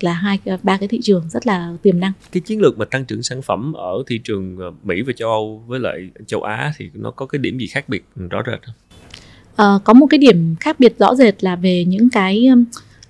là 0.00 0.12
hai 0.12 0.38
ba 0.62 0.76
cái 0.76 0.88
thị 0.88 1.00
trường 1.02 1.28
rất 1.28 1.46
là 1.46 1.72
tiềm 1.82 2.00
năng 2.00 2.12
cái 2.32 2.40
chiến 2.40 2.60
lược 2.60 2.78
mà 2.78 2.84
tăng 2.84 3.04
trưởng 3.04 3.22
sản 3.22 3.42
phẩm 3.42 3.72
ở 3.72 4.02
thị 4.06 4.20
trường 4.24 4.56
ờ, 4.58 4.72
Mỹ 4.82 5.02
và 5.02 5.12
châu 5.16 5.28
Âu 5.28 5.64
với 5.66 5.80
lại 5.80 6.10
châu 6.26 6.42
Á 6.42 6.72
thì 6.76 6.90
nó 6.94 7.10
có 7.10 7.26
cái 7.26 7.38
điểm 7.38 7.58
gì 7.58 7.66
khác 7.66 7.88
biệt 7.88 8.04
rõ 8.30 8.42
rệt 8.46 8.66
không? 8.66 8.74
Ờ, 9.56 9.80
có 9.84 9.92
một 9.92 10.06
cái 10.10 10.18
điểm 10.18 10.54
khác 10.60 10.80
biệt 10.80 10.98
rõ 10.98 11.14
rệt 11.14 11.44
là 11.44 11.56
về 11.56 11.84
những 11.84 12.10
cái 12.10 12.48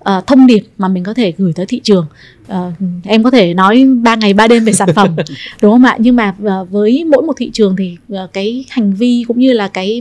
ờ, 0.04 0.20
thông 0.26 0.46
điệp 0.46 0.62
mà 0.78 0.88
mình 0.88 1.04
có 1.04 1.14
thể 1.14 1.32
gửi 1.38 1.52
tới 1.52 1.66
thị 1.66 1.80
trường. 1.84 2.06
Ờ, 2.48 2.72
em 3.04 3.22
có 3.22 3.30
thể 3.30 3.54
nói 3.54 3.84
ba 4.02 4.14
ngày 4.16 4.34
ba 4.34 4.48
đêm 4.48 4.64
về 4.64 4.72
sản 4.72 4.88
phẩm 4.94 5.16
đúng 5.62 5.72
không 5.72 5.84
ạ? 5.84 5.96
Nhưng 5.98 6.16
mà 6.16 6.34
ờ, 6.44 6.64
với 6.64 7.04
mỗi 7.04 7.22
một 7.22 7.32
thị 7.36 7.50
trường 7.52 7.76
thì 7.76 7.96
ờ, 8.08 8.28
cái 8.32 8.64
hành 8.70 8.92
vi 8.94 9.24
cũng 9.28 9.38
như 9.38 9.52
là 9.52 9.68
cái 9.68 10.00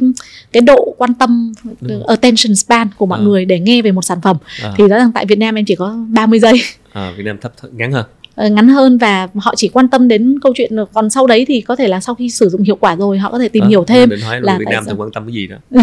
cái 0.52 0.62
độ 0.62 0.96
quan 0.98 1.14
tâm 1.14 1.54
ờ, 1.90 2.04
attention 2.08 2.56
span 2.56 2.88
của 2.98 3.06
mọi 3.06 3.20
À. 3.20 3.24
người 3.24 3.46
để 3.46 3.60
nghe 3.60 3.82
về 3.82 3.92
một 3.92 4.02
sản 4.02 4.22
phẩm 4.22 4.38
À, 4.64 4.74
thì 4.78 4.88
rõ 4.88 4.98
ràng 4.98 5.12
tại 5.12 5.26
Việt 5.26 5.38
Nam 5.40 5.56
em 5.56 5.66
chỉ 5.66 5.76
có 5.76 5.96
30 6.10 6.40
giây. 6.40 6.54
À, 6.94 7.12
Việt 7.18 7.24
Nam 7.24 7.38
thấp 7.42 7.54
th- 7.62 7.70
ngắn 7.76 7.92
hơn 7.92 8.06
ngắn 8.38 8.68
hơn 8.68 8.98
và 8.98 9.28
họ 9.36 9.54
chỉ 9.56 9.68
quan 9.68 9.88
tâm 9.88 10.08
đến 10.08 10.40
câu 10.42 10.54
chuyện 10.56 10.72
còn 10.94 11.10
sau 11.10 11.28
đấy 11.28 11.46
thì 11.48 11.62
có 11.62 11.76
thể 11.76 11.88
là 11.88 12.00
sau 12.00 12.16
khi 12.16 12.30
sử 12.30 12.50
dụng 12.50 12.62
hiệu 12.62 12.76
quả 12.76 12.96
rồi 12.96 13.18
họ 13.20 13.32
có 13.32 13.40
thể 13.40 13.48
tìm 13.50 13.64
Đó, 13.64 13.70
hiểu 13.70 13.84
thêm 13.84 14.10
định 14.10 14.20
hỏi 14.22 14.42
là 14.42 14.58
Việt 14.58 14.66
Nam 14.72 14.86
thường 14.86 15.02
quan 15.02 15.12
tâm 15.12 15.26
cái 15.26 15.34
gì 15.34 15.48
đó? 15.48 15.58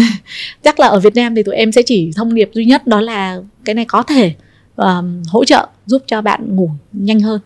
Chắc 0.63 0.79
là 0.79 0.87
ở 0.87 0.99
Việt 0.99 1.15
Nam 1.15 1.35
thì 1.35 1.43
tụi 1.43 1.55
em 1.55 1.71
sẽ 1.71 1.81
chỉ 1.81 2.11
thông 2.15 2.33
điệp 2.33 2.49
duy 2.53 2.65
nhất 2.65 2.87
đó 2.87 3.01
là 3.01 3.41
cái 3.65 3.75
này 3.75 3.85
có 3.85 4.03
thể 4.03 4.33
um, 4.75 5.23
hỗ 5.29 5.45
trợ 5.45 5.67
giúp 5.85 6.01
cho 6.07 6.21
bạn 6.21 6.55
ngủ 6.55 6.69
nhanh 6.91 7.19
hơn. 7.19 7.39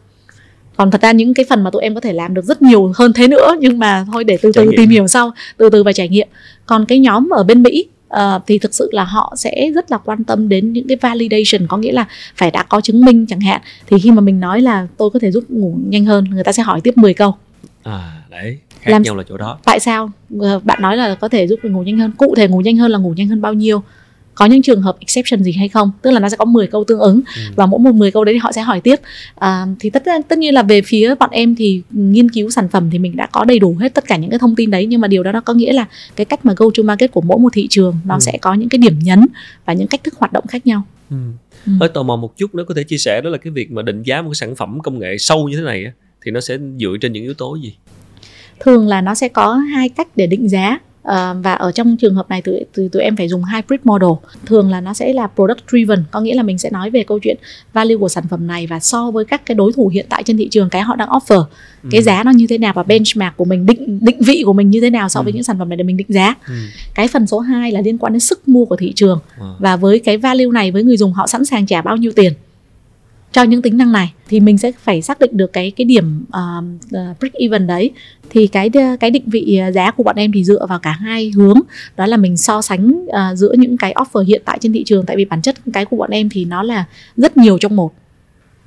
Còn 0.78 0.92
thật 0.92 1.02
ra 1.02 1.12
những 1.12 1.34
cái 1.34 1.46
phần 1.50 1.64
mà 1.64 1.70
tụi 1.70 1.82
em 1.82 1.96
có 1.96 2.02
thể 2.02 2.14
làm 2.14 2.34
được 2.34 2.46
rất 2.46 2.62
nhiều 2.62 2.92
hơn 2.96 3.14
thế 3.14 3.28
nữa 3.28 3.56
nhưng 3.60 3.80
mà 3.80 4.06
thôi 4.12 4.24
để 4.24 4.38
từ 4.42 4.52
Trải 4.52 4.66
từ 4.66 4.72
nghiệm. 4.72 4.78
tìm 4.78 4.90
hiểu 4.90 5.08
sau 5.08 5.32
từ 5.58 5.70
từ 5.70 5.84
và 5.84 5.92
trải 5.92 6.10
nghiệm. 6.10 6.28
Còn 6.66 6.86
cái 6.86 7.00
nhóm 7.00 7.30
ở 7.30 7.44
bên 7.44 7.64
Mỹ 7.64 7.88
ờ, 8.16 8.40
thì 8.48 8.58
thực 8.60 8.74
sự 8.74 8.90
là 8.94 9.04
họ 9.04 9.34
sẽ 9.38 9.72
rất 9.76 9.92
là 9.92 9.98
quan 9.98 10.24
tâm 10.24 10.50
đến 10.50 10.74
những 10.74 10.88
cái 10.88 10.98
validation 11.02 11.68
có 11.68 11.78
nghĩa 11.78 11.92
là 11.92 12.06
phải 12.36 12.52
đã 12.52 12.64
có 12.64 12.82
chứng 12.82 13.06
minh 13.06 13.26
chẳng 13.26 13.42
hạn. 13.42 13.62
Thì 13.88 13.98
khi 14.00 14.12
mà 14.12 14.22
mình 14.22 14.40
nói 14.40 14.62
là 14.62 14.88
tôi 14.98 15.10
có 15.10 15.20
thể 15.20 15.32
giúp 15.32 15.44
ngủ 15.50 15.78
nhanh 15.88 16.06
hơn 16.06 16.24
người 16.24 16.44
ta 16.44 16.52
sẽ 16.52 16.64
hỏi 16.64 16.82
tiếp 16.82 16.98
10 16.98 17.14
câu. 17.14 17.36
À 17.84 18.22
đấy 18.30 18.58
khác 18.82 18.92
Làm- 18.92 19.02
nhau 19.02 19.16
là 19.16 19.24
chỗ 19.30 19.38
đó. 19.38 19.58
Tại 19.66 19.80
sao? 19.80 20.12
Ờ, 20.40 20.60
bạn 20.60 20.82
nói 20.82 20.98
là 20.98 21.16
có 21.16 21.28
thể 21.30 21.48
giúp 21.48 21.60
mình 21.64 21.74
ngủ 21.74 21.84
nhanh 21.84 21.98
hơn. 21.98 22.12
Cụ 22.18 22.34
thể 22.38 22.48
ngủ 22.48 22.60
nhanh 22.60 22.78
hơn 22.78 22.92
là 22.92 22.98
ngủ 22.98 23.14
nhanh 23.18 23.28
hơn 23.28 23.42
bao 23.42 23.54
nhiêu 23.54 23.84
có 24.36 24.46
những 24.46 24.62
trường 24.62 24.82
hợp 24.82 24.96
exception 25.00 25.44
gì 25.44 25.52
hay 25.52 25.68
không 25.70 25.92
tức 26.02 26.12
là 26.12 26.20
nó 26.20 26.30
sẽ 26.30 26.38
có 26.38 26.46
10 26.46 26.68
câu 26.68 26.84
tương 26.84 27.00
ứng 27.00 27.22
Ừ. 27.36 27.42
và 27.56 27.66
mỗi 27.66 27.80
một 27.80 27.92
10 27.96 28.12
câu 28.12 28.24
đấy 28.24 28.34
thì 28.36 28.40
họ 28.40 28.52
sẽ 28.52 28.62
hỏi 28.62 28.82
tiếp 28.82 28.96
à, 29.36 29.66
thì 29.80 29.90
tất 29.90 30.04
tất 30.30 30.38
nhiên 30.38 30.54
là 30.54 30.64
về 30.64 30.82
phía 30.82 31.16
bọn 31.20 31.30
em 31.32 31.56
thì 31.56 31.82
nghiên 31.92 32.30
cứu 32.32 32.50
sản 32.50 32.70
phẩm 32.70 32.90
thì 32.92 33.00
mình 33.00 33.16
đã 33.16 33.28
có 33.28 33.44
đầy 33.46 33.60
đủ 33.60 33.76
hết 33.80 33.94
tất 33.94 34.08
cả 34.08 34.18
những 34.18 34.30
cái 34.30 34.40
thông 34.40 34.56
tin 34.56 34.72
đấy 34.72 34.86
nhưng 34.86 35.02
mà 35.02 35.08
điều 35.08 35.24
đó 35.24 35.32
nó 35.32 35.42
có 35.42 35.54
nghĩa 35.54 35.74
là 35.74 35.86
cái 36.16 36.26
cách 36.26 36.46
mà 36.46 36.54
go 36.58 36.66
to 36.78 36.84
market 36.84 37.12
của 37.12 37.22
mỗi 37.22 37.38
một 37.40 37.50
thị 37.54 37.68
trường 37.70 37.96
nó 38.06 38.16
Ừ. 38.16 38.20
sẽ 38.20 38.38
có 38.42 38.54
những 38.54 38.70
cái 38.70 38.78
điểm 38.80 39.00
nhấn 39.04 39.26
và 39.66 39.74
những 39.74 39.88
cách 39.88 40.04
thức 40.04 40.14
hoạt 40.18 40.34
động 40.34 40.44
khác 40.48 40.68
nhau 40.68 40.84
ừ. 41.10 41.16
Ừ. 41.66 41.72
hơi 41.80 41.90
tò 41.90 42.04
mò 42.04 42.16
một 42.16 42.38
chút 42.38 42.56
nữa 42.56 42.64
có 42.68 42.74
thể 42.78 42.84
chia 42.84 42.98
sẻ 42.98 43.22
đó 43.24 43.30
là 43.30 43.38
cái 43.38 43.52
việc 43.52 43.72
mà 43.72 43.82
định 43.82 44.04
giá 44.04 44.22
một 44.22 44.30
cái 44.30 44.36
sản 44.36 44.56
phẩm 44.56 44.80
công 44.84 45.00
nghệ 45.00 45.18
sâu 45.18 45.50
như 45.50 45.58
thế 45.58 45.64
này 45.64 45.86
thì 46.26 46.32
nó 46.32 46.40
sẽ 46.42 46.58
dựa 46.80 46.96
trên 47.02 47.14
những 47.14 47.24
yếu 47.24 47.34
tố 47.34 47.56
gì 47.64 47.74
thường 48.60 48.88
là 48.88 49.02
nó 49.02 49.16
sẽ 49.16 49.28
có 49.28 49.54
hai 49.54 49.90
cách 49.90 50.08
để 50.16 50.28
định 50.28 50.48
giá 50.50 50.80
Uh, 51.12 51.44
và 51.44 51.54
ở 51.54 51.72
trong 51.72 51.98
trường 51.98 52.16
hợp 52.16 52.30
này 52.30 52.42
tụi, 52.42 52.66
tụi 52.74 52.90
tụi 52.90 53.04
em 53.04 53.16
phải 53.16 53.28
dùng 53.28 53.44
hybrid 53.44 53.80
model 53.84 54.10
thường 54.46 54.70
là 54.70 54.82
nó 54.82 54.94
sẽ 54.94 55.14
là 55.14 55.28
product 55.36 55.60
driven 55.72 56.04
có 56.12 56.22
nghĩa 56.22 56.36
là 56.36 56.44
mình 56.44 56.58
sẽ 56.58 56.70
nói 56.70 56.90
về 56.90 57.04
câu 57.04 57.20
chuyện 57.20 57.38
value 57.74 57.96
của 57.96 58.10
sản 58.10 58.24
phẩm 58.30 58.48
này 58.48 58.68
và 58.68 58.80
so 58.80 59.12
với 59.12 59.26
các 59.26 59.46
cái 59.46 59.56
đối 59.56 59.74
thủ 59.74 59.88
hiện 59.88 60.06
tại 60.10 60.24
trên 60.24 60.38
thị 60.38 60.48
trường 60.52 60.70
cái 60.70 60.82
họ 60.82 60.96
đang 60.96 61.10
offer 61.10 61.44
ừ. 61.84 61.90
cái 61.92 62.02
giá 62.02 62.24
nó 62.24 62.32
như 62.32 62.48
thế 62.48 62.58
nào 62.58 62.74
và 62.76 62.84
benchmark 62.84 63.38
của 63.38 63.46
mình 63.46 63.66
định 63.66 64.00
định 64.02 64.18
vị 64.20 64.44
của 64.46 64.54
mình 64.54 64.70
như 64.70 64.82
thế 64.82 64.90
nào 64.90 65.10
so 65.10 65.22
với 65.22 65.32
ừ. 65.32 65.36
những 65.36 65.44
sản 65.44 65.58
phẩm 65.60 65.70
này 65.70 65.78
để 65.78 65.84
mình 65.84 65.98
định 65.98 66.08
giá 66.10 66.34
ừ. 66.48 66.54
cái 66.96 67.08
phần 67.08 67.28
số 67.28 67.40
2 67.40 67.72
là 67.72 67.82
liên 67.82 67.98
quan 67.98 68.14
đến 68.14 68.20
sức 68.20 68.48
mua 68.48 68.66
của 68.66 68.76
thị 68.76 68.94
trường 68.96 69.20
wow. 69.40 69.54
và 69.60 69.76
với 69.76 70.00
cái 70.00 70.18
value 70.18 70.52
này 70.54 70.72
với 70.72 70.84
người 70.84 70.98
dùng 70.98 71.14
họ 71.14 71.28
sẵn 71.28 71.46
sàng 71.46 71.66
trả 71.66 71.82
bao 71.82 71.98
nhiêu 71.98 72.12
tiền 72.16 72.34
cho 73.36 73.44
những 73.44 73.62
tính 73.62 73.78
năng 73.78 73.92
này 73.92 74.14
thì 74.28 74.40
mình 74.40 74.58
sẽ 74.58 74.72
phải 74.72 75.02
xác 75.02 75.20
định 75.20 75.38
được 75.38 75.54
cái 75.54 75.72
cái 75.72 75.86
điểm 75.86 76.26
uh, 76.28 76.64
break 77.20 77.34
even 77.34 77.68
đấy 77.68 77.92
thì 78.30 78.48
cái 78.48 78.70
cái 79.00 79.12
định 79.12 79.24
vị 79.26 79.58
à, 79.58 79.72
giá 79.72 79.92
của 79.92 80.04
bọn 80.04 80.16
em 80.16 80.32
thì 80.32 80.44
dựa 80.44 80.66
vào 80.70 80.80
cả 80.80 80.92
hai 80.92 81.32
hướng. 81.36 81.60
Đó 81.98 82.06
là 82.06 82.18
mình 82.18 82.38
so 82.38 82.62
sánh 82.62 83.06
uh, 83.06 83.38
giữa 83.38 83.54
những 83.58 83.78
cái 83.78 83.94
offer 83.94 84.24
hiện 84.24 84.42
tại 84.46 84.58
trên 84.62 84.74
thị 84.74 84.84
trường 84.84 85.06
tại 85.06 85.16
vì 85.18 85.26
bản 85.26 85.42
chất 85.42 85.56
cái 85.74 85.86
của 85.86 85.98
bọn 85.98 86.10
em 86.10 86.30
thì 86.30 86.46
nó 86.46 86.64
là 86.64 86.86
rất 87.18 87.38
nhiều 87.38 87.58
trong 87.58 87.76
một. 87.76 87.94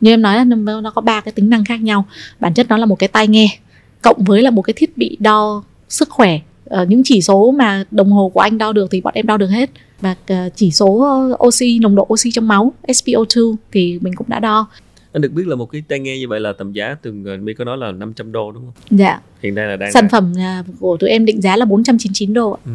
Như 0.00 0.10
em 0.10 0.22
nói 0.22 0.36
là 0.36 0.44
nó 0.44 0.90
có 0.94 1.00
ba 1.00 1.20
cái 1.20 1.32
tính 1.32 1.50
năng 1.50 1.64
khác 1.64 1.80
nhau. 1.80 2.04
Bản 2.40 2.54
chất 2.54 2.68
nó 2.68 2.76
là 2.76 2.86
một 2.86 2.98
cái 2.98 3.08
tai 3.08 3.28
nghe 3.28 3.58
cộng 4.02 4.24
với 4.24 4.42
là 4.42 4.50
một 4.50 4.62
cái 4.62 4.74
thiết 4.76 4.96
bị 4.96 5.16
đo 5.20 5.62
sức 5.88 6.08
khỏe. 6.10 6.40
Uh, 6.82 6.88
những 6.88 7.02
chỉ 7.04 7.22
số 7.22 7.50
mà 7.50 7.84
đồng 7.90 8.12
hồ 8.12 8.28
của 8.34 8.40
anh 8.40 8.58
đo 8.58 8.72
được 8.72 8.90
thì 8.90 9.00
bọn 9.00 9.14
em 9.14 9.26
đo 9.26 9.36
được 9.36 9.48
hết. 9.48 9.70
Và 10.00 10.14
ờ, 10.26 10.48
chỉ 10.54 10.70
số 10.70 11.00
ờ, 11.00 11.46
oxy 11.46 11.78
nồng 11.78 11.94
độ 11.94 12.06
oxy 12.12 12.30
trong 12.30 12.48
máu 12.48 12.72
SpO2 12.88 13.54
thì 13.72 13.98
mình 14.02 14.14
cũng 14.16 14.28
đã 14.28 14.40
đo 14.40 14.68
anh 15.12 15.22
được 15.22 15.32
biết 15.32 15.46
là 15.46 15.56
một 15.56 15.66
cái 15.66 15.82
tai 15.88 15.98
nghe 15.98 16.18
như 16.18 16.28
vậy 16.28 16.40
là 16.40 16.52
tầm 16.52 16.72
giá 16.72 16.96
từng 17.02 17.44
mi 17.44 17.54
có 17.54 17.64
nói 17.64 17.78
là 17.78 17.92
500 17.92 18.32
đô 18.32 18.52
đúng 18.52 18.64
không? 18.64 18.98
Dạ. 18.98 19.20
Hiện 19.42 19.54
nay 19.54 19.66
là 19.66 19.76
đang 19.76 19.92
sản 19.92 20.08
phẩm 20.10 20.32
của 20.80 20.96
tụi 20.96 21.10
em 21.10 21.24
định 21.24 21.40
giá 21.40 21.56
là 21.56 21.64
499 21.64 22.34
đô 22.34 22.50
ạ. 22.50 22.60
Ừ. 22.64 22.72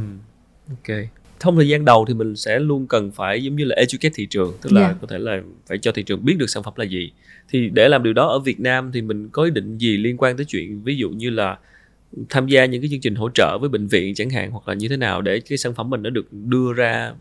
Ok. 0.69 0.98
Trong 1.39 1.56
thời 1.56 1.67
gian 1.67 1.86
đầu 1.86 2.06
thì 2.08 2.13
mình 2.13 2.36
sẽ 2.36 2.60
luôn 2.60 2.88
cần 2.88 3.12
phải 3.12 3.43
giống 3.43 3.56
như 3.56 3.65
là 3.65 3.76
educate 3.76 4.13
thị 4.15 4.26
trường, 4.26 4.54
tức 4.62 4.74
là 4.74 4.82
yeah. 4.82 4.93
Dạ. 4.93 4.98
có 5.02 5.08
thể 5.08 5.17
là 5.17 5.41
phải 5.67 5.78
cho 5.78 5.91
thị 5.91 6.04
trường 6.04 6.26
biết 6.26 6.36
được 6.38 6.50
sản 6.50 6.63
phẩm 6.63 6.74
là 6.78 6.86
gì. 6.86 7.12
Thì 7.50 7.69
để 7.74 7.89
làm 7.89 8.04
điều 8.04 8.13
đó 8.13 8.28
ở 8.28 8.39
Việt 8.39 8.60
Nam 8.60 8.91
thì 8.93 9.02
mình 9.02 9.30
có 9.30 9.43
ý 9.43 9.52
định 9.52 9.78
gì 9.78 9.98
liên 9.98 10.17
quan 10.17 10.38
tới 10.38 10.46
chuyện 10.46 10.84
ví 10.84 10.98
dụ 10.98 11.10
như 11.10 11.30
là 11.30 11.58
tham 12.30 12.48
gia 12.48 12.65
những 12.65 12.82
cái 12.82 12.89
chương 12.89 13.02
trình 13.02 13.15
hỗ 13.15 13.30
trợ 13.30 13.58
với 13.62 13.69
bệnh 13.69 13.88
viện 13.88 14.15
chẳng 14.15 14.30
hạn 14.30 14.52
hoặc 14.52 14.67
là 14.67 14.74
như 14.74 14.88
thế 14.88 14.98
nào 14.98 15.22
để 15.22 15.39
cái 15.39 15.58
sản 15.58 15.74
phẩm 15.74 15.89
mình 15.89 16.04
nó 16.04 16.10
được 16.10 16.34
đưa 16.34 16.74
ra 16.74 17.13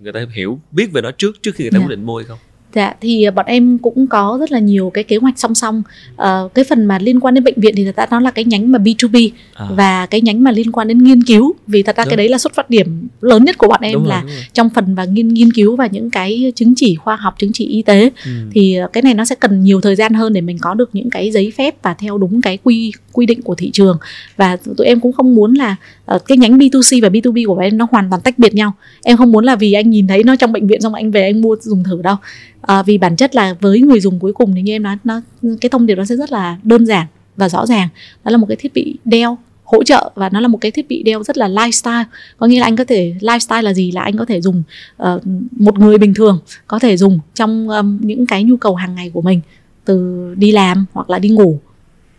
người 0.00 0.12
ta 0.12 0.26
hiểu 0.34 0.60
biết 0.70 0.92
về 0.92 1.02
nó 1.02 1.10
trước 1.10 1.42
trước 1.42 1.54
khi 1.54 1.64
người 1.64 1.70
ta 1.70 1.78
yeah. 1.78 1.82
Dạ. 1.82 1.88
quyết 1.88 1.96
định 1.96 2.06
mua 2.06 2.18
hay 2.18 2.24
không 2.24 2.38
Dạ 2.74 2.94
thì 3.00 3.24
ờ, 3.24 3.30
bọn 3.30 3.46
em 3.46 3.78
cũng 3.78 4.06
có 4.06 4.36
rất 4.40 4.52
là 4.52 4.58
nhiều 4.58 4.90
cái 4.94 5.04
kế 5.04 5.16
hoạch 5.16 5.38
song 5.38 5.54
song. 5.54 5.82
Uh, 6.12 6.54
cái 6.54 6.64
phần 6.64 6.84
mà 6.84 6.98
liên 6.98 7.20
quan 7.20 7.34
đến 7.34 7.44
bệnh 7.44 7.60
viện 7.60 7.74
thì 7.76 7.84
thật 7.84 7.96
ra 7.96 8.06
nó 8.10 8.20
là 8.20 8.30
cái 8.30 8.44
nhánh 8.44 8.72
mà 8.72 8.78
B2B 8.78 9.30
à. 9.54 9.66
và 9.76 10.06
cái 10.06 10.20
nhánh 10.20 10.44
mà 10.44 10.50
liên 10.50 10.72
quan 10.72 10.88
đến 10.88 11.04
nghiên 11.04 11.22
cứu 11.22 11.54
vì 11.66 11.82
thật 11.82 11.96
ra 11.96 12.04
đúng. 12.04 12.10
cái 12.10 12.16
đấy 12.16 12.28
là 12.28 12.38
xuất 12.38 12.54
phát 12.54 12.70
điểm 12.70 13.08
lớn 13.20 13.44
nhất 13.44 13.58
của 13.58 13.68
bọn 13.68 13.80
em 13.80 13.92
đúng 13.92 14.06
là 14.06 14.22
rồi, 14.22 14.36
trong 14.52 14.70
phần 14.70 14.94
và 14.94 15.04
nghiên 15.04 15.28
nghiên 15.28 15.52
cứu 15.52 15.76
và 15.76 15.86
những 15.86 16.10
cái 16.10 16.52
chứng 16.56 16.72
chỉ 16.76 16.94
khoa 16.94 17.16
học, 17.16 17.34
chứng 17.38 17.52
chỉ 17.52 17.66
y 17.66 17.82
tế 17.82 18.10
ừ. 18.24 18.30
thì 18.52 18.74
ờ, 18.74 18.88
cái 18.92 19.02
này 19.02 19.14
nó 19.14 19.24
sẽ 19.24 19.34
cần 19.34 19.64
nhiều 19.64 19.80
thời 19.80 19.96
gian 19.96 20.14
hơn 20.14 20.32
để 20.32 20.40
mình 20.40 20.58
có 20.60 20.74
được 20.74 20.90
những 20.92 21.10
cái 21.10 21.30
giấy 21.30 21.52
phép 21.56 21.74
và 21.82 21.94
theo 21.94 22.18
đúng 22.18 22.42
cái 22.42 22.58
quy 22.64 22.92
quy 23.12 23.26
định 23.26 23.42
của 23.42 23.54
thị 23.54 23.70
trường 23.72 23.98
và 24.36 24.56
tụi 24.76 24.86
em 24.86 25.00
cũng 25.00 25.12
không 25.12 25.34
muốn 25.34 25.54
là 25.54 25.76
uh, 26.14 26.24
cái 26.26 26.38
nhánh 26.38 26.58
B2C 26.58 27.02
và 27.02 27.08
B2B 27.08 27.46
của 27.46 27.58
em 27.58 27.78
nó 27.78 27.86
hoàn 27.90 28.10
toàn 28.10 28.22
tách 28.22 28.38
biệt 28.38 28.54
nhau. 28.54 28.72
Em 29.04 29.16
không 29.16 29.32
muốn 29.32 29.44
là 29.44 29.56
vì 29.56 29.72
anh 29.72 29.90
nhìn 29.90 30.06
thấy 30.06 30.24
nó 30.24 30.36
trong 30.36 30.52
bệnh 30.52 30.66
viện 30.66 30.80
xong 30.80 30.94
anh 30.94 31.10
về 31.10 31.22
anh 31.22 31.40
mua 31.40 31.56
dùng 31.60 31.84
thử 31.84 32.02
đâu. 32.02 32.16
À, 32.60 32.82
vì 32.82 32.98
bản 32.98 33.16
chất 33.16 33.34
là 33.34 33.54
với 33.60 33.80
người 33.80 34.00
dùng 34.00 34.18
cuối 34.18 34.32
cùng 34.32 34.54
thì 34.54 34.62
như 34.62 34.72
em 34.72 34.82
nói 34.82 34.96
nó 35.04 35.20
cái 35.60 35.68
thông 35.68 35.86
điệp 35.86 35.94
nó 35.94 36.04
sẽ 36.04 36.16
rất 36.16 36.32
là 36.32 36.56
đơn 36.62 36.86
giản 36.86 37.06
và 37.36 37.48
rõ 37.48 37.66
ràng. 37.66 37.88
Đó 38.24 38.30
là 38.30 38.36
một 38.36 38.46
cái 38.46 38.56
thiết 38.56 38.74
bị 38.74 38.94
đeo 39.04 39.38
hỗ 39.64 39.84
trợ 39.84 40.10
và 40.14 40.28
nó 40.28 40.40
là 40.40 40.48
một 40.48 40.58
cái 40.60 40.70
thiết 40.70 40.88
bị 40.88 41.02
đeo 41.02 41.22
rất 41.22 41.38
là 41.38 41.48
lifestyle. 41.48 42.04
Có 42.38 42.46
nghĩa 42.46 42.60
là 42.60 42.66
anh 42.66 42.76
có 42.76 42.84
thể 42.84 43.14
lifestyle 43.20 43.62
là 43.62 43.74
gì? 43.74 43.90
Là 43.90 44.02
anh 44.02 44.16
có 44.16 44.24
thể 44.24 44.40
dùng 44.40 44.62
uh, 45.02 45.22
một 45.50 45.78
người 45.78 45.98
bình 45.98 46.14
thường 46.14 46.40
có 46.66 46.78
thể 46.78 46.96
dùng 46.96 47.20
trong 47.34 47.68
um, 47.68 47.98
những 48.02 48.26
cái 48.26 48.44
nhu 48.44 48.56
cầu 48.56 48.74
hàng 48.74 48.94
ngày 48.94 49.10
của 49.14 49.22
mình. 49.22 49.40
Từ 49.84 50.34
đi 50.38 50.52
làm 50.52 50.86
hoặc 50.92 51.10
là 51.10 51.18
đi 51.18 51.28
ngủ 51.28 51.58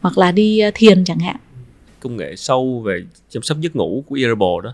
hoặc 0.02 0.17
là 0.17 0.32
đi 0.32 0.62
thiền 0.73 1.04
chẳng 1.04 1.19
hạn 1.19 1.36
công 1.99 2.17
nghệ 2.17 2.35
sâu 2.35 2.81
về 2.85 3.03
chăm 3.29 3.43
sóc 3.43 3.57
giấc 3.62 3.75
ngủ 3.75 4.03
của 4.07 4.15
Earable 4.15 4.57
đó 4.63 4.73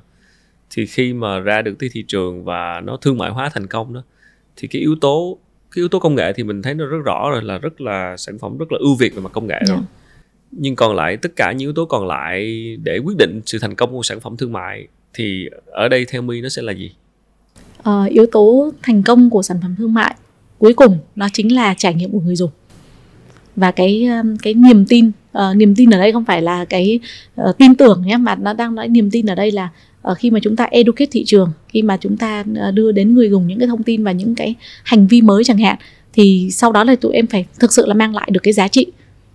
thì 0.70 0.86
khi 0.86 1.14
mà 1.14 1.40
ra 1.40 1.62
được 1.62 1.76
tới 1.80 1.90
thị 1.94 2.04
trường 2.08 2.44
và 2.44 2.82
nó 2.84 2.98
thương 2.98 3.18
mại 3.18 3.32
hóa 3.32 3.50
thành 3.54 3.68
công 3.68 3.94
đó 3.94 4.04
thì 4.56 4.68
cái 4.68 4.82
yếu 4.82 4.96
tố 5.02 5.38
cái 5.72 5.82
yếu 5.82 5.88
tố 5.88 6.00
công 6.00 6.16
nghệ 6.16 6.34
thì 6.36 6.44
mình 6.44 6.62
thấy 6.62 6.74
nó 6.74 6.86
rất 6.86 6.98
rõ 7.06 7.30
rồi 7.32 7.44
là 7.44 7.58
rất 7.58 7.82
là 7.82 8.18
sản 8.18 8.40
phẩm 8.40 8.58
rất 8.58 8.72
là 8.72 8.78
ưu 8.82 8.96
việt 8.96 9.16
về 9.16 9.22
mặt 9.22 9.32
công 9.34 9.48
nghệ 9.48 9.56
yeah. 9.56 9.68
rồi 9.68 9.78
dạ. 9.78 9.86
nhưng 10.52 10.76
còn 10.76 10.96
lại 10.96 11.18
tất 11.18 11.36
cả 11.36 11.52
những 11.52 11.60
yếu 11.60 11.74
tố 11.74 11.86
còn 11.86 12.08
lại 12.08 12.56
để 12.84 12.98
quyết 12.98 13.18
định 13.18 13.42
sự 13.46 13.60
thành 13.60 13.76
công 13.76 13.92
của 13.92 14.04
sản 14.04 14.20
phẩm 14.20 14.38
thương 14.38 14.54
mại 14.54 14.88
thì 15.14 15.50
ở 15.66 15.88
đây 15.88 16.06
theo 16.06 16.22
mi 16.22 16.42
nó 16.42 16.50
sẽ 16.50 16.62
là 16.62 16.72
gì 16.72 16.92
à, 17.84 18.06
yếu 18.10 18.26
tố 18.32 18.72
thành 18.82 19.04
công 19.04 19.30
của 19.30 19.42
sản 19.42 19.58
phẩm 19.62 19.76
thương 19.78 19.94
mại 19.94 20.16
cuối 20.58 20.74
cùng 20.74 20.98
nó 21.16 21.28
chính 21.34 21.56
là 21.56 21.74
trải 21.78 21.94
nghiệm 21.94 22.12
của 22.12 22.20
người 22.20 22.36
dùng 22.36 22.52
và 23.56 23.72
cái 23.72 24.06
um, 24.06 24.38
cái 24.38 24.54
niềm 24.54 24.86
tin 24.86 25.12
uh, 25.38 25.56
niềm 25.56 25.76
tin 25.76 25.90
ở 25.90 26.00
đây 26.00 26.12
không 26.12 26.26
phải 26.26 26.42
là 26.42 26.66
cái 26.66 27.00
uh, 27.42 27.58
tin 27.58 27.76
tưởng 27.76 28.04
nhé 28.06 28.18
mà 28.18 28.36
nó 28.36 28.54
đang 28.54 28.76
nói 28.76 28.88
niềm 28.88 29.12
tin 29.12 29.26
ở 29.26 29.36
đây 29.36 29.52
là 29.52 29.70
uh, 30.12 30.18
khi 30.18 30.32
mà 30.32 30.40
chúng 30.44 30.56
ta 30.56 30.68
educate 30.72 31.10
thị 31.12 31.24
trường 31.26 31.52
khi 31.68 31.82
mà 31.82 31.98
chúng 31.98 32.18
ta 32.18 32.40
uh, 32.40 32.74
đưa 32.74 32.92
đến 32.92 33.14
người 33.14 33.30
dùng 33.30 33.48
những 33.48 33.60
cái 33.60 33.68
thông 33.68 33.84
tin 33.84 34.04
và 34.04 34.12
những 34.12 34.36
cái 34.36 34.56
hành 34.84 35.08
vi 35.08 35.22
mới 35.22 35.44
chẳng 35.44 35.58
hạn 35.58 35.78
thì 36.14 36.50
sau 36.52 36.72
đó 36.72 36.84
là 36.84 36.96
tụi 36.96 37.14
em 37.14 37.28
phải 37.28 37.46
thực 37.60 37.74
sự 37.74 37.86
là 37.86 37.94
mang 37.94 38.16
lại 38.16 38.30
được 38.32 38.40
cái 38.44 38.54
giá 38.54 38.68
trị 38.68 38.86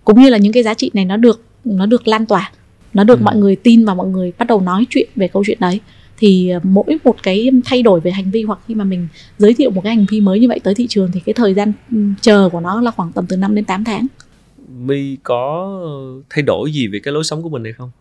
cũng 0.03 0.21
như 0.21 0.29
là 0.29 0.37
những 0.37 0.53
cái 0.53 0.63
giá 0.63 0.73
trị 0.73 0.91
này 0.93 1.05
nó 1.05 1.17
được 1.17 1.41
nó 1.65 1.85
được 1.85 2.07
lan 2.07 2.25
tỏa 2.25 2.51
nó 2.93 3.03
được 3.03 3.19
ừ. 3.19 3.23
mọi 3.23 3.35
người 3.35 3.55
tin 3.55 3.85
và 3.85 3.93
mọi 3.93 4.07
người 4.07 4.33
bắt 4.37 4.47
đầu 4.47 4.61
nói 4.61 4.85
chuyện 4.89 5.09
về 5.15 5.27
câu 5.27 5.43
chuyện 5.47 5.57
đấy 5.61 5.79
thì 6.17 6.51
mỗi 6.63 6.97
một 7.03 7.15
cái 7.23 7.49
thay 7.65 7.83
đổi 7.83 7.99
về 7.99 8.11
hành 8.11 8.31
vi 8.31 8.43
hoặc 8.43 8.59
khi 8.67 8.75
mà 8.75 8.83
mình 8.83 9.07
giới 9.37 9.53
thiệu 9.53 9.71
một 9.71 9.81
cái 9.83 9.95
hành 9.95 10.05
vi 10.09 10.21
mới 10.21 10.39
như 10.39 10.47
vậy 10.47 10.59
tới 10.63 10.75
thị 10.75 10.87
trường 10.89 11.09
thì 11.13 11.19
cái 11.25 11.33
thời 11.33 11.53
gian 11.53 11.73
ừ, 11.91 11.97
chờ 12.21 12.49
của 12.51 12.59
nó 12.59 12.81
là 12.81 12.91
khoảng 12.91 13.11
tầm 13.11 13.25
từ 13.27 13.37
5 13.37 13.55
đến 13.55 13.65
8 13.65 13.83
tháng. 13.83 14.07
My 14.77 15.17
có 15.23 15.79
thay 16.29 16.41
đổi 16.41 16.71
gì 16.71 16.87
về 16.87 16.99
cái 16.99 17.13
lối 17.13 17.23
sống 17.23 17.43
của 17.43 17.49
mình 17.49 17.63
hay 17.63 17.73
không? 17.73 17.91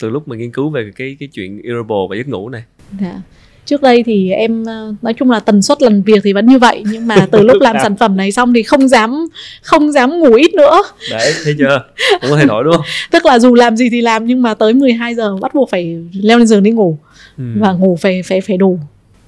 từ 0.00 0.10
lúc 0.10 0.28
mà 0.28 0.36
nghiên 0.36 0.50
cứu 0.50 0.70
về 0.70 0.90
cái 0.96 1.16
cái 1.20 1.28
chuyện 1.32 1.62
irritable 1.62 2.06
và 2.10 2.16
giấc 2.16 2.28
ngủ 2.28 2.48
này 2.48 2.62
dạ. 3.00 3.20
trước 3.66 3.82
đây 3.82 4.02
thì 4.02 4.30
em 4.30 4.64
ờ, 4.64 4.94
nói 5.02 5.14
chung 5.14 5.30
là 5.30 5.40
tần 5.40 5.62
suất 5.62 5.82
lần 5.82 6.02
việc 6.02 6.20
thì 6.24 6.32
vẫn 6.32 6.46
như 6.46 6.58
vậy 6.58 6.82
nhưng 6.86 7.06
mà 7.06 7.26
từ 7.30 7.42
lúc 7.42 7.62
làm 7.62 7.76
sản 7.82 7.96
phẩm 7.96 8.16
này 8.16 8.32
xong 8.32 8.54
thì 8.54 8.62
không 8.62 8.88
dám 8.88 9.26
không 9.62 9.92
dám 9.92 10.18
ngủ 10.18 10.34
ít 10.34 10.54
nữa 10.54 10.82
đấy 11.10 11.32
thấy 11.44 11.54
chưa 11.58 11.80
không 12.20 12.30
có 12.30 12.36
thay 12.36 12.46
đổi 12.46 12.64
đúng 12.64 12.72
không 12.72 12.84
tức 13.10 13.26
là 13.26 13.38
dù 13.38 13.54
làm 13.54 13.76
gì 13.76 13.90
thì 13.90 14.00
làm 14.00 14.26
nhưng 14.26 14.42
mà 14.42 14.54
tới 14.54 14.72
12 14.72 15.14
giờ 15.14 15.36
bắt 15.36 15.54
buộc 15.54 15.70
phải 15.70 15.96
leo 16.12 16.38
lên 16.38 16.46
giường 16.46 16.62
đi 16.62 16.70
ngủ 16.70 16.98
ừ. 17.38 17.44
và 17.56 17.72
ngủ 17.72 17.98
phải 18.00 18.22
phải 18.22 18.40
phải 18.40 18.56
đủ 18.56 18.78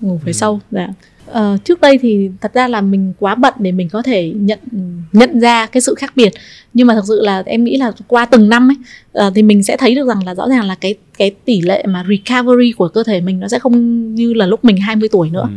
ngủ 0.00 0.20
phải 0.24 0.32
ừ. 0.32 0.36
sâu 0.36 0.60
dạ 0.70 0.88
uh, 1.30 1.64
trước 1.64 1.80
đây 1.80 1.98
thì 1.98 2.30
thật 2.40 2.54
ra 2.54 2.68
là 2.68 2.80
mình 2.80 3.12
quá 3.18 3.34
bận 3.34 3.54
để 3.58 3.72
mình 3.72 3.88
có 3.88 4.02
thể 4.02 4.32
nhận 4.36 4.58
nhận 5.12 5.40
ra 5.40 5.66
cái 5.66 5.80
sự 5.80 5.94
khác 5.94 6.12
biệt. 6.16 6.32
Nhưng 6.74 6.86
mà 6.86 6.94
thực 6.94 7.04
sự 7.08 7.20
là 7.22 7.42
em 7.46 7.64
nghĩ 7.64 7.76
là 7.76 7.92
qua 8.08 8.24
từng 8.24 8.48
năm 8.48 8.70
ấy 8.70 8.76
uh, 9.26 9.34
thì 9.34 9.42
mình 9.42 9.62
sẽ 9.62 9.76
thấy 9.76 9.94
được 9.94 10.08
rằng 10.08 10.26
là 10.26 10.34
rõ 10.34 10.48
ràng 10.48 10.64
là 10.64 10.74
cái 10.74 10.94
cái 11.18 11.30
tỷ 11.44 11.60
lệ 11.60 11.84
mà 11.88 12.04
recovery 12.08 12.72
của 12.72 12.88
cơ 12.88 13.02
thể 13.02 13.20
mình 13.20 13.40
nó 13.40 13.48
sẽ 13.48 13.58
không 13.58 14.14
như 14.14 14.34
là 14.34 14.46
lúc 14.46 14.64
mình 14.64 14.76
20 14.76 15.08
tuổi 15.12 15.30
nữa. 15.30 15.48
Ừ 15.48 15.56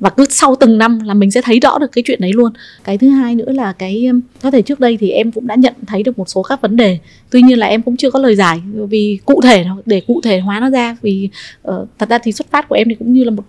và 0.00 0.10
cứ 0.10 0.24
sau 0.30 0.56
từng 0.60 0.78
năm 0.78 1.00
là 1.00 1.14
mình 1.14 1.30
sẽ 1.30 1.40
thấy 1.42 1.60
rõ 1.60 1.78
được 1.78 1.92
cái 1.92 2.02
chuyện 2.06 2.20
đấy 2.20 2.32
luôn. 2.34 2.52
Cái 2.84 2.98
thứ 2.98 3.08
hai 3.08 3.34
nữa 3.34 3.52
là 3.52 3.72
cái 3.72 4.08
có 4.42 4.50
thể 4.50 4.62
trước 4.62 4.80
đây 4.80 4.96
thì 5.00 5.10
em 5.10 5.32
cũng 5.32 5.46
đã 5.46 5.54
nhận 5.54 5.74
thấy 5.86 6.02
được 6.02 6.18
một 6.18 6.28
số 6.28 6.42
các 6.42 6.60
vấn 6.60 6.76
đề. 6.76 6.98
Tuy 7.30 7.42
nhiên 7.42 7.58
là 7.58 7.66
em 7.66 7.82
cũng 7.82 7.96
chưa 7.96 8.10
có 8.10 8.18
lời 8.18 8.36
giải 8.36 8.60
vì 8.88 9.18
cụ 9.24 9.40
thể 9.40 9.66
để 9.86 10.00
cụ 10.06 10.20
thể 10.24 10.40
hóa 10.40 10.60
nó 10.60 10.70
ra. 10.70 10.96
Vì 11.02 11.28
uh, 11.68 11.88
thật 11.98 12.08
ra 12.08 12.18
thì 12.18 12.32
xuất 12.32 12.50
phát 12.50 12.68
của 12.68 12.74
em 12.74 12.88
thì 12.88 12.94
cũng 12.94 13.12
như 13.12 13.24
là 13.24 13.30
một 13.30 13.44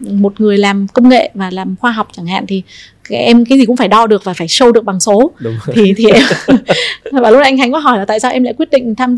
một 0.00 0.40
người 0.40 0.58
làm 0.58 0.86
công 0.92 1.08
nghệ 1.08 1.30
và 1.34 1.50
làm 1.50 1.76
khoa 1.76 1.90
học 1.90 2.08
chẳng 2.12 2.26
hạn 2.26 2.44
thì 2.46 2.62
em 3.16 3.44
cái 3.44 3.58
gì 3.58 3.66
cũng 3.66 3.76
phải 3.76 3.88
đo 3.88 4.06
được 4.06 4.24
và 4.24 4.32
phải 4.32 4.46
show 4.46 4.72
được 4.72 4.84
bằng 4.84 5.00
số 5.00 5.30
Đúng 5.38 5.54
thì 5.72 5.94
thì 5.96 6.06
em 6.10 6.22
và 7.22 7.30
lúc 7.30 7.42
anh 7.42 7.58
Khánh 7.58 7.72
có 7.72 7.78
hỏi 7.78 7.98
là 7.98 8.04
tại 8.04 8.20
sao 8.20 8.32
em 8.32 8.42
lại 8.42 8.54
quyết 8.54 8.70
định 8.70 8.94
tham 8.94 9.16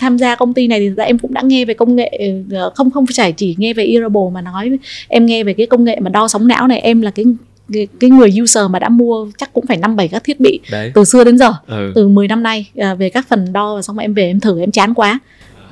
tham 0.00 0.18
gia 0.18 0.34
công 0.34 0.54
ty 0.54 0.66
này 0.66 0.80
thì 0.80 1.02
em 1.04 1.18
cũng 1.18 1.34
đã 1.34 1.42
nghe 1.42 1.64
về 1.64 1.74
công 1.74 1.96
nghệ 1.96 2.20
ờ, 2.52 2.70
không 2.74 2.90
không 2.90 3.04
phải 3.16 3.32
chỉ 3.32 3.54
nghe 3.58 3.74
về 3.74 3.84
Earable 3.84 4.22
mà 4.32 4.40
nói 4.40 4.78
em 5.08 5.26
nghe 5.26 5.44
về 5.44 5.52
cái 5.52 5.66
công 5.66 5.84
nghệ 5.84 6.00
mà 6.00 6.08
đo 6.08 6.28
sóng 6.28 6.48
não 6.48 6.68
này 6.68 6.78
em 6.78 7.02
là 7.02 7.10
cái 7.10 7.24
cái, 7.72 7.88
cái 8.00 8.10
người 8.10 8.30
user 8.42 8.64
mà 8.70 8.78
đã 8.78 8.88
mua 8.88 9.26
chắc 9.38 9.52
cũng 9.52 9.66
phải 9.66 9.76
năm 9.76 9.96
bảy 9.96 10.08
các 10.08 10.24
thiết 10.24 10.40
bị 10.40 10.60
Đấy. 10.70 10.92
từ 10.94 11.04
xưa 11.04 11.24
đến 11.24 11.38
giờ 11.38 11.52
ừ. 11.66 11.92
từ 11.94 12.08
10 12.08 12.28
năm 12.28 12.42
nay 12.42 12.70
à, 12.76 12.94
về 12.94 13.10
các 13.10 13.26
phần 13.28 13.52
đo 13.52 13.74
và 13.74 13.82
xong 13.82 13.96
rồi 13.96 14.04
em 14.04 14.14
về 14.14 14.26
em 14.26 14.40
thử 14.40 14.60
em 14.60 14.70
chán 14.70 14.94
quá 14.94 15.20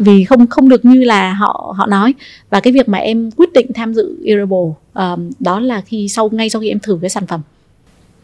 vì 0.01 0.25
không 0.25 0.47
không 0.47 0.69
được 0.69 0.85
như 0.85 1.05
là 1.05 1.33
họ 1.33 1.75
họ 1.77 1.87
nói. 1.87 2.15
Và 2.51 2.61
cái 2.61 2.73
việc 2.73 2.89
mà 2.89 2.99
em 2.99 3.31
quyết 3.31 3.53
định 3.53 3.67
tham 3.75 3.95
dự 3.95 4.17
Earable 4.25 4.69
um, 4.95 5.31
đó 5.41 5.61
là 5.61 5.81
khi 5.81 6.09
sau 6.09 6.29
ngay 6.33 6.51
sau 6.51 6.63
khi 6.63 6.69
em 6.69 6.79
thử 6.81 6.99
cái 7.01 7.11
sản 7.11 7.27
phẩm. 7.27 7.41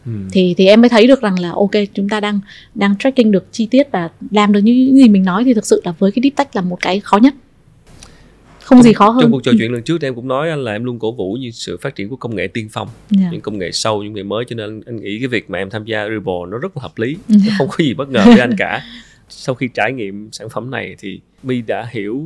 Ừ. 0.07 0.13
thì 0.33 0.55
thì 0.59 0.67
em 0.67 0.81
mới 0.81 0.89
thấy 0.89 1.07
được 1.07 1.21
rằng 1.21 1.39
là 1.39 1.51
ok 1.51 1.71
chúng 1.95 2.09
ta 2.09 2.21
đang 2.21 2.41
đang 2.75 2.99
tracking 2.99 3.31
được 3.31 3.53
chi 3.53 3.69
tiết 3.71 3.87
và 3.93 4.09
làm 4.31 4.53
được 4.53 4.61
những 4.61 4.97
gì 4.97 5.09
mình 5.09 5.25
nói 5.25 5.45
thì 5.45 5.55
thực 5.55 5.67
sự 5.67 5.81
là 5.85 5.93
với 5.99 6.13
cái 6.13 6.21
deep 6.23 6.37
tech 6.37 6.57
là 6.57 6.63
một 6.63 6.79
cái 6.81 7.01
khó 7.01 7.17
nhất. 7.17 7.35
Không 8.63 8.83
gì 8.83 8.93
khó 8.93 9.09
hơn. 9.09 9.23
trong 9.23 9.33
cuộc 9.33 9.43
trò 9.45 9.53
chuyện 9.59 9.73
lần 9.73 9.83
trước 9.83 9.99
thì 10.01 10.09
em 10.09 10.15
cũng 10.15 10.29
nói 10.29 10.51
anh 10.51 10.65
là 10.65 10.73
em 10.73 10.85
luôn 10.85 10.99
cổ 10.99 11.13
vũ 11.13 11.33
như 11.41 11.51
sự 11.51 11.77
phát 11.83 11.95
triển 11.95 12.09
của 12.09 12.17
công 12.17 12.37
nghệ 12.37 12.47
tiên 12.47 12.69
phong 12.73 12.89
Dạ. 13.11 13.29
những 13.33 13.41
công 13.41 13.59
nghệ 13.59 13.73
sâu 13.73 14.03
những 14.03 14.13
nghệ 14.13 14.23
mới. 14.23 14.45
Cho 14.49 14.57
nên 14.57 14.67
anh, 14.67 14.81
anh 14.87 15.01
nghĩ 15.01 15.19
cái 15.19 15.29
việc 15.29 15.51
mà 15.51 15.59
em 15.59 15.71
tham 15.71 15.85
gia 15.85 16.09
Ripple 16.09 16.35
nó 16.49 16.59
rất 16.59 16.77
là 16.77 16.83
hợp 16.83 16.99
lý. 16.99 17.17
Dạ. 17.29 17.37
nó 17.49 17.55
không 17.59 17.69
có 17.69 17.77
gì 17.79 17.95
bất 17.95 18.09
ngờ 18.09 18.23
với 18.27 18.39
anh 18.39 18.55
cả 18.59 18.83
sau 19.29 19.55
khi 19.55 19.69
trải 19.75 19.93
nghiệm 19.93 20.29
sản 20.33 20.49
phẩm 20.49 20.71
này 20.71 20.97
thì 20.99 21.21
My 21.43 21.63
đã 21.63 21.89
hiểu 21.91 22.25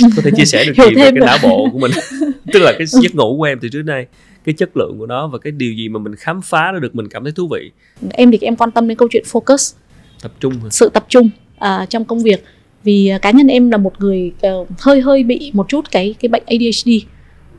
có 0.16 0.22
thể 0.24 0.30
chia 0.36 0.44
sẻ 0.44 0.64
được 0.64 0.72
gì 0.76 0.94
về 0.94 1.10
cái 1.10 1.26
não 1.26 1.38
bộ 1.42 1.68
của 1.72 1.78
mình. 1.78 1.90
Tức 2.52 2.58
là 2.60 2.72
cái 2.78 2.86
giấc 2.86 3.14
ngủ 3.14 3.36
của 3.38 3.44
em 3.44 3.58
từ 3.60 3.68
trước 3.68 3.82
nay 3.82 4.06
cái 4.44 4.52
chất 4.52 4.76
lượng 4.76 4.98
của 4.98 5.06
nó 5.06 5.26
và 5.26 5.38
cái 5.38 5.50
điều 5.50 5.72
gì 5.72 5.88
mà 5.88 5.98
mình 5.98 6.16
khám 6.16 6.42
phá 6.42 6.72
ra 6.72 6.78
được 6.78 6.94
mình 6.94 7.08
cảm 7.08 7.24
thấy 7.24 7.32
thú 7.32 7.48
vị. 7.48 7.70
Em 8.10 8.30
thì 8.30 8.38
em 8.40 8.56
quan 8.56 8.70
tâm 8.70 8.88
đến 8.88 8.98
câu 8.98 9.08
chuyện 9.12 9.24
focus. 9.32 9.76
Tập 10.22 10.32
trung 10.40 10.54
sự 10.70 10.88
tập 10.88 11.06
trung 11.08 11.30
à, 11.58 11.86
trong 11.88 12.04
công 12.04 12.22
việc. 12.22 12.44
Vì 12.84 13.08
à, 13.08 13.18
cá 13.18 13.30
nhân 13.30 13.46
em 13.46 13.70
là 13.70 13.76
một 13.76 13.92
người 13.98 14.32
ờ, 14.40 14.64
hơi 14.78 15.00
hơi 15.00 15.22
bị 15.22 15.50
một 15.54 15.68
chút 15.68 15.84
cái 15.90 16.14
cái 16.20 16.28
bệnh 16.28 16.42
ADHD 16.46 16.90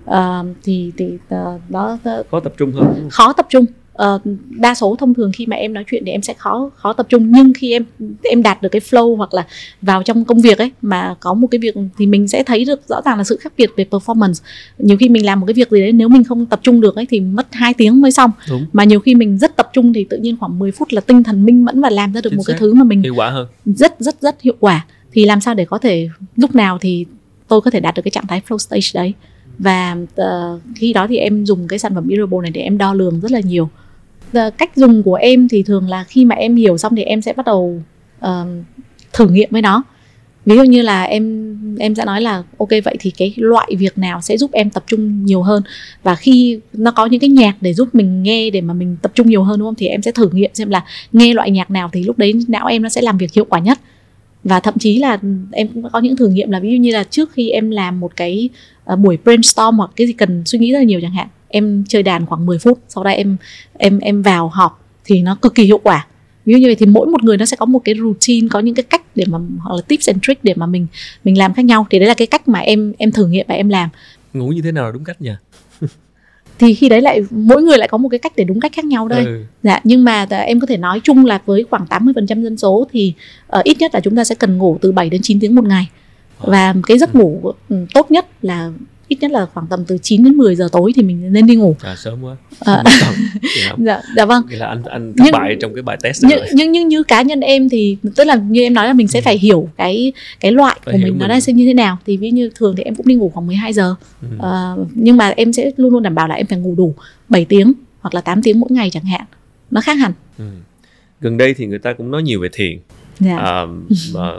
à, 0.06 0.44
thì 0.64 0.92
thì 0.98 1.18
ờ, 1.30 1.60
đó 1.70 1.98
đó- 2.04 2.24
khó 2.32 2.40
tập 2.40 2.54
trung 2.58 2.72
hơn 2.72 3.08
khó 3.12 3.34
tập 3.34 3.46
trung 3.50 3.66
Ờ, 3.94 4.20
đa 4.50 4.76
số 4.76 4.96
thông 5.00 5.14
thường 5.14 5.32
khi 5.34 5.46
mà 5.46 5.56
em 5.56 5.74
nói 5.74 5.84
chuyện 5.92 6.04
thì 6.06 6.12
em 6.12 6.22
sẽ 6.22 6.34
khó 6.34 6.70
khó 6.76 6.94
tập 6.94 7.06
trung. 7.10 7.32
Nhưng 7.32 7.54
khi 7.54 7.72
em 7.72 7.86
em 8.24 8.44
đạt 8.44 8.62
được 8.62 8.70
cái 8.72 8.82
flow 8.82 9.16
hoặc 9.16 9.34
là 9.34 9.46
vào 9.82 10.04
trong 10.04 10.26
công 10.26 10.42
việc 10.42 10.58
ấy 10.58 10.72
mà 10.82 11.16
có 11.20 11.34
một 11.34 11.48
cái 11.52 11.60
việc 11.60 11.76
thì 11.98 12.06
mình 12.08 12.28
sẽ 12.28 12.44
thấy 12.44 12.66
được 12.66 12.88
rõ 12.88 13.02
ràng 13.06 13.18
là 13.18 13.24
sự 13.24 13.38
khác 13.42 13.54
biệt 13.58 13.70
về 13.78 13.86
performance. 13.92 14.34
Nhiều 14.78 14.98
khi 14.98 15.10
mình 15.10 15.26
làm 15.26 15.40
một 15.40 15.46
cái 15.46 15.54
việc 15.54 15.70
gì 15.72 15.82
đấy 15.82 15.92
nếu 15.92 16.10
mình 16.10 16.24
không 16.24 16.46
tập 16.46 16.60
trung 16.64 16.82
được 16.82 16.96
ấy 16.96 17.06
thì 17.10 17.20
mất 17.20 17.48
2 17.52 17.74
tiếng 17.74 18.02
mới 18.02 18.12
xong. 18.12 18.32
Đúng. 18.50 18.66
Mà 18.74 18.84
nhiều 18.84 19.00
khi 19.00 19.16
mình 19.16 19.38
rất 19.38 19.56
tập 19.56 19.70
trung 19.74 19.94
thì 19.94 20.04
tự 20.10 20.18
nhiên 20.18 20.38
khoảng 20.40 20.60
10 20.60 20.72
phút 20.72 20.88
là 20.92 21.02
tinh 21.02 21.24
thần 21.24 21.46
minh 21.46 21.66
mẫn 21.66 21.82
và 21.82 21.90
làm 21.90 22.14
ra 22.14 22.22
được 22.22 22.30
Chính 22.30 22.38
một 22.38 22.44
cái 22.48 22.54
xác. 22.54 22.60
thứ 22.60 22.74
mà 22.74 22.84
mình 22.84 23.02
hiệu 23.02 23.16
quả 23.16 23.30
hơn. 23.30 23.48
rất 23.66 23.96
rất 24.00 24.22
rất 24.22 24.42
hiệu 24.42 24.56
quả. 24.60 24.86
Thì 25.12 25.26
làm 25.26 25.42
sao 25.42 25.54
để 25.54 25.66
có 25.66 25.78
thể 25.78 26.08
lúc 26.36 26.56
nào 26.56 26.78
thì 26.82 27.06
tôi 27.48 27.62
có 27.62 27.72
thể 27.72 27.80
đạt 27.80 27.96
được 27.96 28.02
cái 28.06 28.12
trạng 28.12 28.28
thái 28.28 28.42
flow 28.48 28.58
stage 28.58 28.88
đấy 28.94 29.14
và 29.60 29.98
uh, 30.22 30.62
khi 30.76 30.94
đó 30.94 31.08
thì 31.08 31.18
em 31.18 31.46
dùng 31.46 31.68
cái 31.68 31.80
sản 31.80 31.96
phẩm 31.96 32.08
Irable 32.08 32.40
này 32.42 32.52
để 32.52 32.62
em 32.62 32.78
đo 32.78 32.94
lường 32.94 33.20
rất 33.20 33.32
là 33.32 33.40
nhiều. 33.40 33.70
Ờ, 34.34 34.50
cách 34.58 34.76
dùng 34.76 35.04
của 35.04 35.16
em 35.16 35.48
thì 35.50 35.64
thường 35.64 35.90
là 35.90 36.04
khi 36.04 36.26
mà 36.26 36.36
em 36.36 36.56
hiểu 36.56 36.78
xong 36.78 36.96
thì 36.96 37.04
em 37.04 37.22
sẽ 37.22 37.34
bắt 37.34 37.46
đầu 37.46 37.82
uh, 38.26 38.30
thử 39.14 39.28
nghiệm 39.28 39.50
với 39.52 39.62
nó. 39.62 39.84
Ví 40.46 40.56
dụ 40.56 40.64
như 40.64 40.82
là 40.82 41.04
em 41.04 41.56
em 41.80 41.96
sẽ 41.96 42.06
nói 42.06 42.22
là 42.22 42.44
ok 42.58 42.70
vậy 42.86 42.96
thì 43.00 43.12
cái 43.12 43.34
loại 43.38 43.76
việc 43.80 43.98
nào 43.98 44.22
sẽ 44.22 44.38
giúp 44.38 44.52
em 44.52 44.70
tập 44.70 44.84
trung 44.88 45.26
nhiều 45.26 45.42
hơn? 45.42 45.64
Và 46.04 46.16
khi 46.16 46.60
nó 46.74 46.92
có 46.92 47.06
những 47.06 47.20
cái 47.20 47.30
nhạc 47.30 47.56
để 47.62 47.74
giúp 47.74 47.96
mình 47.96 48.24
nghe 48.24 48.50
để 48.50 48.62
mà 48.62 48.74
mình 48.74 48.98
tập 49.02 49.12
trung 49.16 49.30
nhiều 49.30 49.44
hơn 49.44 49.60
đúng 49.60 49.68
không? 49.68 49.76
Thì 49.76 49.88
em 49.88 50.02
sẽ 50.02 50.12
thử 50.12 50.30
nghiệm 50.34 50.52
xem 50.54 50.70
là 50.70 50.84
nghe 51.12 51.34
loại 51.34 51.52
nhạc 51.52 51.72
nào 51.72 51.90
thì 51.94 52.04
lúc 52.04 52.18
đấy 52.18 52.34
não 52.48 52.68
em 52.68 52.82
nó 52.82 52.90
sẽ 52.90 53.02
làm 53.02 53.18
việc 53.18 53.34
hiệu 53.34 53.46
quả 53.50 53.60
nhất. 53.60 53.80
Và 54.44 54.60
thậm 54.60 54.74
chí 54.80 54.98
là 54.98 55.20
ừ, 55.22 55.30
em 55.52 55.68
cũng 55.68 55.90
có 55.94 56.00
những 56.00 56.16
thử 56.16 56.28
nghiệm 56.28 56.52
là 56.52 56.60
ví 56.60 56.72
dụ 56.72 56.78
như 56.78 56.92
là 56.92 57.04
trước 57.04 57.32
khi 57.32 57.50
em 57.50 57.72
làm 57.72 58.00
một 58.00 58.16
cái 58.16 58.50
ờ, 58.92 58.96
buổi 58.96 59.18
brainstorm 59.24 59.78
hoặc 59.78 59.92
cái 59.96 60.08
gì 60.08 60.14
cần 60.14 60.44
suy 60.46 60.60
nghĩ 60.60 60.72
rất 60.72 60.78
là 60.78 60.84
nhiều 60.84 61.02
chẳng 61.02 61.12
hạn. 61.12 61.28
Em 61.48 61.84
chơi 61.88 62.04
đàn 62.04 62.26
khoảng 62.26 62.46
10 62.46 62.60
phút 62.60 62.80
sau 62.88 63.04
đó 63.04 63.10
em 63.10 63.38
em 63.78 64.00
em 64.00 64.22
vào 64.22 64.50
họp 64.50 64.86
thì 65.06 65.22
nó 65.22 65.36
cực 65.42 65.56
kỳ 65.56 65.64
hiệu 65.64 65.78
quả. 65.84 66.08
Ví 66.46 66.54
dụ 66.54 66.60
như 66.60 66.68
vậy 66.68 66.76
thì 66.76 66.86
mỗi 66.86 67.08
một 67.08 67.24
người 67.24 67.38
nó 67.38 67.46
sẽ 67.46 67.58
có 67.58 67.66
một 67.66 67.80
cái 67.86 67.96
routine 67.96 68.48
có 68.52 68.60
những 68.60 68.76
cái 68.76 68.84
cách 68.84 69.02
để 69.16 69.26
mà 69.28 69.38
hoặc 69.60 69.76
là 69.76 69.82
tips 69.82 70.10
and 70.10 70.20
tricks 70.22 70.44
để 70.44 70.54
mà 70.56 70.66
mình 70.66 70.88
mình 71.24 71.38
làm 71.38 71.54
khác 71.54 71.66
nhau. 71.66 71.88
Thì 71.90 72.00
đấy 72.00 72.08
là 72.08 72.14
cái 72.14 72.28
cách 72.28 72.48
mà 72.48 72.60
em 72.60 72.94
em 72.98 73.12
thử 73.12 73.28
nghiệm 73.28 73.46
và 73.50 73.56
em 73.56 73.70
làm. 73.70 73.90
Ngủ 74.34 74.48
như 74.48 74.62
thế 74.62 74.72
nào 74.72 74.86
là 74.86 74.92
đúng 74.92 75.04
cách 75.04 75.22
nhỉ? 75.22 75.32
Thì 76.60 76.74
khi 76.74 76.90
đấy 76.90 77.02
lại 77.02 77.22
mỗi 77.30 77.62
người 77.62 77.78
lại 77.78 77.88
có 77.88 77.98
một 77.98 78.10
cái 78.10 78.20
cách 78.20 78.34
để 78.36 78.44
đúng 78.44 78.60
cách 78.60 78.72
khác 78.76 78.86
nhau 78.86 79.08
đây. 79.08 79.26
Ừ. 79.26 79.44
Dạ, 79.64 79.80
nhưng 79.84 80.04
mà 80.04 80.26
em 80.30 80.60
có 80.60 80.68
thể 80.68 80.78
nói 80.78 81.00
chung 81.04 81.26
là 81.26 81.42
với 81.46 81.66
khoảng 81.70 81.86
80% 81.90 82.44
dân 82.44 82.58
số 82.58 82.88
thì 82.92 83.14
ờ, 83.48 83.62
ít 83.64 83.78
nhất 83.80 83.92
là 83.94 84.00
chúng 84.00 84.16
ta 84.16 84.24
sẽ 84.24 84.36
cần 84.36 84.58
ngủ 84.58 84.78
từ 84.82 84.92
7 84.92 85.10
đến 85.10 85.22
9 85.24 85.40
tiếng 85.40 85.56
một 85.56 85.66
ngày. 85.66 85.90
Và 86.44 86.74
cái 86.88 86.98
giấc 86.98 87.16
ngủ 87.16 87.54
ừ, 87.70 87.86
tốt 87.94 88.12
nhất 88.12 88.26
là 88.42 88.72
ít 89.08 89.18
nhất 89.22 89.32
là 89.32 89.46
khoảng 89.54 89.68
tầm 89.68 89.86
từ 89.88 89.98
9 90.02 90.24
đến 90.24 90.34
10 90.34 90.56
giờ 90.56 90.68
tối 90.72 90.92
thì 90.96 91.02
mình 91.04 91.34
nên 91.34 91.46
đi 91.48 91.56
ngủ. 91.56 91.76
à 91.82 91.96
sớm 91.96 92.24
quá 92.24 92.36
tuần. 92.66 92.80
Dạ. 93.78 94.02
dạ, 94.16 94.26
vâng. 94.26 94.44
Nghĩa 94.50 94.58
là 94.58 94.68
anh 94.68 94.84
anh 94.84 95.14
thất 95.18 95.24
Nhưng- 95.26 95.32
bại 95.32 95.56
trong 95.62 95.74
cái 95.74 95.82
bài 95.82 95.98
test 96.04 96.24
Nhưng, 96.24 96.38
rồi 96.40 96.48
nhưng 96.54 96.72
nhưng 96.72 96.88
như 96.88 97.04
cá 97.04 97.22
nhân 97.22 97.40
em 97.40 97.70
thì 97.70 97.98
tức 98.16 98.24
là 98.24 98.36
như 98.36 98.62
em 98.62 98.74
nói 98.74 98.88
là 98.88 98.94
mình 98.94 99.08
sẽ 99.08 99.22
phải 99.22 99.38
hiểu 99.38 99.70
cái 99.78 100.14
cái 100.40 100.52
loại 100.52 100.80
Phải 100.86 100.92
của 100.94 100.98
hiểu 100.98 101.08
mình 101.08 101.18
nó 101.18 101.24
mình. 101.24 101.30
đang 101.30 101.42
sẽ 101.42 101.54
như 101.54 101.66
thế 101.66 101.74
nào 101.74 101.98
thì 102.06 102.18
ví 102.18 102.32
như 102.32 102.50
thường 102.56 102.74
thì 102.78 102.84
em 102.84 102.96
cũng 102.96 103.08
đi 103.08 103.16
ngủ 103.16 103.32
khoảng 103.34 103.48
12 103.48 103.74
giờ 103.74 103.96
Ừ. 104.22 104.28
Ờ, 104.40 104.78
nhưng 104.94 105.18
mà 105.18 105.30
em 105.30 105.54
sẽ 105.54 105.72
luôn 105.78 105.92
luôn 105.94 106.04
đảm 106.04 106.16
bảo 106.16 106.28
là 106.28 106.36
em 106.36 106.46
phải 106.46 106.60
ngủ 106.60 106.76
đủ 106.78 106.94
7 107.30 107.46
tiếng 107.46 107.74
hoặc 108.02 108.14
là 108.14 108.22
8 108.22 108.42
tiếng 108.42 108.60
mỗi 108.60 108.70
ngày 108.72 108.90
chẳng 108.90 109.06
hạn 109.06 109.22
nó 109.72 109.82
khác 109.82 109.94
hẳn 109.94 110.14
Ừ. 110.38 110.46
gần 111.22 111.38
đây 111.38 111.54
thì 111.54 111.66
người 111.66 111.80
ta 111.80 111.94
cũng 111.94 112.12
nói 112.12 112.24
nhiều 112.24 112.40
về 112.42 112.50
thiền 112.54 112.80
dạ. 113.20 113.38
à, 113.38 113.62
mà 114.14 114.32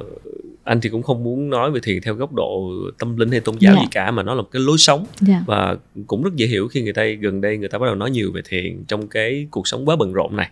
anh 0.65 0.81
thì 0.81 0.89
cũng 0.89 1.03
không 1.03 1.25
muốn 1.25 1.51
nói 1.51 1.71
về 1.71 1.81
thiền 1.83 2.03
theo 2.03 2.15
góc 2.15 2.33
độ 2.33 2.73
tâm 2.99 3.17
linh 3.17 3.31
hay 3.31 3.41
tôn 3.41 3.57
giáo 3.59 3.75
Dạ. 3.75 3.81
gì 3.81 3.87
cả 3.91 4.11
mà 4.11 4.23
nó 4.23 4.35
là 4.35 4.43
một 4.43 4.49
cái 4.53 4.63
lối 4.63 4.79
sống. 4.79 5.07
Dạ. 5.21 5.45
và 5.47 5.77
cũng 6.07 6.23
rất 6.23 6.31
dễ 6.37 6.47
hiểu 6.47 6.69
khi 6.69 6.83
người 6.83 6.93
ta 6.93 7.05
gần 7.21 7.41
đây 7.41 7.57
người 7.57 7.69
ta 7.69 7.79
bắt 7.79 7.87
đầu 7.87 7.95
nói 7.95 8.11
nhiều 8.11 8.33
về 8.33 8.43
thiền 8.49 8.85
trong 8.89 9.09
cái 9.09 9.47
cuộc 9.51 9.69
sống 9.69 9.89
quá 9.89 9.97
bận 9.97 10.13
rộn 10.13 10.37
này. 10.37 10.51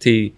Thì 0.00 0.30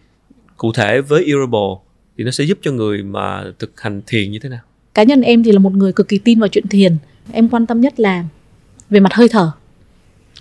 cụ 0.56 0.72
thể 0.72 1.00
với 1.00 1.24
Earable 1.24 1.74
thì 2.18 2.24
nó 2.24 2.30
sẽ 2.30 2.44
giúp 2.44 2.58
cho 2.62 2.72
người 2.72 3.02
mà 3.02 3.44
thực 3.58 3.80
hành 3.80 4.02
thiền 4.06 4.30
như 4.30 4.38
thế 4.38 4.48
nào? 4.48 4.60
Cá 4.94 5.02
nhân 5.02 5.22
em 5.22 5.42
thì 5.42 5.52
là 5.52 5.58
một 5.58 5.72
người 5.72 5.92
cực 5.92 6.08
kỳ 6.08 6.18
tin 6.18 6.40
vào 6.40 6.48
chuyện 6.48 6.66
thiền. 6.66 6.96
Em 7.32 7.48
quan 7.48 7.66
tâm 7.66 7.80
nhất 7.80 8.00
là 8.00 8.24
về 8.90 9.00
mặt 9.00 9.14
hơi 9.14 9.28
thở. 9.28 9.50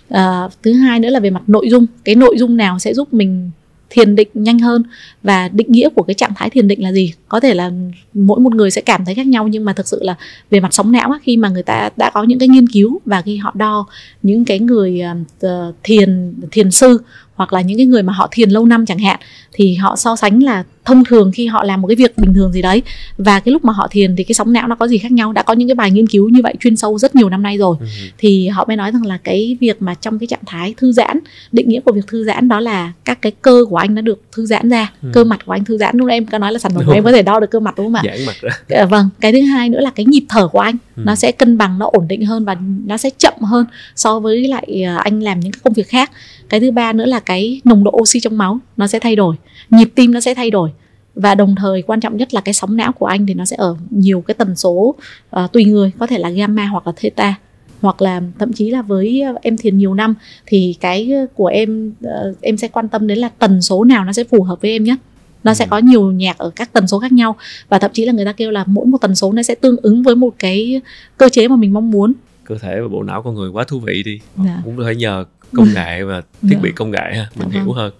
À, 0.08 0.48
thứ 0.62 0.72
hai 0.72 1.00
nữa 1.00 1.08
là 1.10 1.20
về 1.20 1.30
mặt 1.30 1.42
nội 1.46 1.68
dung. 1.70 1.86
Cái 2.04 2.14
nội 2.14 2.34
dung 2.38 2.56
nào 2.56 2.78
sẽ 2.78 2.94
giúp 2.94 3.14
mình 3.14 3.50
thiền 3.92 4.16
định 4.16 4.28
nhanh 4.34 4.58
hơn. 4.58 4.82
Và 5.22 5.48
định 5.48 5.72
nghĩa 5.72 5.88
của 5.88 6.02
cái 6.02 6.14
trạng 6.14 6.34
thái 6.36 6.50
thiền 6.50 6.68
định 6.68 6.82
là 6.82 6.92
gì? 6.92 7.12
Có 7.28 7.40
thể 7.40 7.54
là 7.54 7.70
mỗi 8.14 8.40
một 8.40 8.54
người 8.54 8.70
sẽ 8.70 8.80
cảm 8.80 9.04
thấy 9.04 9.14
khác 9.14 9.26
nhau 9.26 9.48
nhưng 9.48 9.64
mà 9.64 9.72
thực 9.72 9.88
sự 9.88 9.98
là 10.02 10.14
về 10.50 10.60
mặt 10.60 10.74
sóng 10.74 10.92
não 10.92 11.10
á, 11.10 11.18
khi 11.22 11.36
mà 11.36 11.48
người 11.48 11.62
ta 11.62 11.90
đã 11.96 12.10
có 12.10 12.22
những 12.22 12.38
cái 12.38 12.48
nghiên 12.48 12.68
cứu 12.68 13.00
và 13.06 13.22
khi 13.22 13.36
họ 13.36 13.52
đo 13.54 13.86
những 14.22 14.44
cái 14.44 14.58
người 14.58 15.02
uh, 15.46 15.74
thiền 15.82 16.34
thiền 16.50 16.70
sư 16.70 16.98
hoặc 17.34 17.52
là 17.52 17.60
những 17.60 17.76
cái 17.76 17.86
người 17.86 18.02
mà 18.02 18.12
họ 18.12 18.28
thiền 18.30 18.50
lâu 18.50 18.66
năm 18.66 18.86
chẳng 18.86 18.98
hạn 18.98 19.20
thì 19.52 19.74
họ 19.74 19.96
so 19.96 20.16
sánh 20.16 20.42
là 20.42 20.64
thông 20.84 21.04
thường 21.04 21.30
khi 21.34 21.46
họ 21.46 21.64
làm 21.64 21.80
một 21.82 21.88
cái 21.88 21.96
việc 21.96 22.18
bình 22.18 22.34
thường 22.34 22.52
gì 22.52 22.62
đấy 22.62 22.82
và 23.18 23.40
cái 23.40 23.52
lúc 23.52 23.64
mà 23.64 23.72
họ 23.72 23.88
thiền 23.90 24.16
thì 24.16 24.24
cái 24.24 24.34
sóng 24.34 24.52
não 24.52 24.68
nó 24.68 24.74
có 24.74 24.88
gì 24.88 24.98
khác 24.98 25.12
nhau. 25.12 25.32
Đã 25.32 25.42
có 25.42 25.52
những 25.54 25.68
cái 25.68 25.74
bài 25.74 25.90
nghiên 25.90 26.06
cứu 26.06 26.28
như 26.28 26.40
vậy 26.42 26.54
chuyên 26.60 26.76
sâu 26.76 26.98
rất 26.98 27.14
nhiều 27.16 27.28
năm 27.28 27.42
nay 27.42 27.58
rồi 27.58 27.76
Ừ. 27.80 27.86
thì 28.18 28.48
họ 28.48 28.64
mới 28.68 28.76
nói 28.76 28.90
rằng 28.92 29.06
là 29.06 29.16
cái 29.24 29.56
việc 29.60 29.82
mà 29.82 29.94
trong 29.94 30.18
cái 30.18 30.26
trạng 30.26 30.40
thái 30.46 30.74
thư 30.76 30.92
giãn 30.92 31.18
định 31.52 31.68
nghĩa 31.68 31.80
của 31.80 31.92
việc 31.92 32.06
thư 32.06 32.24
giãn 32.24 32.48
đó 32.48 32.60
là 32.60 32.92
các 33.04 33.22
cái 33.22 33.32
cơ 33.42 33.64
của 33.70 33.76
anh 33.76 33.94
đã 33.94 34.02
được 34.02 34.22
thư 34.32 34.46
giãn 34.46 34.68
ra 34.70 34.92
Ừ. 35.02 35.08
cơ 35.12 35.24
mặt 35.24 35.46
của 35.46 35.52
anh 35.52 35.64
thư 35.64 35.78
giãn. 35.78 35.96
Lúc 35.96 36.06
nãy 36.06 36.16
em 36.16 36.26
có 36.26 36.38
nói 36.38 36.52
là 36.52 36.58
sản 36.58 36.72
phẩm 36.74 36.82
của 36.86 36.92
em 36.92 37.04
có 37.04 37.12
thể 37.12 37.22
đo 37.22 37.40
được 37.40 37.50
cơ 37.50 37.60
mặt 37.60 37.74
đúng 37.76 37.86
không 37.86 37.94
ạ? 37.94 38.02
Giãn 38.04 38.26
mặt 38.26 38.36
ra 38.40 38.50
Ờ, 38.78 38.86
vâng. 38.86 39.08
Cái 39.20 39.32
thứ 39.32 39.40
hai 39.40 39.68
nữa 39.68 39.80
là 39.80 39.90
cái 39.90 40.06
nhịp 40.06 40.24
thở 40.28 40.48
của 40.48 40.58
anh 40.60 40.76
Ừ. 40.96 41.02
nó 41.06 41.14
sẽ 41.14 41.32
cân 41.32 41.58
bằng 41.58 41.78
nó 41.78 41.88
ổn 41.92 42.08
định 42.08 42.26
hơn 42.26 42.44
và 42.44 42.56
nó 42.86 42.96
sẽ 42.96 43.10
chậm 43.18 43.34
hơn 43.42 43.66
so 43.96 44.20
với 44.20 44.48
lại 44.48 44.82
ờ, 44.86 44.96
anh 44.96 45.20
làm 45.22 45.40
những 45.40 45.52
cái 45.52 45.60
công 45.64 45.72
việc 45.72 45.88
khác. 45.88 46.10
Cái 46.48 46.60
thứ 46.60 46.70
ba 46.70 46.92
nữa 46.92 47.06
là 47.06 47.20
cái 47.20 47.60
nồng 47.64 47.84
độ 47.84 47.90
oxy 48.00 48.20
trong 48.20 48.38
máu 48.38 48.58
nó 48.76 48.86
sẽ 48.86 48.98
thay 48.98 49.16
đổi. 49.16 49.36
Nhịp 49.70 49.88
tim 49.94 50.12
nó 50.12 50.20
sẽ 50.20 50.34
thay 50.34 50.50
đổi 50.50 50.70
và 51.14 51.34
đồng 51.34 51.54
thời 51.54 51.82
quan 51.82 52.00
trọng 52.00 52.16
nhất 52.16 52.34
là 52.34 52.40
cái 52.40 52.54
sóng 52.54 52.76
não 52.76 52.92
của 52.92 53.06
anh 53.06 53.26
thì 53.26 53.34
nó 53.34 53.44
sẽ 53.44 53.56
ở 53.56 53.76
nhiều 53.90 54.20
cái 54.20 54.34
tần 54.34 54.56
số 54.56 54.94
ờ, 55.30 55.48
tùy 55.52 55.64
người 55.64 55.92
có 55.98 56.06
thể 56.06 56.18
là 56.18 56.30
gamma 56.30 56.66
hoặc 56.66 56.86
là 56.86 56.92
theta 56.96 57.34
hoặc 57.80 58.02
là 58.02 58.20
thậm 58.38 58.52
chí 58.52 58.70
là 58.70 58.82
với 58.82 59.20
ờ, 59.22 59.34
em 59.42 59.56
thiền 59.56 59.78
nhiều 59.78 59.94
năm 59.94 60.14
thì 60.46 60.76
cái 60.80 61.10
của 61.34 61.46
em 61.46 61.92
ờ, 62.02 62.34
em 62.40 62.56
sẽ 62.56 62.68
quan 62.68 62.88
tâm 62.88 63.06
đến 63.06 63.18
là 63.18 63.28
tần 63.38 63.62
số 63.62 63.84
nào 63.84 64.04
nó 64.04 64.12
sẽ 64.12 64.24
phù 64.24 64.42
hợp 64.42 64.60
với 64.62 64.70
em 64.70 64.84
nhất 64.84 64.98
nó 65.44 65.54
sẽ 65.54 65.64
Ừ. 65.64 65.68
có 65.70 65.78
nhiều 65.78 66.12
nhạc 66.12 66.38
ở 66.38 66.50
các 66.56 66.72
tần 66.72 66.86
số 66.86 66.98
khác 66.98 67.12
nhau 67.12 67.36
và 67.68 67.78
thậm 67.78 67.90
chí 67.94 68.04
là 68.04 68.12
người 68.12 68.24
ta 68.24 68.32
kêu 68.32 68.50
là 68.50 68.64
mỗi 68.66 68.86
một 68.86 68.98
tần 68.98 69.14
số 69.14 69.32
nó 69.32 69.42
sẽ 69.42 69.54
tương 69.54 69.76
ứng 69.82 70.02
với 70.02 70.14
một 70.16 70.34
cái 70.38 70.80
cơ 71.16 71.28
chế 71.28 71.48
mà 71.48 71.56
mình 71.56 71.72
mong 71.72 71.90
muốn 71.90 72.12
cơ 72.44 72.58
thể 72.58 72.80
và 72.80 72.88
bộ 72.88 73.02
não 73.02 73.22
con 73.22 73.34
người 73.34 73.50
quá 73.50 73.64
thú 73.64 73.80
vị 73.80 74.02
đi 74.02 74.20
Dạ. 74.44 74.60
cũng 74.64 74.76
phải 74.84 74.96
nhờ 74.96 75.24
công 75.52 75.68
nghệ 75.74 76.02
và 76.04 76.20
thiết 76.20 76.48
Dạ. 76.52 76.58
bị 76.62 76.72
công 76.72 76.90
nghệ 76.90 76.98
mình 77.36 77.48
Dạ 77.52 77.60
hiểu 77.60 77.64
vâng. 77.64 77.76
hơn 77.76 77.92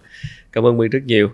cảm 0.53 0.67
ơn 0.67 0.77
My 0.79 0.89
rất 0.89 1.01
nhiều 1.07 1.29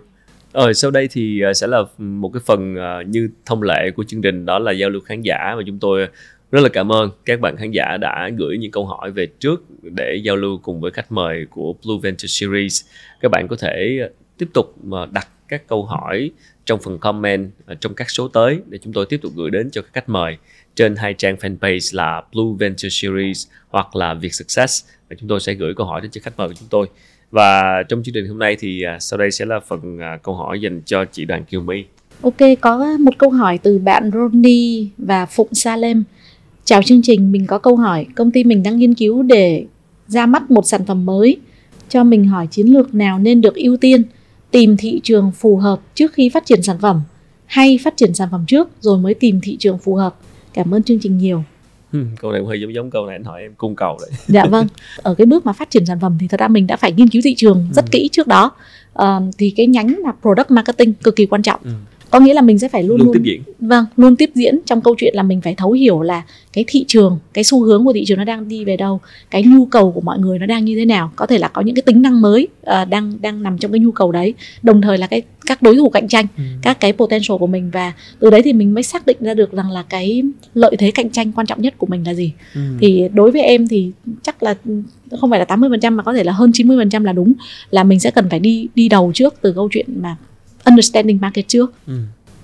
rồi 0.53 0.73
sau 0.73 0.91
đây 0.91 1.07
thì 1.11 1.41
ờ, 1.41 1.53
sẽ 1.53 1.67
là 1.67 1.83
một 1.97 2.29
cái 2.33 2.41
phần 2.45 2.75
ờ, 2.75 3.01
như 3.01 3.29
thông 3.45 3.63
lệ 3.63 3.91
của 3.95 4.03
chương 4.03 4.21
trình, 4.21 4.45
đó 4.45 4.59
là 4.59 4.71
giao 4.71 4.89
lưu 4.89 5.01
khán 5.01 5.21
giả 5.21 5.53
và 5.57 5.63
chúng 5.65 5.79
tôi 5.79 6.07
rất 6.51 6.59
là 6.61 6.69
cảm 6.69 6.91
ơn. 6.91 7.11
Các 7.25 7.39
bạn 7.39 7.57
khán 7.57 7.71
giả 7.71 7.97
đã 7.97 8.29
gửi 8.37 8.57
những 8.57 8.71
câu 8.71 8.85
hỏi 8.85 9.11
về 9.11 9.25
trước 9.25 9.63
để 9.83 10.19
giao 10.23 10.35
lưu 10.35 10.57
cùng 10.57 10.81
với 10.81 10.91
khách 10.91 11.11
mời 11.11 11.45
của 11.49 11.73
Blue 11.73 11.97
Venture 12.01 12.27
Series. 12.27 12.85
Các 13.21 13.31
bạn 13.31 13.47
có 13.47 13.55
thể 13.55 13.99
tiếp 14.37 14.49
tục 14.53 14.75
mà 14.83 15.05
đặt 15.05 15.27
các 15.47 15.67
câu 15.67 15.85
hỏi 15.85 16.31
trong 16.65 16.79
phần 16.79 16.97
comment 16.97 17.51
trong 17.79 17.93
các 17.93 18.09
số 18.09 18.27
tới 18.27 18.59
để 18.67 18.77
chúng 18.77 18.93
tôi 18.93 19.05
tiếp 19.09 19.19
tục 19.21 19.31
gửi 19.35 19.49
đến 19.49 19.69
cho 19.71 19.81
các 19.81 19.91
khách 19.93 20.09
mời 20.09 20.37
trên 20.75 20.95
hai 20.95 21.13
trang 21.13 21.35
fanpage 21.35 21.97
là 21.97 22.21
Blue 22.33 22.55
Venture 22.59 22.89
Series 22.89 23.47
hoặc 23.69 23.95
là 23.95 24.13
Việt 24.13 24.33
Success 24.33 24.85
và 25.09 25.15
chúng 25.19 25.29
tôi 25.29 25.39
sẽ 25.39 25.53
gửi 25.53 25.73
câu 25.73 25.85
hỏi 25.85 26.01
đến 26.01 26.11
cho 26.11 26.21
khách 26.23 26.37
mời 26.37 26.47
của 26.47 26.53
chúng 26.59 26.67
tôi 26.69 26.87
và 27.31 27.83
trong 27.89 28.03
chương 28.03 28.13
trình 28.13 28.27
hôm 28.27 28.39
nay 28.39 28.55
thì 28.59 28.83
à, 28.83 28.97
sau 28.99 29.17
đây 29.17 29.31
sẽ 29.31 29.45
là 29.45 29.59
phần 29.59 29.99
à, 29.99 30.17
câu 30.23 30.35
hỏi 30.35 30.61
dành 30.61 30.81
cho 30.85 31.05
chị 31.05 31.25
Đoàn 31.25 31.43
Kiều 31.43 31.61
My 31.61 31.83
Ok, 32.21 32.37
có 32.61 32.97
một 32.99 33.17
câu 33.17 33.29
hỏi 33.29 33.59
từ 33.63 33.79
bạn 33.79 34.11
Ronnie 34.13 34.87
và 34.97 35.25
Phụng 35.25 35.53
Salem. 35.53 36.03
Chào 36.63 36.83
chương 36.83 37.01
trình, 37.01 37.31
mình 37.31 37.47
có 37.47 37.57
câu 37.57 37.75
hỏi. 37.75 38.05
Công 38.15 38.31
ty 38.31 38.43
mình 38.43 38.63
đang 38.63 38.77
nghiên 38.77 38.93
cứu 38.93 39.23
để 39.23 39.65
ra 40.07 40.25
mắt 40.25 40.51
một 40.51 40.65
sản 40.65 40.85
phẩm 40.85 41.05
mới. 41.05 41.37
Cho 41.89 42.03
mình 42.03 42.27
hỏi 42.27 42.47
chiến 42.47 42.67
lược 42.67 42.93
nào 42.93 43.19
nên 43.19 43.41
được 43.41 43.55
ưu 43.55 43.77
tiên, 43.77 44.03
tìm 44.51 44.77
thị 44.77 44.99
trường 45.03 45.31
phù 45.31 45.57
hợp 45.57 45.79
trước 45.95 46.13
khi 46.13 46.29
phát 46.29 46.45
triển 46.45 46.61
sản 46.61 46.77
phẩm 46.81 47.01
hay 47.45 47.79
phát 47.83 47.97
triển 47.97 48.13
sản 48.13 48.27
phẩm 48.31 48.45
trước 48.47 48.69
rồi 48.79 48.97
mới 48.97 49.13
tìm 49.13 49.39
thị 49.41 49.57
trường 49.59 49.77
phù 49.77 49.95
hợp. 49.95 50.15
Cảm 50.53 50.73
ơn 50.73 50.83
chương 50.83 50.99
trình 50.99 51.17
nhiều. 51.17 51.43
Ừ, 51.93 51.99
câu 52.21 52.31
này 52.31 52.39
cũng 52.41 52.47
hơi 52.49 52.61
giống 52.61 52.73
giống 52.73 52.89
câu 52.89 53.05
này 53.05 53.15
anh 53.15 53.23
hỏi 53.23 53.41
em 53.41 53.53
cung 53.57 53.75
cầu 53.75 53.97
đấy 54.01 54.09
dạ 54.27 54.45
vâng 54.45 54.67
ở 54.97 55.15
cái 55.15 55.25
bước 55.25 55.45
mà 55.45 55.53
phát 55.53 55.69
triển 55.69 55.85
sản 55.85 55.99
phẩm 55.99 56.17
thì 56.19 56.27
thật 56.27 56.39
ra 56.39 56.47
mình 56.47 56.67
đã 56.67 56.75
phải 56.77 56.91
nghiên 56.91 57.09
cứu 57.09 57.21
thị 57.25 57.35
trường 57.37 57.67
rất 57.73 57.85
Ừ. 57.85 57.89
kỹ 57.91 58.09
trước 58.11 58.27
đó 58.27 58.51
Ờ, 58.93 59.21
thì 59.37 59.53
cái 59.57 59.67
nhánh 59.67 59.95
là 60.03 60.13
product 60.21 60.51
marketing 60.51 60.93
cực 60.93 61.15
kỳ 61.15 61.25
quan 61.25 61.41
trọng 61.41 61.59
ừ. 61.63 61.69
Có 62.09 62.19
nghĩa 62.19 62.33
là 62.33 62.41
mình 62.41 62.59
sẽ 62.59 62.67
phải 62.67 62.83
luôn 62.83 62.97
luôn 62.97 63.05
luôn 63.05 63.13
tiếp 63.13 63.21
diễn. 63.23 63.41
Vâng 63.59 63.85
luôn 63.97 64.15
tiếp 64.15 64.29
diễn 64.35 64.59
trong 64.65 64.81
câu 64.81 64.95
chuyện 64.97 65.13
là 65.15 65.23
mình 65.23 65.41
phải 65.41 65.55
thấu 65.55 65.71
hiểu 65.71 66.01
là 66.01 66.23
cái 66.53 66.65
thị 66.67 66.85
trường 66.87 67.19
cái 67.33 67.43
xu 67.43 67.63
hướng 67.63 67.85
của 67.85 67.93
thị 67.93 68.03
trường 68.07 68.17
nó 68.17 68.23
đang 68.23 68.47
đi 68.47 68.65
về 68.65 68.77
đâu 68.77 68.99
cái 69.31 69.43
nhu 69.43 69.65
cầu 69.65 69.91
của 69.91 70.01
mọi 70.01 70.19
người 70.19 70.39
nó 70.39 70.45
đang 70.45 70.65
như 70.65 70.75
thế 70.75 70.85
nào. 70.85 71.11
Có 71.15 71.25
thể 71.25 71.37
là 71.37 71.47
có 71.47 71.61
những 71.61 71.75
cái 71.75 71.81
tính 71.81 72.01
năng 72.01 72.21
mới 72.21 72.47
ờ, 72.61 72.85
đang 72.85 73.13
đang 73.21 73.43
nằm 73.43 73.57
trong 73.57 73.71
cái 73.71 73.79
nhu 73.79 73.91
cầu 73.91 74.11
đấy. 74.11 74.33
Đồng 74.63 74.81
thời 74.81 74.97
là 74.97 75.07
cái 75.07 75.21
các 75.45 75.61
đối 75.61 75.75
thủ 75.75 75.89
cạnh 75.89 76.07
tranh 76.07 76.25
ừ. 76.37 76.43
các 76.61 76.79
cái 76.79 76.93
potential 76.93 77.37
của 77.37 77.47
mình. 77.47 77.69
Và 77.73 77.93
từ 78.19 78.29
đấy 78.29 78.41
thì 78.41 78.53
mình 78.53 78.73
mới 78.73 78.83
xác 78.83 79.05
định 79.05 79.17
ra 79.19 79.33
được 79.33 79.51
rằng 79.51 79.71
là 79.71 79.83
cái 79.89 80.23
lợi 80.53 80.75
thế 80.79 80.91
cạnh 80.91 81.09
tranh 81.09 81.31
quan 81.31 81.47
trọng 81.47 81.61
nhất 81.61 81.73
của 81.77 81.87
mình 81.87 82.03
là 82.07 82.13
gì. 82.13 82.33
Ừ. 82.55 82.61
thì 82.79 83.03
đối 83.13 83.31
với 83.31 83.41
em 83.41 83.67
thì 83.67 83.91
chắc 84.23 84.43
là 84.43 84.55
không 85.21 85.29
phải 85.29 85.39
là 85.39 85.45
80% 85.45 85.95
mà 85.95 86.03
có 86.03 86.13
thể 86.13 86.23
là 86.23 86.31
hơn 86.31 86.51
90% 86.51 87.03
là 87.03 87.13
đúng 87.13 87.33
là 87.69 87.83
mình 87.83 87.99
sẽ 87.99 88.11
cần 88.11 88.29
phải 88.29 88.39
đi 88.39 88.67
đi 88.75 88.89
đầu 88.89 89.11
trước 89.13 89.33
từ 89.41 89.53
câu 89.53 89.69
chuyện 89.71 89.85
mà 90.01 90.15
understanding 90.65 91.17
market 91.21 91.47
trước 91.47 91.73
Ừ. 91.87 91.93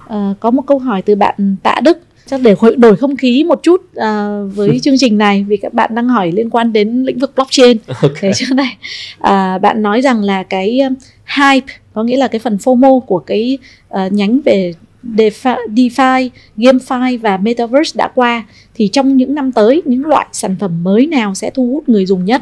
Ờ, 0.08 0.34
có 0.40 0.52
một 0.52 0.62
câu 0.68 0.80
hỏi 0.80 1.02
từ 1.02 1.16
bạn 1.16 1.56
Tạ 1.64 1.80
Đức 1.84 1.98
chắc 2.28 2.42
để 2.42 2.56
đổi- 2.62 2.76
đổi 2.76 2.96
không 2.96 3.16
khí 3.16 3.44
một 3.44 3.64
chút 3.64 3.82
à, 3.96 4.40
với 4.56 4.80
chương 4.84 4.96
trình 4.98 5.18
này 5.18 5.46
vì 5.48 5.58
các 5.58 5.74
bạn 5.74 5.96
đang 5.96 6.08
hỏi 6.08 6.32
liên 6.32 6.50
quan 6.50 6.74
đến 6.74 7.04
lĩnh 7.04 7.20
vực 7.20 7.32
blockchain 7.36 7.78
Ok. 8.02 8.12
thế 8.20 8.32
trước 8.36 8.54
này 8.56 8.78
à, 9.20 9.58
bạn 9.58 9.82
nói 9.82 10.02
rằng 10.02 10.22
là 10.24 10.44
cái 10.44 10.80
hype 11.38 11.74
có 11.94 12.04
nghĩa 12.04 12.18
là 12.18 12.28
cái 12.28 12.40
phần 12.40 12.58
FOMO 12.64 13.00
của 13.00 13.20
cái 13.20 13.58
ờ, 13.90 14.10
nhánh 14.10 14.40
về 14.46 14.74
DeFi, 15.16 15.56
DeFi, 15.76 16.30
GameFi 16.58 17.20
và 17.20 17.38
Metaverse 17.38 17.98
đã 17.98 18.08
qua 18.16 18.44
thì 18.76 18.88
trong 18.88 19.18
những 19.18 19.36
năm 19.36 19.52
tới 19.52 19.82
những 19.86 20.06
loại 20.06 20.28
sản 20.32 20.56
phẩm 20.60 20.84
mới 20.84 21.06
nào 21.08 21.36
sẽ 21.36 21.50
thu 21.50 21.68
hút 21.74 21.90
người 21.90 22.06
dùng 22.06 22.26
nhất? 22.26 22.42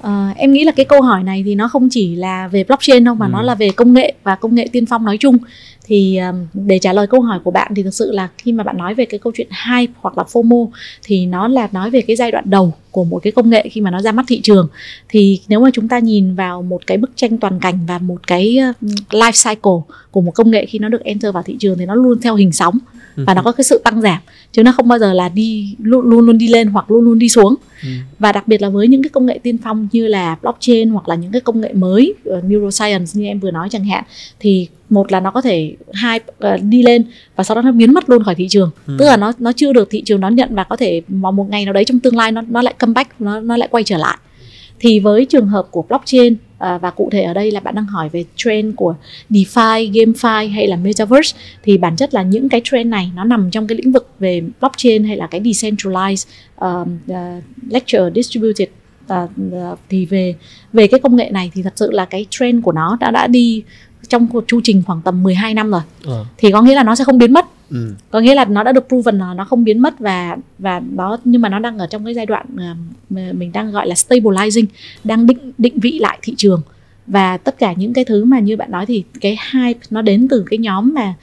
Ờ, 0.00 0.28
em 0.36 0.52
nghĩ 0.52 0.64
là 0.64 0.72
cái 0.72 0.84
câu 0.84 1.02
hỏi 1.02 1.22
này 1.22 1.42
thì 1.46 1.54
nó 1.54 1.68
không 1.68 1.88
chỉ 1.90 2.16
là 2.16 2.48
về 2.48 2.64
blockchain 2.64 3.04
đâu 3.04 3.14
mà 3.14 3.26
Ừ. 3.26 3.30
nó 3.32 3.42
là 3.42 3.54
về 3.54 3.70
công 3.76 3.92
nghệ 3.92 4.12
và 4.22 4.34
công 4.34 4.54
nghệ 4.54 4.68
tiên 4.72 4.86
phong 4.86 5.04
nói 5.04 5.16
chung 5.20 5.36
thì 5.84 6.18
um, 6.18 6.46
để 6.54 6.78
trả 6.78 6.92
lời 6.92 7.06
câu 7.06 7.20
hỏi 7.20 7.38
của 7.44 7.50
bạn 7.50 7.72
thì 7.76 7.82
thực 7.82 7.94
sự 7.94 8.12
là 8.12 8.28
khi 8.38 8.52
mà 8.52 8.64
bạn 8.64 8.76
nói 8.76 8.94
về 8.94 9.04
cái 9.04 9.18
câu 9.20 9.32
chuyện 9.36 9.48
hype 9.66 9.92
hoặc 10.00 10.18
là 10.18 10.24
FOMO 10.32 10.68
thì 11.02 11.26
nó 11.26 11.48
là 11.48 11.68
nói 11.72 11.90
về 11.90 12.00
cái 12.00 12.16
giai 12.16 12.30
đoạn 12.30 12.44
đầu 12.50 12.72
của 12.90 13.04
một 13.04 13.22
cái 13.22 13.32
công 13.32 13.50
nghệ 13.50 13.68
khi 13.72 13.80
mà 13.80 13.90
nó 13.90 14.00
ra 14.00 14.12
mắt 14.12 14.24
thị 14.28 14.40
trường. 14.42 14.68
Thì 15.08 15.40
nếu 15.48 15.60
mà 15.60 15.70
chúng 15.72 15.88
ta 15.88 15.98
nhìn 15.98 16.34
vào 16.34 16.62
một 16.62 16.86
cái 16.86 16.96
bức 16.96 17.10
tranh 17.16 17.38
toàn 17.38 17.60
cảnh 17.60 17.78
và 17.86 17.98
một 17.98 18.26
cái 18.26 18.58
um, 18.58 18.90
life 19.10 19.50
cycle 19.50 19.94
của 20.10 20.20
một 20.20 20.32
công 20.34 20.50
nghệ 20.50 20.66
khi 20.66 20.78
nó 20.78 20.88
được 20.88 21.04
enter 21.04 21.34
vào 21.34 21.42
thị 21.42 21.56
trường 21.58 21.78
thì 21.78 21.86
nó 21.86 21.94
luôn 21.94 22.20
theo 22.20 22.34
hình 22.34 22.52
sóng 22.52 22.78
và 23.16 23.34
nó 23.34 23.42
có 23.42 23.52
cái 23.52 23.64
sự 23.64 23.80
tăng 23.84 24.00
giảm. 24.00 24.18
Chứ 24.52 24.62
nó 24.62 24.72
không 24.72 24.88
bao 24.88 24.98
giờ 24.98 25.12
là 25.12 25.28
đi 25.28 25.74
luôn 25.78 26.04
luôn 26.04 26.26
luôn 26.26 26.38
đi 26.38 26.48
lên 26.48 26.68
hoặc 26.68 26.90
luôn 26.90 27.04
luôn 27.04 27.18
đi 27.18 27.28
xuống. 27.28 27.54
Ừ. 27.82 27.88
và 28.18 28.32
đặc 28.32 28.48
biệt 28.48 28.62
là 28.62 28.68
với 28.68 28.88
những 28.88 29.02
cái 29.02 29.10
công 29.10 29.26
nghệ 29.26 29.38
tiên 29.42 29.58
phong 29.64 29.88
như 29.92 30.06
là 30.06 30.36
blockchain 30.42 30.90
hoặc 30.90 31.08
là 31.08 31.14
những 31.14 31.32
cái 31.32 31.40
công 31.40 31.60
nghệ 31.60 31.72
mới 31.72 32.14
uh, 32.30 32.44
neuroscience 32.44 33.12
như 33.14 33.24
em 33.24 33.40
vừa 33.40 33.50
nói 33.50 33.68
chẳng 33.70 33.84
hạn 33.84 34.04
thì 34.40 34.68
một 34.90 35.12
là 35.12 35.20
nó 35.20 35.30
có 35.30 35.40
thể 35.40 35.76
hai 35.92 36.20
uh, 36.30 36.62
đi 36.62 36.82
lên 36.82 37.04
và 37.36 37.44
sau 37.44 37.54
đó 37.54 37.62
nó 37.62 37.72
biến 37.72 37.94
mất 37.94 38.10
luôn 38.10 38.24
khỏi 38.24 38.34
thị 38.34 38.48
trường. 38.48 38.70
Ừ. 38.86 38.96
tức 38.98 39.06
là 39.06 39.16
nó 39.16 39.32
nó 39.38 39.52
chưa 39.52 39.72
được 39.72 39.90
thị 39.90 40.02
trường 40.06 40.20
đón 40.20 40.34
nhận 40.34 40.54
và 40.54 40.64
có 40.64 40.76
thể 40.76 41.02
vào 41.08 41.32
một 41.32 41.50
ngày 41.50 41.64
nào 41.64 41.74
đấy 41.74 41.84
trong 41.84 42.00
tương 42.00 42.16
lai 42.16 42.32
nó 42.32 42.42
nó 42.48 42.62
lại 42.62 42.74
comeback 42.78 43.20
nó 43.20 43.40
nó 43.40 43.56
lại 43.56 43.68
quay 43.70 43.84
trở 43.84 43.96
lại. 43.96 44.18
Thì 44.80 45.00
với 45.00 45.24
trường 45.24 45.48
hợp 45.48 45.66
của 45.70 45.82
blockchain 45.82 46.36
à, 46.58 46.78
và 46.78 46.90
cụ 46.90 47.08
thể 47.12 47.22
ở 47.22 47.34
đây 47.34 47.50
là 47.50 47.60
bạn 47.60 47.74
đang 47.74 47.86
hỏi 47.86 48.08
về 48.08 48.24
trend 48.36 48.74
của 48.76 48.94
DeFi, 49.30 49.90
GameFi 49.92 50.50
hay 50.50 50.66
là 50.66 50.76
Metaverse 50.76 51.38
thì 51.62 51.78
bản 51.78 51.96
chất 51.96 52.14
là 52.14 52.22
những 52.22 52.48
cái 52.48 52.60
trend 52.64 52.90
này 52.90 53.10
nó 53.14 53.24
nằm 53.24 53.50
trong 53.50 53.66
cái 53.66 53.78
lĩnh 53.78 53.92
vực 53.92 54.08
về 54.18 54.42
blockchain 54.60 55.04
hay 55.04 55.16
là 55.16 55.26
cái 55.26 55.40
decentralized 55.40 56.28
um, 56.56 56.98
uh, 57.10 57.44
lecture 57.70 58.10
distributed 58.14 58.68
uh, 59.12 59.30
uh, 59.72 59.78
thì 59.88 60.06
về 60.06 60.34
về 60.72 60.86
cái 60.86 61.00
công 61.00 61.16
nghệ 61.16 61.30
này 61.30 61.50
thì 61.54 61.62
thật 61.62 61.72
sự 61.76 61.90
là 61.90 62.04
cái 62.04 62.26
trend 62.30 62.64
của 62.64 62.72
nó 62.72 62.96
đã 63.00 63.10
đã 63.10 63.26
đi 63.26 63.62
trong 64.08 64.26
một 64.32 64.44
chu 64.46 64.60
trình 64.64 64.82
khoảng 64.86 65.02
tầm 65.02 65.22
12 65.22 65.54
năm 65.54 65.70
rồi. 65.70 65.80
Ờ. 66.04 66.24
thì 66.36 66.50
có 66.52 66.62
nghĩa 66.62 66.74
là 66.74 66.82
nó 66.82 66.94
sẽ 66.94 67.04
không 67.04 67.18
biến 67.18 67.32
mất 67.32 67.46
Ừ. 67.70 67.94
có 68.10 68.20
nghĩa 68.20 68.34
là 68.34 68.44
nó 68.44 68.62
đã 68.62 68.72
được 68.72 68.88
proven 68.88 69.18
là 69.18 69.34
nó 69.34 69.44
không 69.44 69.64
biến 69.64 69.78
mất 69.78 69.98
và 69.98 70.36
và 70.58 70.80
đó 70.80 71.18
nhưng 71.24 71.40
mà 71.40 71.48
nó 71.48 71.58
đang 71.58 71.78
ở 71.78 71.86
trong 71.86 72.04
cái 72.04 72.14
giai 72.14 72.26
đoạn 72.26 72.46
à, 72.56 72.76
mà 73.10 73.32
mình 73.32 73.52
đang 73.52 73.70
gọi 73.70 73.88
là 73.88 73.94
stabilizing 73.94 74.66
đang 75.04 75.26
định 75.26 75.52
định 75.58 75.78
vị 75.78 75.98
lại 75.98 76.18
thị 76.22 76.34
trường 76.36 76.62
và 77.06 77.36
tất 77.36 77.58
cả 77.58 77.72
những 77.72 77.92
cái 77.92 78.04
thứ 78.04 78.24
mà 78.24 78.38
như 78.38 78.56
bạn 78.56 78.70
nói 78.70 78.86
thì 78.86 79.04
cái 79.20 79.38
hype 79.52 79.80
nó 79.90 80.02
đến 80.02 80.28
từ 80.28 80.44
cái 80.50 80.58
nhóm 80.58 80.94
mà 80.94 81.14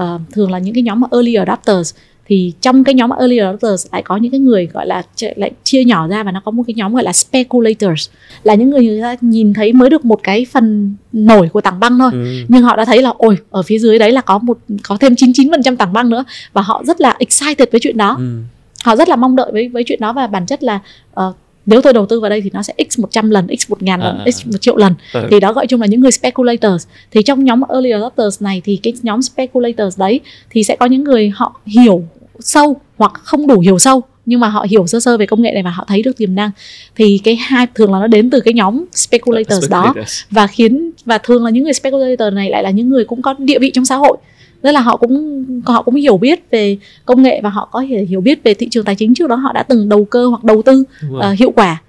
uh, 0.00 0.20
thường 0.32 0.50
là 0.50 0.58
những 0.58 0.74
cái 0.74 0.82
nhóm 0.82 1.00
mà 1.00 1.08
early 1.10 1.34
adopters 1.34 1.94
thì 2.26 2.52
trong 2.60 2.84
cái 2.84 2.94
nhóm 2.94 3.10
early 3.18 3.38
adopters 3.38 3.86
lại 3.92 4.02
có 4.02 4.16
những 4.16 4.30
cái 4.30 4.40
người 4.40 4.66
gọi 4.66 4.86
là 4.86 5.02
lại 5.36 5.50
chia 5.64 5.84
nhỏ 5.84 6.06
ra 6.08 6.22
và 6.22 6.30
nó 6.32 6.40
có 6.44 6.50
một 6.50 6.62
cái 6.66 6.74
nhóm 6.74 6.94
gọi 6.94 7.02
là 7.04 7.12
speculators 7.12 8.08
là 8.42 8.54
những 8.54 8.70
người 8.70 8.86
người 8.86 9.00
ta 9.02 9.16
nhìn 9.20 9.54
thấy 9.54 9.72
mới 9.72 9.90
được 9.90 10.04
một 10.04 10.20
cái 10.22 10.46
phần 10.52 10.94
nổi 11.12 11.48
của 11.52 11.60
tảng 11.60 11.80
băng 11.80 11.98
thôi 11.98 12.10
Ừ. 12.12 12.18
nhưng 12.48 12.62
họ 12.62 12.76
đã 12.76 12.84
thấy 12.84 13.02
là 13.02 13.12
ôi 13.18 13.36
ở 13.50 13.62
phía 13.62 13.78
dưới 13.78 13.98
đấy 13.98 14.12
là 14.12 14.20
có 14.20 14.38
một 14.38 14.58
có 14.82 14.96
thêm 15.00 15.14
99% 15.14 15.76
tảng 15.76 15.92
băng 15.92 16.10
nữa 16.10 16.24
và 16.52 16.62
họ 16.62 16.82
rất 16.86 17.00
là 17.00 17.16
excited 17.18 17.68
với 17.72 17.80
chuyện 17.80 17.96
đó 17.96 18.14
Ừ. 18.18 18.38
họ 18.84 18.96
rất 18.96 19.08
là 19.08 19.16
mong 19.16 19.36
đợi 19.36 19.50
với 19.52 19.68
với 19.68 19.84
chuyện 19.86 20.00
đó 20.00 20.12
và 20.12 20.26
bản 20.26 20.46
chất 20.46 20.62
là 20.62 20.78
ờ, 21.14 21.32
nếu 21.66 21.80
tôi 21.82 21.92
đầu 21.92 22.06
tư 22.06 22.20
vào 22.20 22.30
đây 22.30 22.40
thì 22.40 22.50
nó 22.52 22.62
sẽ 22.62 22.74
x 22.90 22.98
100 22.98 23.30
lần, 23.30 23.46
x 23.58 23.70
1000 23.70 24.00
lần, 24.00 24.18
À, 24.18 24.24
à, 24.26 24.30
x 24.30 24.46
1 24.46 24.52
triệu 24.60 24.76
lần. 24.76 24.94
Ừ. 25.12 25.26
Thì 25.30 25.40
đó 25.40 25.52
gọi 25.52 25.66
chung 25.66 25.80
là 25.80 25.86
những 25.86 26.00
người 26.00 26.10
speculators. 26.12 26.86
Thì 27.10 27.22
trong 27.22 27.44
nhóm 27.44 27.60
early 27.68 27.90
adopters 27.90 28.42
này 28.42 28.62
thì 28.64 28.80
cái 28.82 28.92
nhóm 29.02 29.22
speculators 29.22 29.98
đấy 29.98 30.20
thì 30.50 30.64
sẽ 30.64 30.76
có 30.76 30.86
những 30.86 31.04
người 31.04 31.32
họ 31.34 31.60
hiểu 31.66 32.04
sâu 32.40 32.76
hoặc 32.98 33.12
không 33.14 33.46
đủ 33.46 33.60
hiểu 33.60 33.78
sâu 33.78 34.02
nhưng 34.26 34.40
mà 34.40 34.48
họ 34.48 34.66
hiểu 34.70 34.86
sơ 34.86 35.00
sơ 35.00 35.16
về 35.16 35.26
công 35.26 35.42
nghệ 35.42 35.50
này 35.54 35.62
và 35.62 35.70
họ 35.70 35.84
thấy 35.88 36.02
được 36.02 36.16
tiềm 36.16 36.34
năng 36.34 36.50
thì 36.96 37.20
cái 37.24 37.38
hype 37.50 37.72
thường 37.74 37.92
là 37.92 37.98
nó 38.00 38.06
đến 38.06 38.30
từ 38.30 38.40
cái 38.40 38.54
nhóm 38.54 38.84
speculators 38.92 39.70
đó 39.70 39.82
Speculators. 39.84 40.22
và 40.30 40.46
khiến 40.46 40.90
và 41.04 41.18
thường 41.18 41.44
là 41.44 41.50
những 41.50 41.64
người 41.64 41.72
speculator 41.72 42.34
này 42.34 42.50
lại 42.50 42.62
là 42.62 42.70
những 42.70 42.88
người 42.88 43.04
cũng 43.04 43.22
có 43.22 43.34
địa 43.38 43.58
vị 43.58 43.70
trong 43.74 43.84
xã 43.84 43.96
hội 43.96 44.16
tức 44.64 44.72
là 44.72 44.80
họ 44.80 44.96
cũng 44.96 45.44
họ 45.64 45.82
cũng 45.82 45.94
hiểu 45.94 46.18
biết 46.18 46.50
về 46.50 46.76
công 47.04 47.22
nghệ 47.22 47.40
và 47.42 47.50
họ 47.50 47.68
có 47.72 47.80
hiểu 47.80 48.20
biết 48.20 48.42
về 48.42 48.54
thị 48.54 48.68
trường 48.70 48.84
tài 48.84 48.94
chính 48.94 49.14
trước 49.14 49.26
đó 49.28 49.36
họ 49.36 49.52
đã 49.52 49.62
từng 49.62 49.88
đầu 49.88 50.04
cơ 50.04 50.26
hoặc 50.26 50.44
đầu 50.44 50.62
tư 50.62 50.84
ờ, 51.20 51.34
hiệu 51.38 51.50
quả 51.56 51.82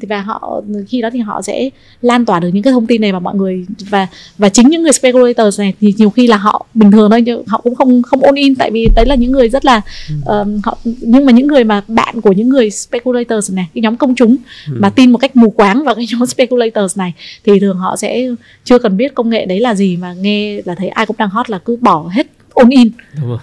Thì 0.00 0.06
và 0.08 0.20
họ 0.20 0.62
khi 0.88 1.00
đó 1.00 1.10
thì 1.12 1.18
họ 1.18 1.42
sẽ 1.42 1.70
lan 2.02 2.24
tỏa 2.24 2.40
được 2.40 2.48
những 2.52 2.62
cái 2.62 2.72
thông 2.72 2.86
tin 2.86 3.00
này 3.00 3.12
mà 3.12 3.18
mọi 3.18 3.34
người 3.34 3.66
và 3.90 4.06
và 4.38 4.48
chính 4.48 4.68
những 4.68 4.82
người 4.82 4.92
speculators 4.92 5.60
này 5.60 5.74
thì 5.80 5.94
nhiều 5.98 6.10
khi 6.10 6.26
là 6.26 6.36
họ 6.36 6.66
bình 6.74 6.90
thường 6.90 7.10
thôi 7.10 7.22
nhưng 7.22 7.46
họ 7.46 7.60
cũng 7.64 7.74
không 7.74 8.02
không 8.02 8.20
ôn 8.22 8.34
in 8.34 8.54
tại 8.54 8.70
vì 8.70 8.86
đấy 8.96 9.06
là 9.06 9.14
những 9.14 9.32
người 9.32 9.48
rất 9.48 9.64
là 9.64 9.80
ờm, 10.24 10.60
họ 10.64 10.78
nhưng 10.84 11.26
mà 11.26 11.32
những 11.32 11.46
người 11.46 11.64
mà 11.64 11.82
bạn 11.88 12.20
của 12.20 12.32
những 12.32 12.48
người 12.48 12.70
speculators 12.70 13.52
này 13.52 13.66
cái 13.74 13.82
nhóm 13.82 13.96
công 13.96 14.14
chúng 14.14 14.36
Ừ. 14.66 14.72
mà 14.80 14.90
tin 14.90 15.10
một 15.12 15.18
cách 15.18 15.36
mù 15.36 15.50
quáng 15.50 15.84
vào 15.84 15.94
cái 15.94 16.06
nhóm 16.12 16.26
speculators 16.26 16.98
này 16.98 17.12
thì 17.44 17.60
thường 17.60 17.76
họ 17.76 17.96
sẽ 17.96 18.26
chưa 18.64 18.78
cần 18.78 18.96
biết 18.96 19.14
công 19.14 19.30
nghệ 19.30 19.46
đấy 19.46 19.60
là 19.60 19.74
gì 19.74 19.96
mà 19.96 20.12
nghe 20.12 20.60
là 20.64 20.74
thấy 20.74 20.88
ai 20.88 21.06
cũng 21.06 21.16
đang 21.18 21.28
hot 21.28 21.50
là 21.50 21.58
cứ 21.58 21.76
bỏ 21.80 22.08
hết 22.12 22.26
ôn 22.54 22.68
in 22.70 22.90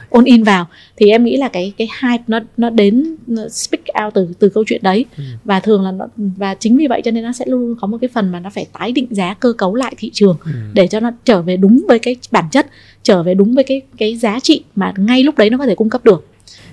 ôn 0.09 0.23
in 0.25 0.43
vào 0.43 0.67
thì 0.97 1.09
em 1.09 1.23
nghĩ 1.23 1.37
là 1.37 1.47
cái 1.47 1.73
cái 1.77 1.87
hype 2.03 2.23
nó 2.27 2.39
nó 2.57 2.69
đến 2.69 3.15
nó 3.27 3.49
speak 3.49 3.81
out 4.05 4.13
từ 4.13 4.27
từ 4.39 4.49
câu 4.49 4.63
chuyện 4.67 4.79
đấy 4.83 5.05
Ừ. 5.17 5.23
và 5.45 5.59
thường 5.59 5.81
là 5.83 5.91
nó 5.91 6.07
và 6.17 6.53
chính 6.55 6.77
vì 6.77 6.87
vậy 6.87 7.01
cho 7.05 7.11
nên 7.11 7.23
nó 7.23 7.31
sẽ 7.31 7.45
luôn 7.47 7.59
luôn 7.61 7.75
có 7.81 7.87
một 7.87 7.97
cái 8.01 8.07
phần 8.13 8.31
mà 8.31 8.39
nó 8.39 8.49
phải 8.49 8.65
tái 8.79 8.91
định 8.91 9.07
giá 9.09 9.33
cơ 9.33 9.53
cấu 9.57 9.75
lại 9.75 9.93
thị 9.97 10.09
trường 10.13 10.37
Ừ. 10.45 10.51
để 10.73 10.87
cho 10.87 10.99
nó 10.99 11.11
trở 11.25 11.41
về 11.41 11.57
đúng 11.57 11.85
với 11.87 11.99
cái 11.99 12.15
bản 12.31 12.45
chất 12.51 12.67
trở 13.03 13.23
về 13.23 13.33
đúng 13.33 13.53
với 13.55 13.63
cái 13.63 13.81
cái 13.97 14.15
giá 14.15 14.39
trị 14.39 14.63
mà 14.75 14.93
ngay 14.97 15.23
lúc 15.23 15.37
đấy 15.37 15.49
nó 15.49 15.57
có 15.57 15.65
thể 15.65 15.75
cung 15.75 15.89
cấp 15.89 16.05
được 16.05 16.25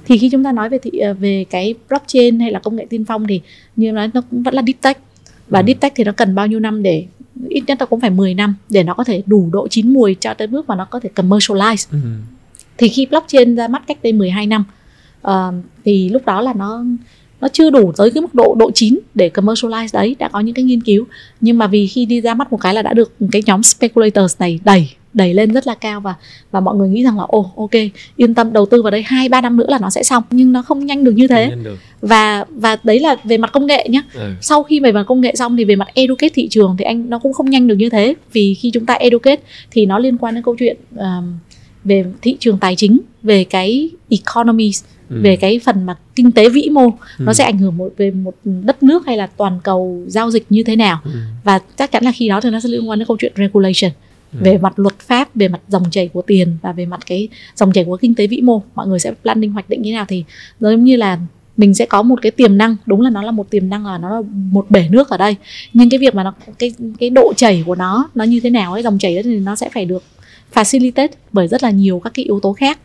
thì 0.07 0.19
khi 0.19 0.29
chúng 0.31 0.45
ta 0.45 0.53
nói 0.53 0.69
về 0.69 0.79
thị 0.79 0.91
ờ, 0.99 1.15
về 1.15 1.45
cái 1.51 1.75
blockchain 1.89 2.41
hay 2.41 2.51
là 2.53 2.59
công 2.59 2.77
nghệ 2.77 2.87
tiên 2.91 3.05
phong 3.05 3.27
thì 3.27 3.41
như 3.77 3.89
em 3.89 3.95
nói 3.95 4.11
nó 4.15 4.21
cũng 4.31 4.43
vẫn 4.43 4.55
là 4.55 4.63
deep 4.67 4.81
tech 4.83 4.99
và 5.49 5.61
Ừ. 5.61 5.65
deep 5.67 5.81
tech 5.81 5.93
thì 5.97 6.05
nó 6.05 6.13
cần 6.13 6.35
bao 6.35 6.47
nhiêu 6.47 6.61
năm 6.61 6.83
để 6.83 7.05
ít 7.49 7.63
nhất 7.67 7.77
là 7.81 7.87
cũng 7.87 8.01
phải 8.01 8.11
10 8.11 8.35
năm 8.35 8.55
để 8.71 8.83
nó 8.83 8.95
có 8.95 9.05
thể 9.05 9.23
đủ 9.27 9.49
độ 9.53 9.69
chín 9.69 9.93
mùi 9.93 10.15
cho 10.21 10.35
tới 10.35 10.47
bước 10.47 10.69
mà 10.69 10.77
nó 10.77 10.85
có 10.85 11.01
thể 11.01 11.11
commercialize 11.17 11.87
Ừ. 11.93 11.99
thì 12.79 12.89
khi 12.89 13.07
blockchain 13.07 13.57
ra 13.57 13.69
mắt 13.69 13.83
cách 13.87 13.99
đây 14.03 14.13
12 14.13 14.47
năm 14.47 14.65
ờ, 15.23 15.53
thì 15.85 16.09
lúc 16.09 16.27
đó 16.27 16.41
là 16.41 16.53
nó 16.53 16.85
nó 17.45 17.49
chưa 17.49 17.71
đủ 17.71 17.93
tới 17.97 18.11
cái 18.11 18.21
mức 18.21 18.35
độ 18.35 18.55
độ 18.59 18.71
chín 18.71 18.99
để 19.15 19.31
commercialize 19.35 19.89
đấy 19.93 20.17
đã 20.19 20.29
có 20.29 20.41
những 20.41 20.55
cái 20.55 20.65
nghiên 20.65 20.81
cứu. 20.81 21.05
Nhưng 21.41 21.59
mà 21.59 21.67
vì 21.67 21.87
khi 21.87 22.07
đi 22.07 22.21
ra 22.21 22.35
mắt 22.35 22.53
một 22.53 22.61
cái 22.61 22.75
là 22.75 22.83
đã 22.83 22.93
được 22.93 23.13
cái 23.33 23.43
nhóm 23.47 23.63
speculators 23.63 24.41
này 24.41 24.61
đẩy 24.65 24.89
đẩy 25.15 25.35
lên 25.35 25.53
rất 25.53 25.67
là 25.67 25.75
cao 25.75 26.01
và 26.01 26.15
và 26.51 26.61
mọi 26.61 26.77
người 26.77 26.89
nghĩ 26.89 27.05
rằng 27.05 27.19
là 27.19 27.25
ồ 27.29 27.53
ok 27.57 27.71
yên 28.17 28.35
tâm 28.35 28.53
đầu 28.53 28.67
tư 28.67 28.83
vào 28.83 28.91
đây 28.91 29.03
hai 29.03 29.29
ba 29.29 29.41
năm 29.41 29.57
nữa 29.57 29.67
là 29.69 29.79
nó 29.79 29.91
sẽ 29.91 30.03
xong. 30.03 30.23
Nhưng 30.31 30.53
nó 30.53 30.63
không 30.63 30.87
nhanh 30.87 31.05
được 31.05 31.13
như 31.13 31.29
thế. 31.29 31.51
Được. 31.65 31.77
và 32.01 32.45
và 32.51 32.77
đấy 32.85 33.01
là 33.01 33.17
về 33.25 33.39
mặt 33.39 33.53
công 33.53 33.67
nghệ 33.67 33.87
nhé 33.91 34.03
Ừ. 34.15 34.21
sau 34.41 34.63
khi 34.63 34.81
về 34.81 34.93
mặt 34.93 35.05
công 35.07 35.21
nghệ 35.21 35.33
xong 35.37 35.57
thì 35.57 35.65
về 35.65 35.77
mặt 35.77 35.89
educate 35.95 36.29
thị 36.35 36.49
trường 36.51 36.77
thì 36.79 36.85
anh 36.85 37.11
nó 37.11 37.19
cũng 37.19 37.33
không 37.33 37.51
nhanh 37.51 37.67
được 37.67 37.75
như 37.75 37.91
thế. 37.91 38.15
Vì 38.33 38.55
khi 38.55 38.71
chúng 38.71 38.87
ta 38.87 38.95
educate 38.95 39.41
thì 39.71 39.87
nó 39.87 39.99
liên 39.99 40.19
quan 40.19 40.35
đến 40.35 40.45
câu 40.45 40.57
chuyện 40.59 40.77
um, 40.97 41.39
về 41.85 42.05
thị 42.23 42.37
trường 42.41 42.59
tài 42.59 42.77
chính 42.77 42.99
về 43.23 43.45
cái 43.45 43.91
economy 44.11 44.71
Ừ. 45.09 45.21
về 45.23 45.37
cái 45.37 45.61
phần 45.65 45.87
mà 45.87 45.97
kinh 46.17 46.33
tế 46.33 46.49
vĩ 46.49 46.69
mô 46.73 46.91
nó 47.19 47.31
Ừ. 47.31 47.33
sẽ 47.33 47.45
ảnh 47.45 47.59
hưởng 47.59 47.77
một 47.77 47.91
về 47.97 48.11
một 48.11 48.35
đất 48.45 48.83
nước 48.83 49.07
hay 49.07 49.17
là 49.17 49.27
toàn 49.27 49.61
cầu 49.65 50.03
giao 50.07 50.31
dịch 50.31 50.47
như 50.51 50.63
thế 50.63 50.77
nào 50.77 51.01
Ừ. 51.05 51.11
và 51.45 51.59
chắc 51.77 51.93
chắn 51.93 52.05
là 52.05 52.13
khi 52.13 52.29
đó 52.29 52.41
thì 52.41 52.51
nó 52.51 52.61
sẽ 52.61 52.69
liên 52.69 52.89
quan 52.89 52.99
đến 52.99 53.09
câu 53.09 53.17
chuyện 53.21 53.33
regulation 53.37 53.91
Ừ. 54.33 54.39
về 54.43 54.59
mặt 54.59 54.79
luật 54.79 54.99
pháp 54.99 55.35
về 55.35 55.49
mặt 55.49 55.61
dòng 55.69 55.83
chảy 55.91 56.09
của 56.09 56.23
tiền 56.23 56.57
và 56.63 56.73
về 56.73 56.87
mặt 56.87 57.01
cái 57.07 57.29
dòng 57.57 57.73
chảy 57.73 57.85
của 57.85 57.97
kinh 57.97 58.15
tế 58.15 58.27
vĩ 58.27 58.41
mô 58.41 58.63
mọi 58.75 58.87
người 58.87 58.99
sẽ 58.99 59.13
planning 59.23 59.53
hoạch 59.53 59.69
định 59.69 59.83
như 59.83 59.91
thế 59.91 59.95
nào 59.97 60.05
thì 60.09 60.25
giống 60.61 60.85
như 60.85 60.97
là 60.97 61.19
mình 61.57 61.75
sẽ 61.75 61.87
có 61.87 62.03
một 62.03 62.19
cái 62.23 62.31
tiềm 62.33 62.59
năng 62.59 62.77
đúng 62.87 63.01
là 63.01 63.11
nó 63.11 63.23
là 63.23 63.31
một 63.31 63.51
tiềm 63.51 63.69
năng 63.69 63.87
là 63.87 63.99
nó 63.99 64.11
là 64.11 64.23
một 64.51 64.67
bể 64.71 64.89
nước 64.91 65.09
ở 65.09 65.17
đây 65.17 65.37
nhưng 65.73 65.91
cái 65.91 65.99
việc 65.99 66.15
mà 66.15 66.23
nó 66.25 66.35
cái 66.59 66.73
cái 66.99 67.11
độ 67.11 67.33
chảy 67.37 67.63
của 67.67 67.75
nó 67.75 68.09
nó 68.15 68.25
như 68.25 68.41
thế 68.41 68.51
nào 68.51 68.73
ấy 68.73 68.83
dòng 68.83 68.99
chảy 68.99 69.17
đó 69.17 69.21
thì 69.25 69.39
nó 69.39 69.57
sẽ 69.57 69.69
phải 69.75 69.85
được 69.85 70.03
facilitate 70.55 71.09
bởi 71.33 71.49
rất 71.49 71.63
là 71.63 71.71
nhiều 71.71 72.01
các 72.05 72.15
cái 72.15 72.25
yếu 72.25 72.41
tố 72.41 72.53
khác. 72.53 72.79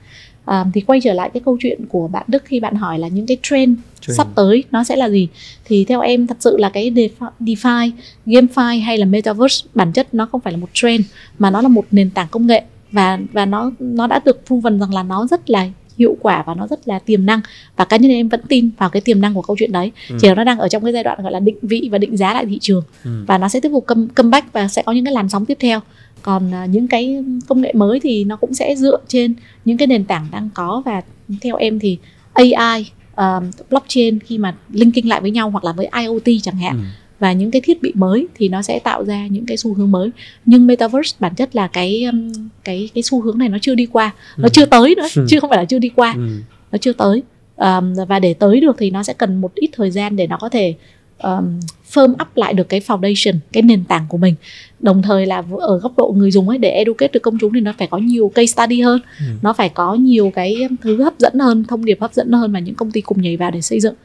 À, 0.45 0.65
thì 0.73 0.81
quay 0.81 1.01
trở 1.03 1.13
lại 1.13 1.29
cái 1.33 1.41
câu 1.45 1.57
chuyện 1.61 1.85
của 1.89 2.07
bạn 2.07 2.23
Đức 2.27 2.43
khi 2.45 2.59
bạn 2.59 2.75
hỏi 2.75 2.99
là 2.99 3.07
những 3.07 3.25
cái 3.25 3.37
trend, 3.43 3.77
trend. 4.01 4.17
sắp 4.17 4.27
tới 4.35 4.63
nó 4.71 4.83
sẽ 4.83 4.95
là 4.95 5.09
gì? 5.09 5.27
Thì 5.65 5.85
theo 5.85 6.01
em 6.01 6.27
thật 6.27 6.37
sự 6.39 6.57
là 6.57 6.69
cái 6.69 6.91
DeFi, 7.39 7.91
GameFi 8.25 8.83
hay 8.83 8.97
là 8.97 9.05
Metaverse 9.05 9.67
bản 9.75 9.91
chất 9.91 10.13
nó 10.13 10.25
không 10.25 10.41
phải 10.41 10.53
là 10.53 10.57
một 10.57 10.69
trend 10.73 11.01
mà 11.39 11.49
nó 11.49 11.61
là 11.61 11.67
một 11.67 11.85
nền 11.91 12.09
tảng 12.09 12.27
công 12.31 12.47
nghệ. 12.47 12.61
Và 12.91 13.19
và 13.33 13.45
nó 13.45 13.71
nó 13.79 14.07
đã 14.07 14.21
được 14.25 14.41
proven 14.45 14.79
rằng 14.79 14.93
là 14.93 15.03
nó 15.03 15.27
rất 15.27 15.49
là 15.49 15.67
hiệu 15.97 16.17
quả 16.21 16.43
và 16.47 16.53
nó 16.55 16.67
rất 16.67 16.87
là 16.87 16.99
tiềm 16.99 17.25
năng. 17.25 17.41
Và 17.75 17.85
cá 17.85 17.97
nhân 17.97 18.11
em 18.11 18.29
vẫn 18.29 18.41
tin 18.47 18.69
vào 18.77 18.89
cái 18.89 19.01
tiềm 19.01 19.21
năng 19.21 19.33
của 19.33 19.41
câu 19.41 19.55
chuyện 19.59 19.71
đấy. 19.71 19.91
Ừ. 20.09 20.17
chỉ 20.21 20.27
là 20.27 20.35
nó 20.35 20.43
đang 20.43 20.59
ở 20.59 20.67
trong 20.67 20.83
cái 20.83 20.93
giai 20.93 21.03
đoạn 21.03 21.23
gọi 21.23 21.31
là 21.31 21.39
định 21.39 21.57
vị 21.61 21.89
và 21.91 21.97
định 21.97 22.17
giá 22.17 22.33
lại 22.33 22.45
thị 22.45 22.57
trường. 22.61 22.83
Ừ. 23.03 23.23
và 23.27 23.37
nó 23.37 23.49
sẽ 23.49 23.59
tiếp 23.59 23.69
tục 23.71 23.83
come, 23.87 24.07
comeback 24.15 24.53
và 24.53 24.67
sẽ 24.67 24.81
có 24.81 24.91
những 24.91 25.05
cái 25.05 25.13
làn 25.13 25.29
sóng 25.29 25.45
tiếp 25.45 25.57
theo 25.59 25.79
còn 26.21 26.51
uh, 26.63 26.69
những 26.69 26.87
cái 26.87 27.23
công 27.47 27.61
nghệ 27.61 27.73
mới 27.73 27.99
thì 27.99 28.23
nó 28.23 28.35
cũng 28.35 28.53
sẽ 28.53 28.75
dựa 28.75 28.97
trên 29.07 29.33
những 29.65 29.77
cái 29.77 29.87
nền 29.87 30.05
tảng 30.05 30.27
đang 30.31 30.49
có 30.53 30.81
và 30.85 31.01
theo 31.41 31.55
em 31.55 31.79
thì 31.79 31.97
AI 32.33 32.85
uh, 33.13 33.43
blockchain 33.69 34.19
khi 34.19 34.37
mà 34.37 34.55
linking 34.71 35.07
lại 35.07 35.21
với 35.21 35.31
nhau 35.31 35.49
hoặc 35.49 35.63
là 35.63 35.71
với 35.71 35.89
IoT 35.93 36.43
chẳng 36.43 36.57
hạn 36.57 36.77
ừ 36.77 36.83
và 37.19 37.33
những 37.33 37.51
cái 37.51 37.61
thiết 37.61 37.81
bị 37.81 37.91
mới 37.95 38.27
thì 38.35 38.49
nó 38.49 38.61
sẽ 38.61 38.79
tạo 38.79 39.05
ra 39.05 39.27
những 39.27 39.45
cái 39.45 39.57
xu 39.57 39.73
hướng 39.73 39.91
mới 39.91 40.09
nhưng 40.45 40.67
metaverse 40.67 41.17
bản 41.19 41.35
chất 41.35 41.55
là 41.55 41.67
cái 41.67 42.03
um, 42.03 42.31
cái 42.63 42.89
cái 42.93 43.03
xu 43.03 43.21
hướng 43.21 43.37
này 43.37 43.49
nó 43.49 43.57
chưa 43.61 43.75
đi 43.75 43.85
qua 43.85 44.13
nó 44.37 44.43
ừ. 44.43 44.49
chưa 44.53 44.65
tới 44.65 44.95
nữa 44.95 45.07
ừ. 45.15 45.25
chứ 45.29 45.39
không 45.39 45.49
phải 45.49 45.59
là 45.59 45.65
chưa 45.65 45.79
đi 45.79 45.89
qua 45.89 46.13
ừ. 46.13 46.27
nó 46.71 46.77
chưa 46.77 46.93
tới 46.93 47.23
um, 47.55 47.93
và 48.07 48.19
để 48.19 48.33
tới 48.33 48.59
được 48.59 48.75
thì 48.79 48.91
nó 48.91 49.03
sẽ 49.03 49.13
cần 49.13 49.41
một 49.41 49.55
ít 49.55 49.69
thời 49.73 49.91
gian 49.91 50.15
để 50.15 50.27
nó 50.27 50.37
có 50.37 50.49
thể 50.49 50.75
um, 51.23 51.59
firm 51.93 52.11
up 52.11 52.27
lại 52.35 52.53
được 52.53 52.69
cái 52.69 52.79
foundation 52.79 53.35
cái 53.51 53.63
nền 53.63 53.83
tảng 53.83 54.05
của 54.09 54.17
mình 54.17 54.35
đồng 54.79 55.01
thời 55.01 55.25
là 55.25 55.43
ở 55.59 55.79
góc 55.79 55.97
độ 55.97 56.13
người 56.17 56.31
dùng 56.31 56.49
ấy 56.49 56.57
để 56.57 56.69
educate 56.69 57.11
được 57.13 57.19
công 57.19 57.37
chúng 57.37 57.53
thì 57.53 57.61
nó 57.61 57.73
phải 57.77 57.87
có 57.87 57.97
nhiều 57.97 58.31
case 58.35 58.45
study 58.45 58.81
hơn 58.81 58.99
ừ. 59.19 59.25
nó 59.41 59.53
phải 59.53 59.69
có 59.69 59.95
nhiều 59.95 60.31
cái 60.35 60.55
thứ 60.81 61.03
hấp 61.03 61.13
dẫn 61.19 61.39
hơn 61.39 61.63
thông 61.63 61.85
điệp 61.85 62.01
hấp 62.01 62.13
dẫn 62.13 62.31
hơn 62.31 62.51
mà 62.51 62.59
những 62.59 62.75
công 62.75 62.91
ty 62.91 63.01
cùng 63.01 63.21
nhảy 63.21 63.37
vào 63.37 63.51
để 63.51 63.61
xây 63.61 63.79
dựng 63.79 63.95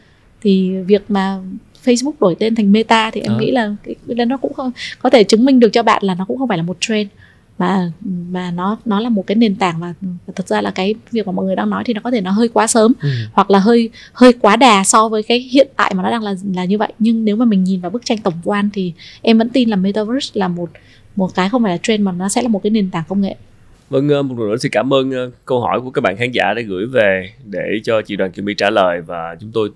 thì 0.43 0.71
việc 0.87 1.03
mà 1.09 1.39
Facebook 1.85 2.13
đổi 2.21 2.35
tên 2.39 2.55
thành 2.55 2.73
Meta 2.73 3.11
thì 3.11 3.21
em 3.21 3.33
à. 3.33 3.39
nghĩ 3.41 3.51
là 3.51 3.75
cái, 3.85 4.27
nó 4.27 4.37
cũng 4.37 4.53
không 4.53 4.73
có 4.99 5.11
thể 5.11 5.25
chứng 5.25 5.45
minh 5.45 5.61
được 5.61 5.69
cho 5.73 5.83
bạn 5.83 6.03
là 6.05 6.15
nó 6.15 6.25
cũng 6.25 6.39
không 6.39 6.49
phải 6.49 6.59
là 6.59 6.65
một 6.65 6.77
trend 6.81 7.09
mà 7.59 7.93
mà 8.31 8.51
nó 8.51 8.79
nó 8.85 9.01
là 9.01 9.09
một 9.09 9.27
cái 9.27 9.35
nền 9.35 9.57
tảng 9.57 9.81
và, 9.81 9.95
và 10.01 10.33
thật 10.37 10.49
ra 10.49 10.61
là 10.61 10.71
cái 10.71 10.95
việc 11.11 11.27
mà 11.27 11.33
mọi 11.33 11.45
người 11.45 11.57
đang 11.57 11.71
nói 11.71 11.83
thì 11.87 11.95
nó 11.95 12.01
có 12.05 12.11
thể 12.11 12.21
nó 12.21 12.31
hơi 12.31 12.49
quá 12.49 12.67
sớm 12.67 12.93
ừ. 13.03 13.09
hoặc 13.33 13.51
là 13.51 13.59
hơi 13.59 13.91
hơi 14.13 14.33
quá 14.33 14.57
đà 14.57 14.85
so 14.85 15.09
với 15.09 15.23
cái 15.23 15.39
hiện 15.39 15.69
tại 15.77 15.93
mà 15.95 16.03
nó 16.03 16.11
đang 16.11 16.23
là 16.23 16.35
là 16.55 16.65
như 16.65 16.79
vậy 16.79 16.93
nhưng 16.99 17.25
nếu 17.25 17.37
mà 17.37 17.45
mình 17.45 17.65
nhìn 17.65 17.81
vào 17.81 17.91
bức 17.91 18.05
tranh 18.05 18.19
tổng 18.19 18.35
quan 18.45 18.71
thì 18.73 18.93
em 19.23 19.39
vẫn 19.39 19.49
tin 19.49 19.69
là 19.69 19.77
metaverse 19.77 20.31
là 20.35 20.49
một 20.49 20.71
một 21.17 21.35
cái 21.35 21.49
không 21.49 21.63
phải 21.63 21.73
là 21.73 21.79
trend 21.83 22.03
mà 22.03 22.13
nó 22.13 22.29
sẽ 22.29 22.43
là 22.43 22.49
một 22.49 22.63
cái 22.63 22.71
nền 22.71 22.91
tảng 22.91 23.05
công 23.09 23.21
nghệ 23.21 23.37
Vâng, 23.91 24.09
ờ, 24.09 24.23
một 24.23 24.39
lần 24.39 24.51
nữa 24.51 24.57
xin 24.57 24.73
cảm 24.73 24.95
ơn 24.95 25.11
ờ, 25.11 25.31
câu 25.45 25.61
hỏi 25.61 25.81
của 25.81 25.91
các 25.91 26.01
bạn 26.01 26.17
khán 26.17 26.31
giả 26.33 26.55
đã 26.55 26.63
gửi 26.63 26.87
về 26.87 27.31
để 27.45 27.81
cho 27.85 28.03
chị 28.03 28.17
Đoàn 28.17 28.33
Kiều 28.33 28.45
My 28.45 28.55
trả 28.55 28.71
lời 28.71 29.01
và 29.01 29.37
chúng 29.41 29.51
tôi 29.53 29.71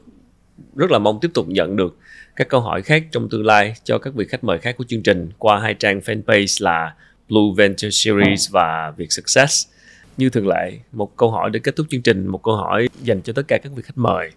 rất 0.76 0.91
là 0.91 0.99
mong 0.99 1.18
tiếp 1.20 1.31
tục 1.35 1.49
nhận 1.49 1.76
được 1.76 1.97
các 2.37 2.49
câu 2.49 2.61
hỏi 2.61 2.83
khác 2.83 3.05
trong 3.11 3.29
tương 3.29 3.47
lai 3.47 3.74
cho 3.85 3.99
các 3.99 4.14
vị 4.14 4.24
khách 4.29 4.45
mời 4.45 4.59
khác 4.59 4.76
của 4.76 4.85
chương 4.89 5.03
trình 5.03 5.29
qua 5.39 5.59
hai 5.61 5.74
trang 5.74 6.01
fanpage 6.01 6.64
là 6.64 6.95
Blue 7.29 7.55
Venture 7.57 7.91
Series 7.91 8.51
và 8.51 8.93
Việt 8.97 9.12
Success. 9.12 9.68
Như 10.16 10.31
thường 10.31 10.49
lệ, 10.49 10.72
một 10.93 11.16
câu 11.16 11.31
hỏi 11.31 11.51
để 11.51 11.61
kết 11.61 11.76
thúc 11.76 11.87
chương 11.91 12.03
trình, 12.03 12.26
một 12.26 12.43
câu 12.43 12.57
hỏi 12.57 12.89
dành 13.03 13.22
cho 13.22 13.33
tất 13.33 13.43
cả 13.49 13.59
các 13.59 13.72
vị 13.76 13.83
khách 13.83 13.99
mời. 13.99 14.31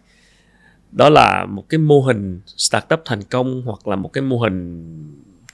Đó 0.91 1.09
là 1.09 1.45
một 1.45 1.69
cái 1.69 1.77
mô 1.77 2.01
hình 2.01 2.39
startup 2.57 3.01
thành 3.05 3.23
công 3.23 3.61
hoặc 3.65 3.87
là 3.87 3.95
một 3.95 4.13
cái 4.13 4.21
mô 4.21 4.37
hình 4.39 4.85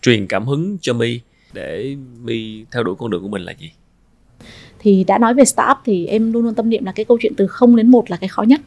truyền 0.01 0.27
cảm 0.27 0.45
hứng 0.45 0.77
cho 0.81 0.93
My 0.93 1.19
để 1.53 1.95
My 2.23 2.65
theo 2.71 2.83
đuổi 2.83 2.95
con 2.99 3.11
đường 3.11 3.21
của 3.21 3.27
mình 3.27 3.41
là 3.41 3.53
gì? 3.59 3.71
Thì 4.79 5.03
đã 5.03 5.17
nói 5.17 5.33
về 5.33 5.45
startup 5.45 5.77
thì 5.85 6.05
em 6.05 6.33
luôn 6.33 6.43
luôn 6.43 6.55
tâm 6.55 6.69
niệm 6.69 6.85
là 6.85 6.91
cái 6.91 7.05
câu 7.05 7.17
chuyện 7.21 7.33
từ 7.37 7.47
0 7.47 7.75
đến 7.75 7.91
1 7.91 8.11
là 8.11 8.17
cái 8.17 8.27
khó 8.27 8.41
nhất 8.41 8.61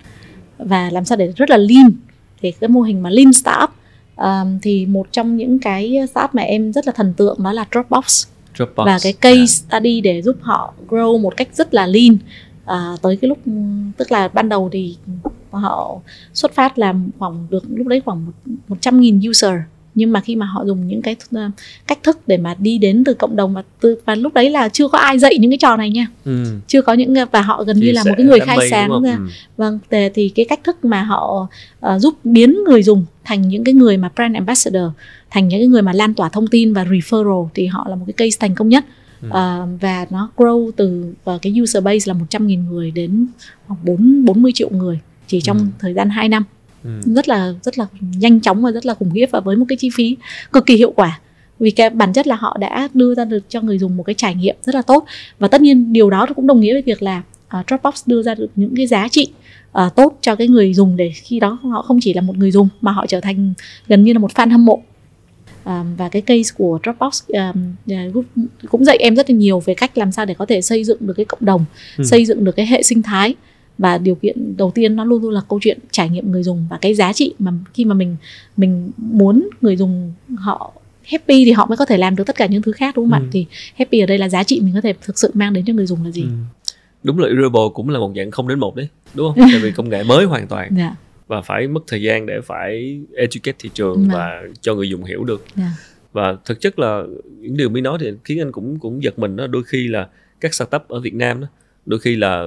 và 0.58 0.90
làm 0.90 1.04
sao 1.04 1.16
để 1.16 1.32
rất 1.36 1.50
là 1.50 1.56
lean 1.56 1.92
thì 2.40 2.52
cái 2.52 2.68
mô 2.68 2.80
hình 2.80 3.02
mà 3.02 3.10
lean 3.10 3.32
startup 3.32 3.70
um, 4.16 4.58
thì 4.62 4.86
một 4.86 5.12
trong 5.12 5.36
những 5.36 5.58
cái 5.58 5.98
startup 6.10 6.34
mà 6.34 6.42
em 6.42 6.72
rất 6.72 6.86
là 6.86 6.92
thần 6.96 7.14
tượng 7.16 7.42
đó 7.42 7.52
là 7.52 7.64
Dropbox, 7.72 8.26
Dropbox. 8.54 8.86
và 8.86 8.98
cái 9.02 9.12
case 9.12 9.36
yeah. 9.36 9.48
study 9.48 10.00
để 10.00 10.22
giúp 10.22 10.36
họ 10.40 10.74
grow 10.88 11.20
một 11.20 11.36
cách 11.36 11.48
rất 11.52 11.74
là 11.74 11.86
lean 11.86 12.16
à, 12.64 12.96
tới 13.02 13.16
cái 13.16 13.28
lúc 13.28 13.38
tức 13.96 14.12
là 14.12 14.28
ban 14.28 14.48
đầu 14.48 14.68
thì 14.72 14.96
họ 15.50 16.00
xuất 16.32 16.54
phát 16.54 16.78
làm 16.78 17.10
khoảng 17.18 17.46
được 17.50 17.64
lúc 17.74 17.86
đấy 17.86 18.02
khoảng 18.04 18.26
một 18.68 18.76
trăm 18.80 19.00
nghìn 19.00 19.20
user 19.30 19.54
nhưng 19.94 20.12
mà 20.12 20.20
khi 20.20 20.36
mà 20.36 20.46
họ 20.46 20.64
dùng 20.64 20.88
những 20.88 21.02
cái 21.02 21.16
uh, 21.36 21.52
cách 21.86 21.98
thức 22.02 22.18
để 22.26 22.36
mà 22.36 22.54
đi 22.58 22.78
đến 22.78 23.04
từ 23.04 23.14
cộng 23.14 23.36
đồng 23.36 23.54
và 23.54 23.62
từ 23.80 23.96
và 24.04 24.14
lúc 24.14 24.34
đấy 24.34 24.50
là 24.50 24.68
chưa 24.68 24.88
có 24.88 24.98
ai 24.98 25.18
dạy 25.18 25.38
những 25.38 25.50
cái 25.50 25.58
trò 25.58 25.76
này 25.76 25.90
nha 25.90 26.06
ừ. 26.24 26.44
chưa 26.66 26.82
có 26.82 26.92
những 26.92 27.14
và 27.32 27.40
họ 27.40 27.64
gần 27.64 27.76
thì 27.80 27.86
như 27.86 27.92
là 27.92 28.04
một 28.04 28.14
cái 28.16 28.26
người 28.26 28.40
khai 28.40 28.58
sáng 28.70 29.02
ra 29.02 29.12
ừ. 29.12 29.26
vâng 29.56 29.78
thì 30.14 30.28
cái 30.28 30.46
cách 30.48 30.60
thức 30.64 30.84
mà 30.84 31.02
họ 31.02 31.48
uh, 31.86 32.00
giúp 32.00 32.14
biến 32.24 32.64
người 32.64 32.82
dùng 32.82 33.04
thành 33.24 33.48
những 33.48 33.64
cái 33.64 33.74
người 33.74 33.96
mà 33.96 34.10
brand 34.16 34.34
ambassador 34.34 34.90
thành 35.30 35.48
những 35.48 35.60
cái 35.60 35.66
người 35.66 35.82
mà 35.82 35.92
lan 35.92 36.14
tỏa 36.14 36.28
thông 36.28 36.46
tin 36.46 36.72
và 36.72 36.84
referral 36.84 37.48
thì 37.54 37.66
họ 37.66 37.86
là 37.88 37.96
một 37.96 38.04
cái 38.06 38.12
case 38.12 38.36
thành 38.40 38.54
công 38.54 38.68
nhất 38.68 38.84
Ừ. 39.22 39.28
Uh, 39.28 39.80
và 39.80 40.06
nó 40.10 40.30
grow 40.36 40.70
từ 40.76 41.14
uh, 41.30 41.42
cái 41.42 41.54
user 41.62 41.82
base 41.84 42.12
là 42.12 42.14
100.000 42.30 42.68
người 42.68 42.90
đến 42.90 43.26
khoảng 43.66 43.80
4 43.84 44.24
40 44.24 44.52
triệu 44.54 44.70
người 44.70 44.98
chỉ 45.26 45.40
trong 45.40 45.58
ừ. 45.58 45.64
thời 45.78 45.94
gian 45.94 46.10
2 46.10 46.28
năm 46.28 46.44
ừ. 46.84 46.90
rất 47.04 47.28
là 47.28 47.54
rất 47.62 47.78
là 47.78 47.86
nhanh 48.00 48.40
chóng 48.40 48.62
và 48.62 48.70
rất 48.70 48.86
là 48.86 48.94
khủng 48.94 49.10
khiếp 49.14 49.26
và 49.30 49.40
với 49.40 49.56
một 49.56 49.64
cái 49.68 49.76
chi 49.76 49.90
phí 49.94 50.16
cực 50.52 50.66
kỳ 50.66 50.76
hiệu 50.76 50.92
quả 50.96 51.20
vì 51.58 51.70
cái 51.70 51.90
bản 51.90 52.12
chất 52.12 52.26
là 52.26 52.36
họ 52.36 52.56
đã 52.60 52.88
đưa 52.94 53.14
ra 53.14 53.24
được 53.24 53.44
cho 53.48 53.60
người 53.60 53.78
dùng 53.78 53.96
một 53.96 54.02
cái 54.02 54.14
trải 54.14 54.34
nghiệm 54.34 54.56
rất 54.62 54.74
là 54.74 54.82
tốt 54.82 55.04
và 55.38 55.48
tất 55.48 55.60
nhiên 55.60 55.92
điều 55.92 56.10
đó 56.10 56.26
cũng 56.36 56.46
đồng 56.46 56.60
nghĩa 56.60 56.72
với 56.72 56.82
việc 56.82 57.02
là 57.02 57.22
uh, 57.58 57.66
Dropbox 57.68 58.02
đưa 58.06 58.22
ra 58.22 58.34
được 58.34 58.50
những 58.56 58.76
cái 58.76 58.86
giá 58.86 59.08
trị 59.08 59.28
uh, 59.78 59.94
tốt 59.96 60.18
cho 60.20 60.36
cái 60.36 60.48
người 60.48 60.74
dùng 60.74 60.96
để 60.96 61.12
khi 61.14 61.40
đó 61.40 61.58
họ 61.62 61.82
không 61.82 61.98
chỉ 62.02 62.14
là 62.14 62.20
một 62.20 62.36
người 62.36 62.50
dùng 62.50 62.68
mà 62.80 62.92
họ 62.92 63.06
trở 63.06 63.20
thành 63.20 63.52
gần 63.88 64.04
như 64.04 64.12
là 64.12 64.18
một 64.18 64.30
fan 64.34 64.50
hâm 64.50 64.64
mộ 64.64 64.82
um, 65.64 65.96
và 65.96 66.08
cái 66.08 66.22
case 66.22 66.54
của 66.58 66.78
Dropbox 66.84 67.22
um, 67.28 67.74
cũng 68.68 68.84
dạy 68.84 68.96
em 68.96 69.16
rất 69.16 69.30
là 69.30 69.36
nhiều 69.36 69.60
về 69.60 69.74
cách 69.74 69.98
làm 69.98 70.12
sao 70.12 70.26
để 70.26 70.34
có 70.34 70.46
thể 70.46 70.60
xây 70.60 70.84
dựng 70.84 70.98
được 71.00 71.14
cái 71.16 71.24
cộng 71.24 71.44
đồng 71.44 71.64
ừ. 71.98 72.04
xây 72.04 72.24
dựng 72.24 72.44
được 72.44 72.56
cái 72.56 72.66
hệ 72.66 72.82
sinh 72.82 73.02
thái 73.02 73.34
và 73.78 73.98
điều 73.98 74.14
kiện 74.14 74.56
đầu 74.56 74.70
tiên 74.74 74.96
nó 74.96 75.04
luôn 75.04 75.22
luôn 75.22 75.30
là 75.30 75.40
câu 75.48 75.58
chuyện 75.62 75.78
trải 75.90 76.08
nghiệm 76.08 76.32
người 76.32 76.42
dùng 76.42 76.66
và 76.70 76.78
cái 76.80 76.94
giá 76.94 77.12
trị 77.12 77.34
mà 77.38 77.52
khi 77.74 77.84
mà 77.84 77.94
mình 77.94 78.16
mình 78.56 78.90
muốn 78.96 79.48
người 79.60 79.76
dùng 79.76 80.12
họ 80.36 80.72
happy 81.04 81.44
thì 81.44 81.52
họ 81.52 81.66
mới 81.66 81.76
có 81.76 81.84
thể 81.84 81.96
làm 81.96 82.16
được 82.16 82.24
tất 82.26 82.36
cả 82.36 82.46
những 82.46 82.62
thứ 82.62 82.72
khác 82.72 82.96
đúng 82.96 83.10
không 83.10 83.20
ừ. 83.20 83.26
ạ 83.26 83.28
thì 83.32 83.46
happy 83.74 84.00
ở 84.00 84.06
đây 84.06 84.18
là 84.18 84.28
giá 84.28 84.44
trị 84.44 84.60
mình 84.60 84.74
có 84.74 84.80
thể 84.80 84.94
thực 85.02 85.18
sự 85.18 85.30
mang 85.34 85.52
đến 85.52 85.64
cho 85.64 85.72
người 85.72 85.86
dùng 85.86 86.04
là 86.04 86.10
gì 86.10 86.22
ừ. 86.22 86.28
đúng 87.02 87.18
là 87.18 87.28
Irable 87.28 87.60
cũng 87.74 87.88
là 87.88 87.98
một 87.98 88.12
dạng 88.16 88.30
không 88.30 88.48
đến 88.48 88.58
một 88.58 88.76
đấy 88.76 88.88
đúng 89.14 89.34
không 89.34 89.48
tại 89.52 89.60
vì 89.62 89.70
công 89.70 89.88
nghệ 89.88 90.02
mới 90.02 90.24
hoàn 90.24 90.46
toàn 90.46 90.76
yeah. 90.76 90.92
Và 91.30 91.40
phải 91.42 91.68
mất 91.68 91.80
thời 91.86 92.02
gian 92.02 92.26
để 92.26 92.40
phải 92.40 93.00
educate 93.16 93.56
thị 93.58 93.70
trường. 93.74 94.06
Dạ. 94.08 94.14
và 94.14 94.42
cho 94.60 94.74
người 94.74 94.88
dùng 94.88 95.04
hiểu 95.04 95.24
được 95.24 95.44
yeah. 95.56 95.56
Dạ. 95.56 95.76
và 96.12 96.36
thực 96.44 96.60
chất 96.60 96.78
là 96.78 97.02
những 97.38 97.56
điều 97.56 97.68
mới 97.68 97.82
nói 97.82 97.98
thì 98.00 98.12
khiến 98.24 98.40
anh 98.40 98.52
cũng 98.52 98.78
cũng 98.78 99.02
giật 99.02 99.18
mình 99.18 99.36
đó 99.36 99.46
đôi 99.46 99.62
khi 99.66 99.88
là 99.88 100.08
các 100.40 100.54
startup 100.54 100.88
ở 100.88 101.00
Việt 101.00 101.14
Nam 101.14 101.40
đó 101.40 101.46
đôi 101.86 102.00
khi 102.00 102.16
là 102.16 102.46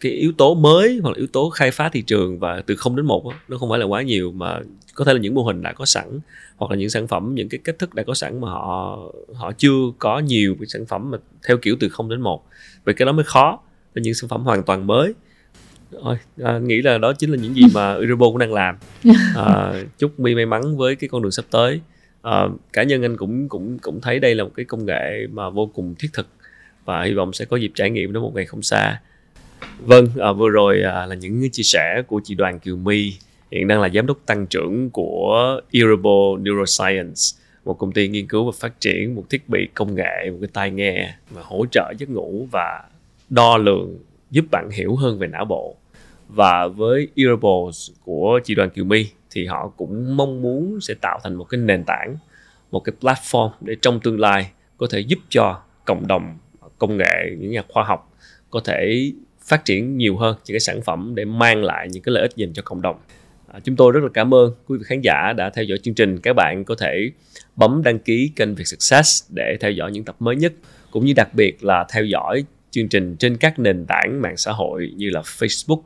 cái 0.00 0.12
yếu 0.12 0.32
tố 0.32 0.54
mới 0.54 1.00
hoặc 1.02 1.10
là 1.10 1.16
yếu 1.16 1.26
tố 1.26 1.50
khai 1.50 1.70
phá 1.70 1.88
thị 1.88 2.02
trường 2.02 2.38
và 2.38 2.62
từ 2.66 2.76
0 2.76 2.96
đến 2.96 3.06
1 3.06 3.24
đó, 3.24 3.32
nó 3.48 3.58
không 3.58 3.70
phải 3.70 3.78
là 3.78 3.84
quá 3.86 4.02
nhiều 4.02 4.32
mà 4.32 4.60
có 4.94 5.04
thể 5.04 5.12
là 5.12 5.18
những 5.18 5.34
mô 5.34 5.42
hình 5.42 5.62
đã 5.62 5.72
có 5.72 5.84
sẵn 5.84 6.20
hoặc 6.56 6.70
là 6.70 6.76
những 6.76 6.90
sản 6.90 7.08
phẩm 7.08 7.34
những 7.34 7.48
cái 7.48 7.60
cách 7.64 7.78
thức 7.78 7.94
đã 7.94 8.02
có 8.02 8.14
sẵn 8.14 8.40
mà 8.40 8.48
họ 8.48 8.98
họ 9.34 9.52
chưa 9.52 9.78
có 9.98 10.18
nhiều 10.18 10.56
cái 10.60 10.66
sản 10.66 10.86
phẩm 10.86 11.10
mà 11.10 11.18
theo 11.48 11.56
kiểu 11.56 11.76
từ 11.80 11.88
0 11.88 12.08
đến 12.08 12.20
1 12.20 12.44
vậy 12.84 12.94
cái 12.94 13.06
đó 13.06 13.12
mới 13.12 13.24
khó 13.24 13.60
là 13.94 14.02
những 14.02 14.14
sản 14.14 14.28
phẩm 14.28 14.44
hoàn 14.44 14.62
toàn 14.62 14.86
mới 14.86 15.14
thôi 16.02 16.16
à, 16.42 16.58
nghĩ 16.58 16.82
là 16.82 16.98
đó 16.98 17.12
chính 17.12 17.30
là 17.30 17.36
những 17.36 17.56
gì 17.56 17.62
mà 17.74 17.94
Urobo 17.94 18.26
cũng 18.26 18.38
đang 18.38 18.52
làm. 18.52 18.76
À, 19.36 19.72
chúc 19.98 20.20
mi 20.20 20.34
may 20.34 20.46
mắn 20.46 20.76
với 20.76 20.96
cái 20.96 21.08
con 21.08 21.22
đường 21.22 21.32
sắp 21.32 21.44
tới. 21.50 21.80
À, 22.22 22.48
cá 22.72 22.82
nhân 22.82 23.02
anh 23.02 23.16
cũng 23.16 23.48
cũng 23.48 23.78
cũng 23.78 24.00
thấy 24.00 24.18
đây 24.18 24.34
là 24.34 24.44
một 24.44 24.50
cái 24.54 24.64
công 24.64 24.86
nghệ 24.86 25.26
mà 25.32 25.50
vô 25.50 25.70
cùng 25.74 25.94
thiết 25.98 26.08
thực 26.12 26.26
và 26.84 27.02
hy 27.02 27.14
vọng 27.14 27.32
sẽ 27.32 27.44
có 27.44 27.56
dịp 27.56 27.72
trải 27.74 27.90
nghiệm 27.90 28.12
nó 28.12 28.20
một 28.20 28.32
ngày 28.34 28.44
không 28.44 28.62
xa. 28.62 29.00
Vâng, 29.78 30.08
à, 30.18 30.32
vừa 30.32 30.48
rồi 30.48 30.82
à, 30.82 31.06
là 31.06 31.14
những 31.14 31.50
chia 31.50 31.62
sẻ 31.62 32.02
của 32.06 32.20
chị 32.24 32.34
Đoàn 32.34 32.58
Kiều 32.58 32.76
My 32.76 33.12
hiện 33.50 33.68
đang 33.68 33.80
là 33.80 33.88
giám 33.88 34.06
đốc 34.06 34.18
tăng 34.26 34.46
trưởng 34.46 34.90
của 34.90 35.60
Earable 35.70 36.40
Neuroscience, 36.40 37.20
một 37.64 37.74
công 37.78 37.92
ty 37.92 38.08
nghiên 38.08 38.26
cứu 38.26 38.44
và 38.44 38.52
phát 38.60 38.80
triển 38.80 39.14
một 39.14 39.24
thiết 39.30 39.48
bị 39.48 39.68
công 39.74 39.94
nghệ, 39.94 40.30
một 40.30 40.38
cái 40.40 40.48
tai 40.52 40.70
nghe 40.70 41.14
mà 41.34 41.40
hỗ 41.44 41.66
trợ 41.70 41.92
giấc 41.98 42.10
ngủ 42.10 42.48
và 42.52 42.84
đo 43.30 43.56
lường 43.56 43.98
giúp 44.30 44.44
bạn 44.50 44.70
hiểu 44.70 44.96
hơn 44.96 45.18
về 45.18 45.26
não 45.26 45.44
bộ. 45.44 45.76
Và 46.34 46.66
với 46.66 47.08
Earables 47.16 47.90
của 48.04 48.40
chị 48.44 48.54
Đoàn 48.54 48.70
Kiều 48.70 48.84
My 48.84 49.06
thì 49.30 49.46
họ 49.46 49.68
cũng 49.76 50.16
mong 50.16 50.42
muốn 50.42 50.80
sẽ 50.80 50.94
tạo 50.94 51.20
thành 51.24 51.34
một 51.34 51.44
cái 51.44 51.60
nền 51.60 51.84
tảng, 51.84 52.16
một 52.70 52.80
cái 52.80 52.94
platform 53.00 53.50
để 53.60 53.76
trong 53.82 54.00
tương 54.00 54.20
lai 54.20 54.50
có 54.76 54.86
thể 54.90 55.00
giúp 55.00 55.18
cho 55.28 55.60
cộng 55.84 56.06
đồng 56.06 56.38
công 56.78 56.96
nghệ 56.96 57.36
những 57.38 57.50
nhà 57.50 57.62
khoa 57.68 57.84
học 57.84 58.12
có 58.50 58.60
thể 58.64 59.12
phát 59.46 59.64
triển 59.64 59.98
nhiều 59.98 60.16
hơn 60.16 60.36
những 60.44 60.54
cái 60.54 60.60
sản 60.60 60.82
phẩm 60.82 61.12
để 61.14 61.24
mang 61.24 61.64
lại 61.64 61.88
những 61.90 62.02
cái 62.02 62.12
lợi 62.12 62.22
ích 62.22 62.36
dành 62.36 62.52
cho 62.52 62.62
cộng 62.62 62.82
đồng. 62.82 62.96
À, 63.52 63.60
chúng 63.64 63.76
tôi 63.76 63.92
rất 63.92 64.00
là 64.02 64.08
cảm 64.14 64.34
ơn 64.34 64.54
quý 64.66 64.78
vị 64.78 64.84
khán 64.86 65.00
giả 65.00 65.32
đã 65.36 65.50
theo 65.50 65.64
dõi 65.64 65.78
chương 65.78 65.94
trình. 65.94 66.18
Các 66.18 66.32
bạn 66.36 66.64
có 66.64 66.74
thể 66.78 67.10
bấm 67.56 67.82
đăng 67.84 67.98
ký 67.98 68.32
kênh 68.36 68.54
Việt 68.54 68.64
Success 68.64 69.30
để 69.34 69.56
theo 69.60 69.70
dõi 69.70 69.92
những 69.92 70.04
tập 70.04 70.16
mới 70.18 70.36
nhất 70.36 70.52
cũng 70.90 71.04
như 71.04 71.12
đặc 71.16 71.34
biệt 71.34 71.64
là 71.64 71.86
theo 71.92 72.04
dõi 72.04 72.44
chương 72.70 72.88
trình 72.88 73.16
trên 73.16 73.36
các 73.36 73.58
nền 73.58 73.84
tảng 73.86 74.22
mạng 74.22 74.36
xã 74.36 74.52
hội 74.52 74.92
như 74.96 75.10
là 75.10 75.20
Facebook, 75.20 75.80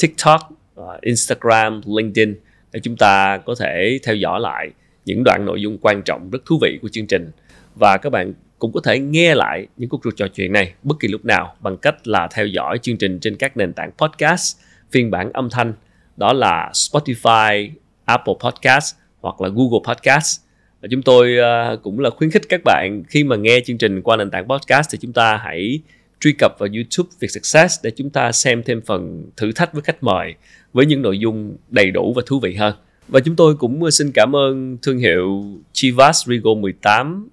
TikTok, 0.00 0.52
uh, 0.80 1.00
Instagram, 1.00 1.80
LinkedIn 1.86 2.34
để 2.72 2.80
chúng 2.80 2.96
ta 2.96 3.38
có 3.38 3.54
thể 3.58 3.98
theo 4.02 4.14
dõi 4.14 4.40
lại 4.40 4.70
những 5.04 5.24
đoạn 5.24 5.44
nội 5.44 5.62
dung 5.62 5.78
quan 5.80 6.02
trọng 6.02 6.30
rất 6.30 6.38
thú 6.46 6.58
vị 6.62 6.78
của 6.82 6.88
chương 6.88 7.06
trình 7.06 7.30
và 7.74 7.96
các 7.96 8.10
bạn 8.10 8.32
cũng 8.58 8.72
có 8.72 8.80
thể 8.84 8.98
nghe 8.98 9.34
lại 9.34 9.66
những 9.76 9.90
cuộc 9.90 10.00
trò 10.16 10.26
chuyện 10.34 10.52
này 10.52 10.74
bất 10.82 10.94
kỳ 11.00 11.08
lúc 11.08 11.24
nào 11.24 11.54
bằng 11.60 11.76
cách 11.76 12.08
là 12.08 12.28
theo 12.34 12.46
dõi 12.46 12.78
chương 12.78 12.96
trình 12.96 13.18
trên 13.20 13.36
các 13.36 13.56
nền 13.56 13.72
tảng 13.72 13.90
podcast 13.98 14.56
phiên 14.90 15.10
bản 15.10 15.32
âm 15.32 15.50
thanh 15.50 15.72
đó 16.16 16.32
là 16.32 16.70
Spotify, 16.72 17.70
Apple 18.04 18.34
Podcast 18.40 18.94
hoặc 19.20 19.40
là 19.40 19.48
Google 19.48 19.80
Podcast. 19.88 20.40
Và 20.80 20.88
chúng 20.90 21.02
tôi 21.02 21.36
ờ, 21.36 21.76
cũng 21.82 22.00
là 22.00 22.10
khuyến 22.10 22.30
khích 22.30 22.42
các 22.48 22.60
bạn 22.64 23.02
khi 23.08 23.24
mà 23.24 23.36
nghe 23.36 23.60
chương 23.64 23.78
trình 23.78 24.02
qua 24.02 24.16
nền 24.16 24.30
tảng 24.30 24.48
podcast 24.48 24.90
thì 24.92 24.98
chúng 25.00 25.12
ta 25.12 25.36
hãy 25.36 25.80
truy 26.20 26.32
cập 26.32 26.56
vào 26.58 26.68
YouTube 26.74 27.10
Việt 27.20 27.28
Success 27.30 27.84
để 27.84 27.90
chúng 27.90 28.10
ta 28.10 28.32
xem 28.32 28.62
thêm 28.62 28.80
phần 28.86 29.30
thử 29.36 29.52
thách 29.52 29.72
với 29.72 29.82
khách 29.82 30.02
mời 30.02 30.34
với 30.72 30.86
những 30.86 31.02
nội 31.02 31.18
dung 31.18 31.56
đầy 31.68 31.90
đủ 31.90 32.12
và 32.16 32.22
thú 32.26 32.40
vị 32.40 32.54
hơn. 32.54 32.74
Và 33.08 33.20
chúng 33.20 33.36
tôi 33.36 33.56
cũng 33.56 33.82
ờ, 33.82 33.90
xin 33.90 34.10
cảm 34.14 34.36
ơn 34.36 34.78
thương 34.82 34.98
hiệu 34.98 35.44
Chivas 35.72 36.28
Regal 36.28 36.54
18 36.60 37.28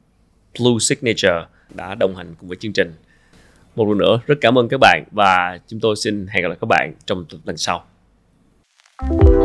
Blue 0.59 0.79
Signature 0.79 1.45
đã 1.75 1.95
đồng 1.95 2.15
hành 2.15 2.35
cùng 2.39 2.49
với 2.49 2.57
chương 2.57 2.73
trình. 2.73 2.93
Một 3.75 3.89
lần 3.89 3.97
nữa, 3.97 4.19
rất 4.27 4.35
cảm 4.41 4.57
ơn 4.57 4.67
các 4.67 4.77
bạn 4.77 5.03
và 5.11 5.59
chúng 5.67 5.79
tôi 5.79 5.95
xin 5.95 6.27
hẹn 6.27 6.43
gặp 6.43 6.49
lại 6.49 6.57
các 6.61 6.67
bạn 6.69 6.93
trong 7.05 7.25
tuần 7.45 7.57
sau. 7.57 7.85
thank 8.99 9.21
you 9.21 9.36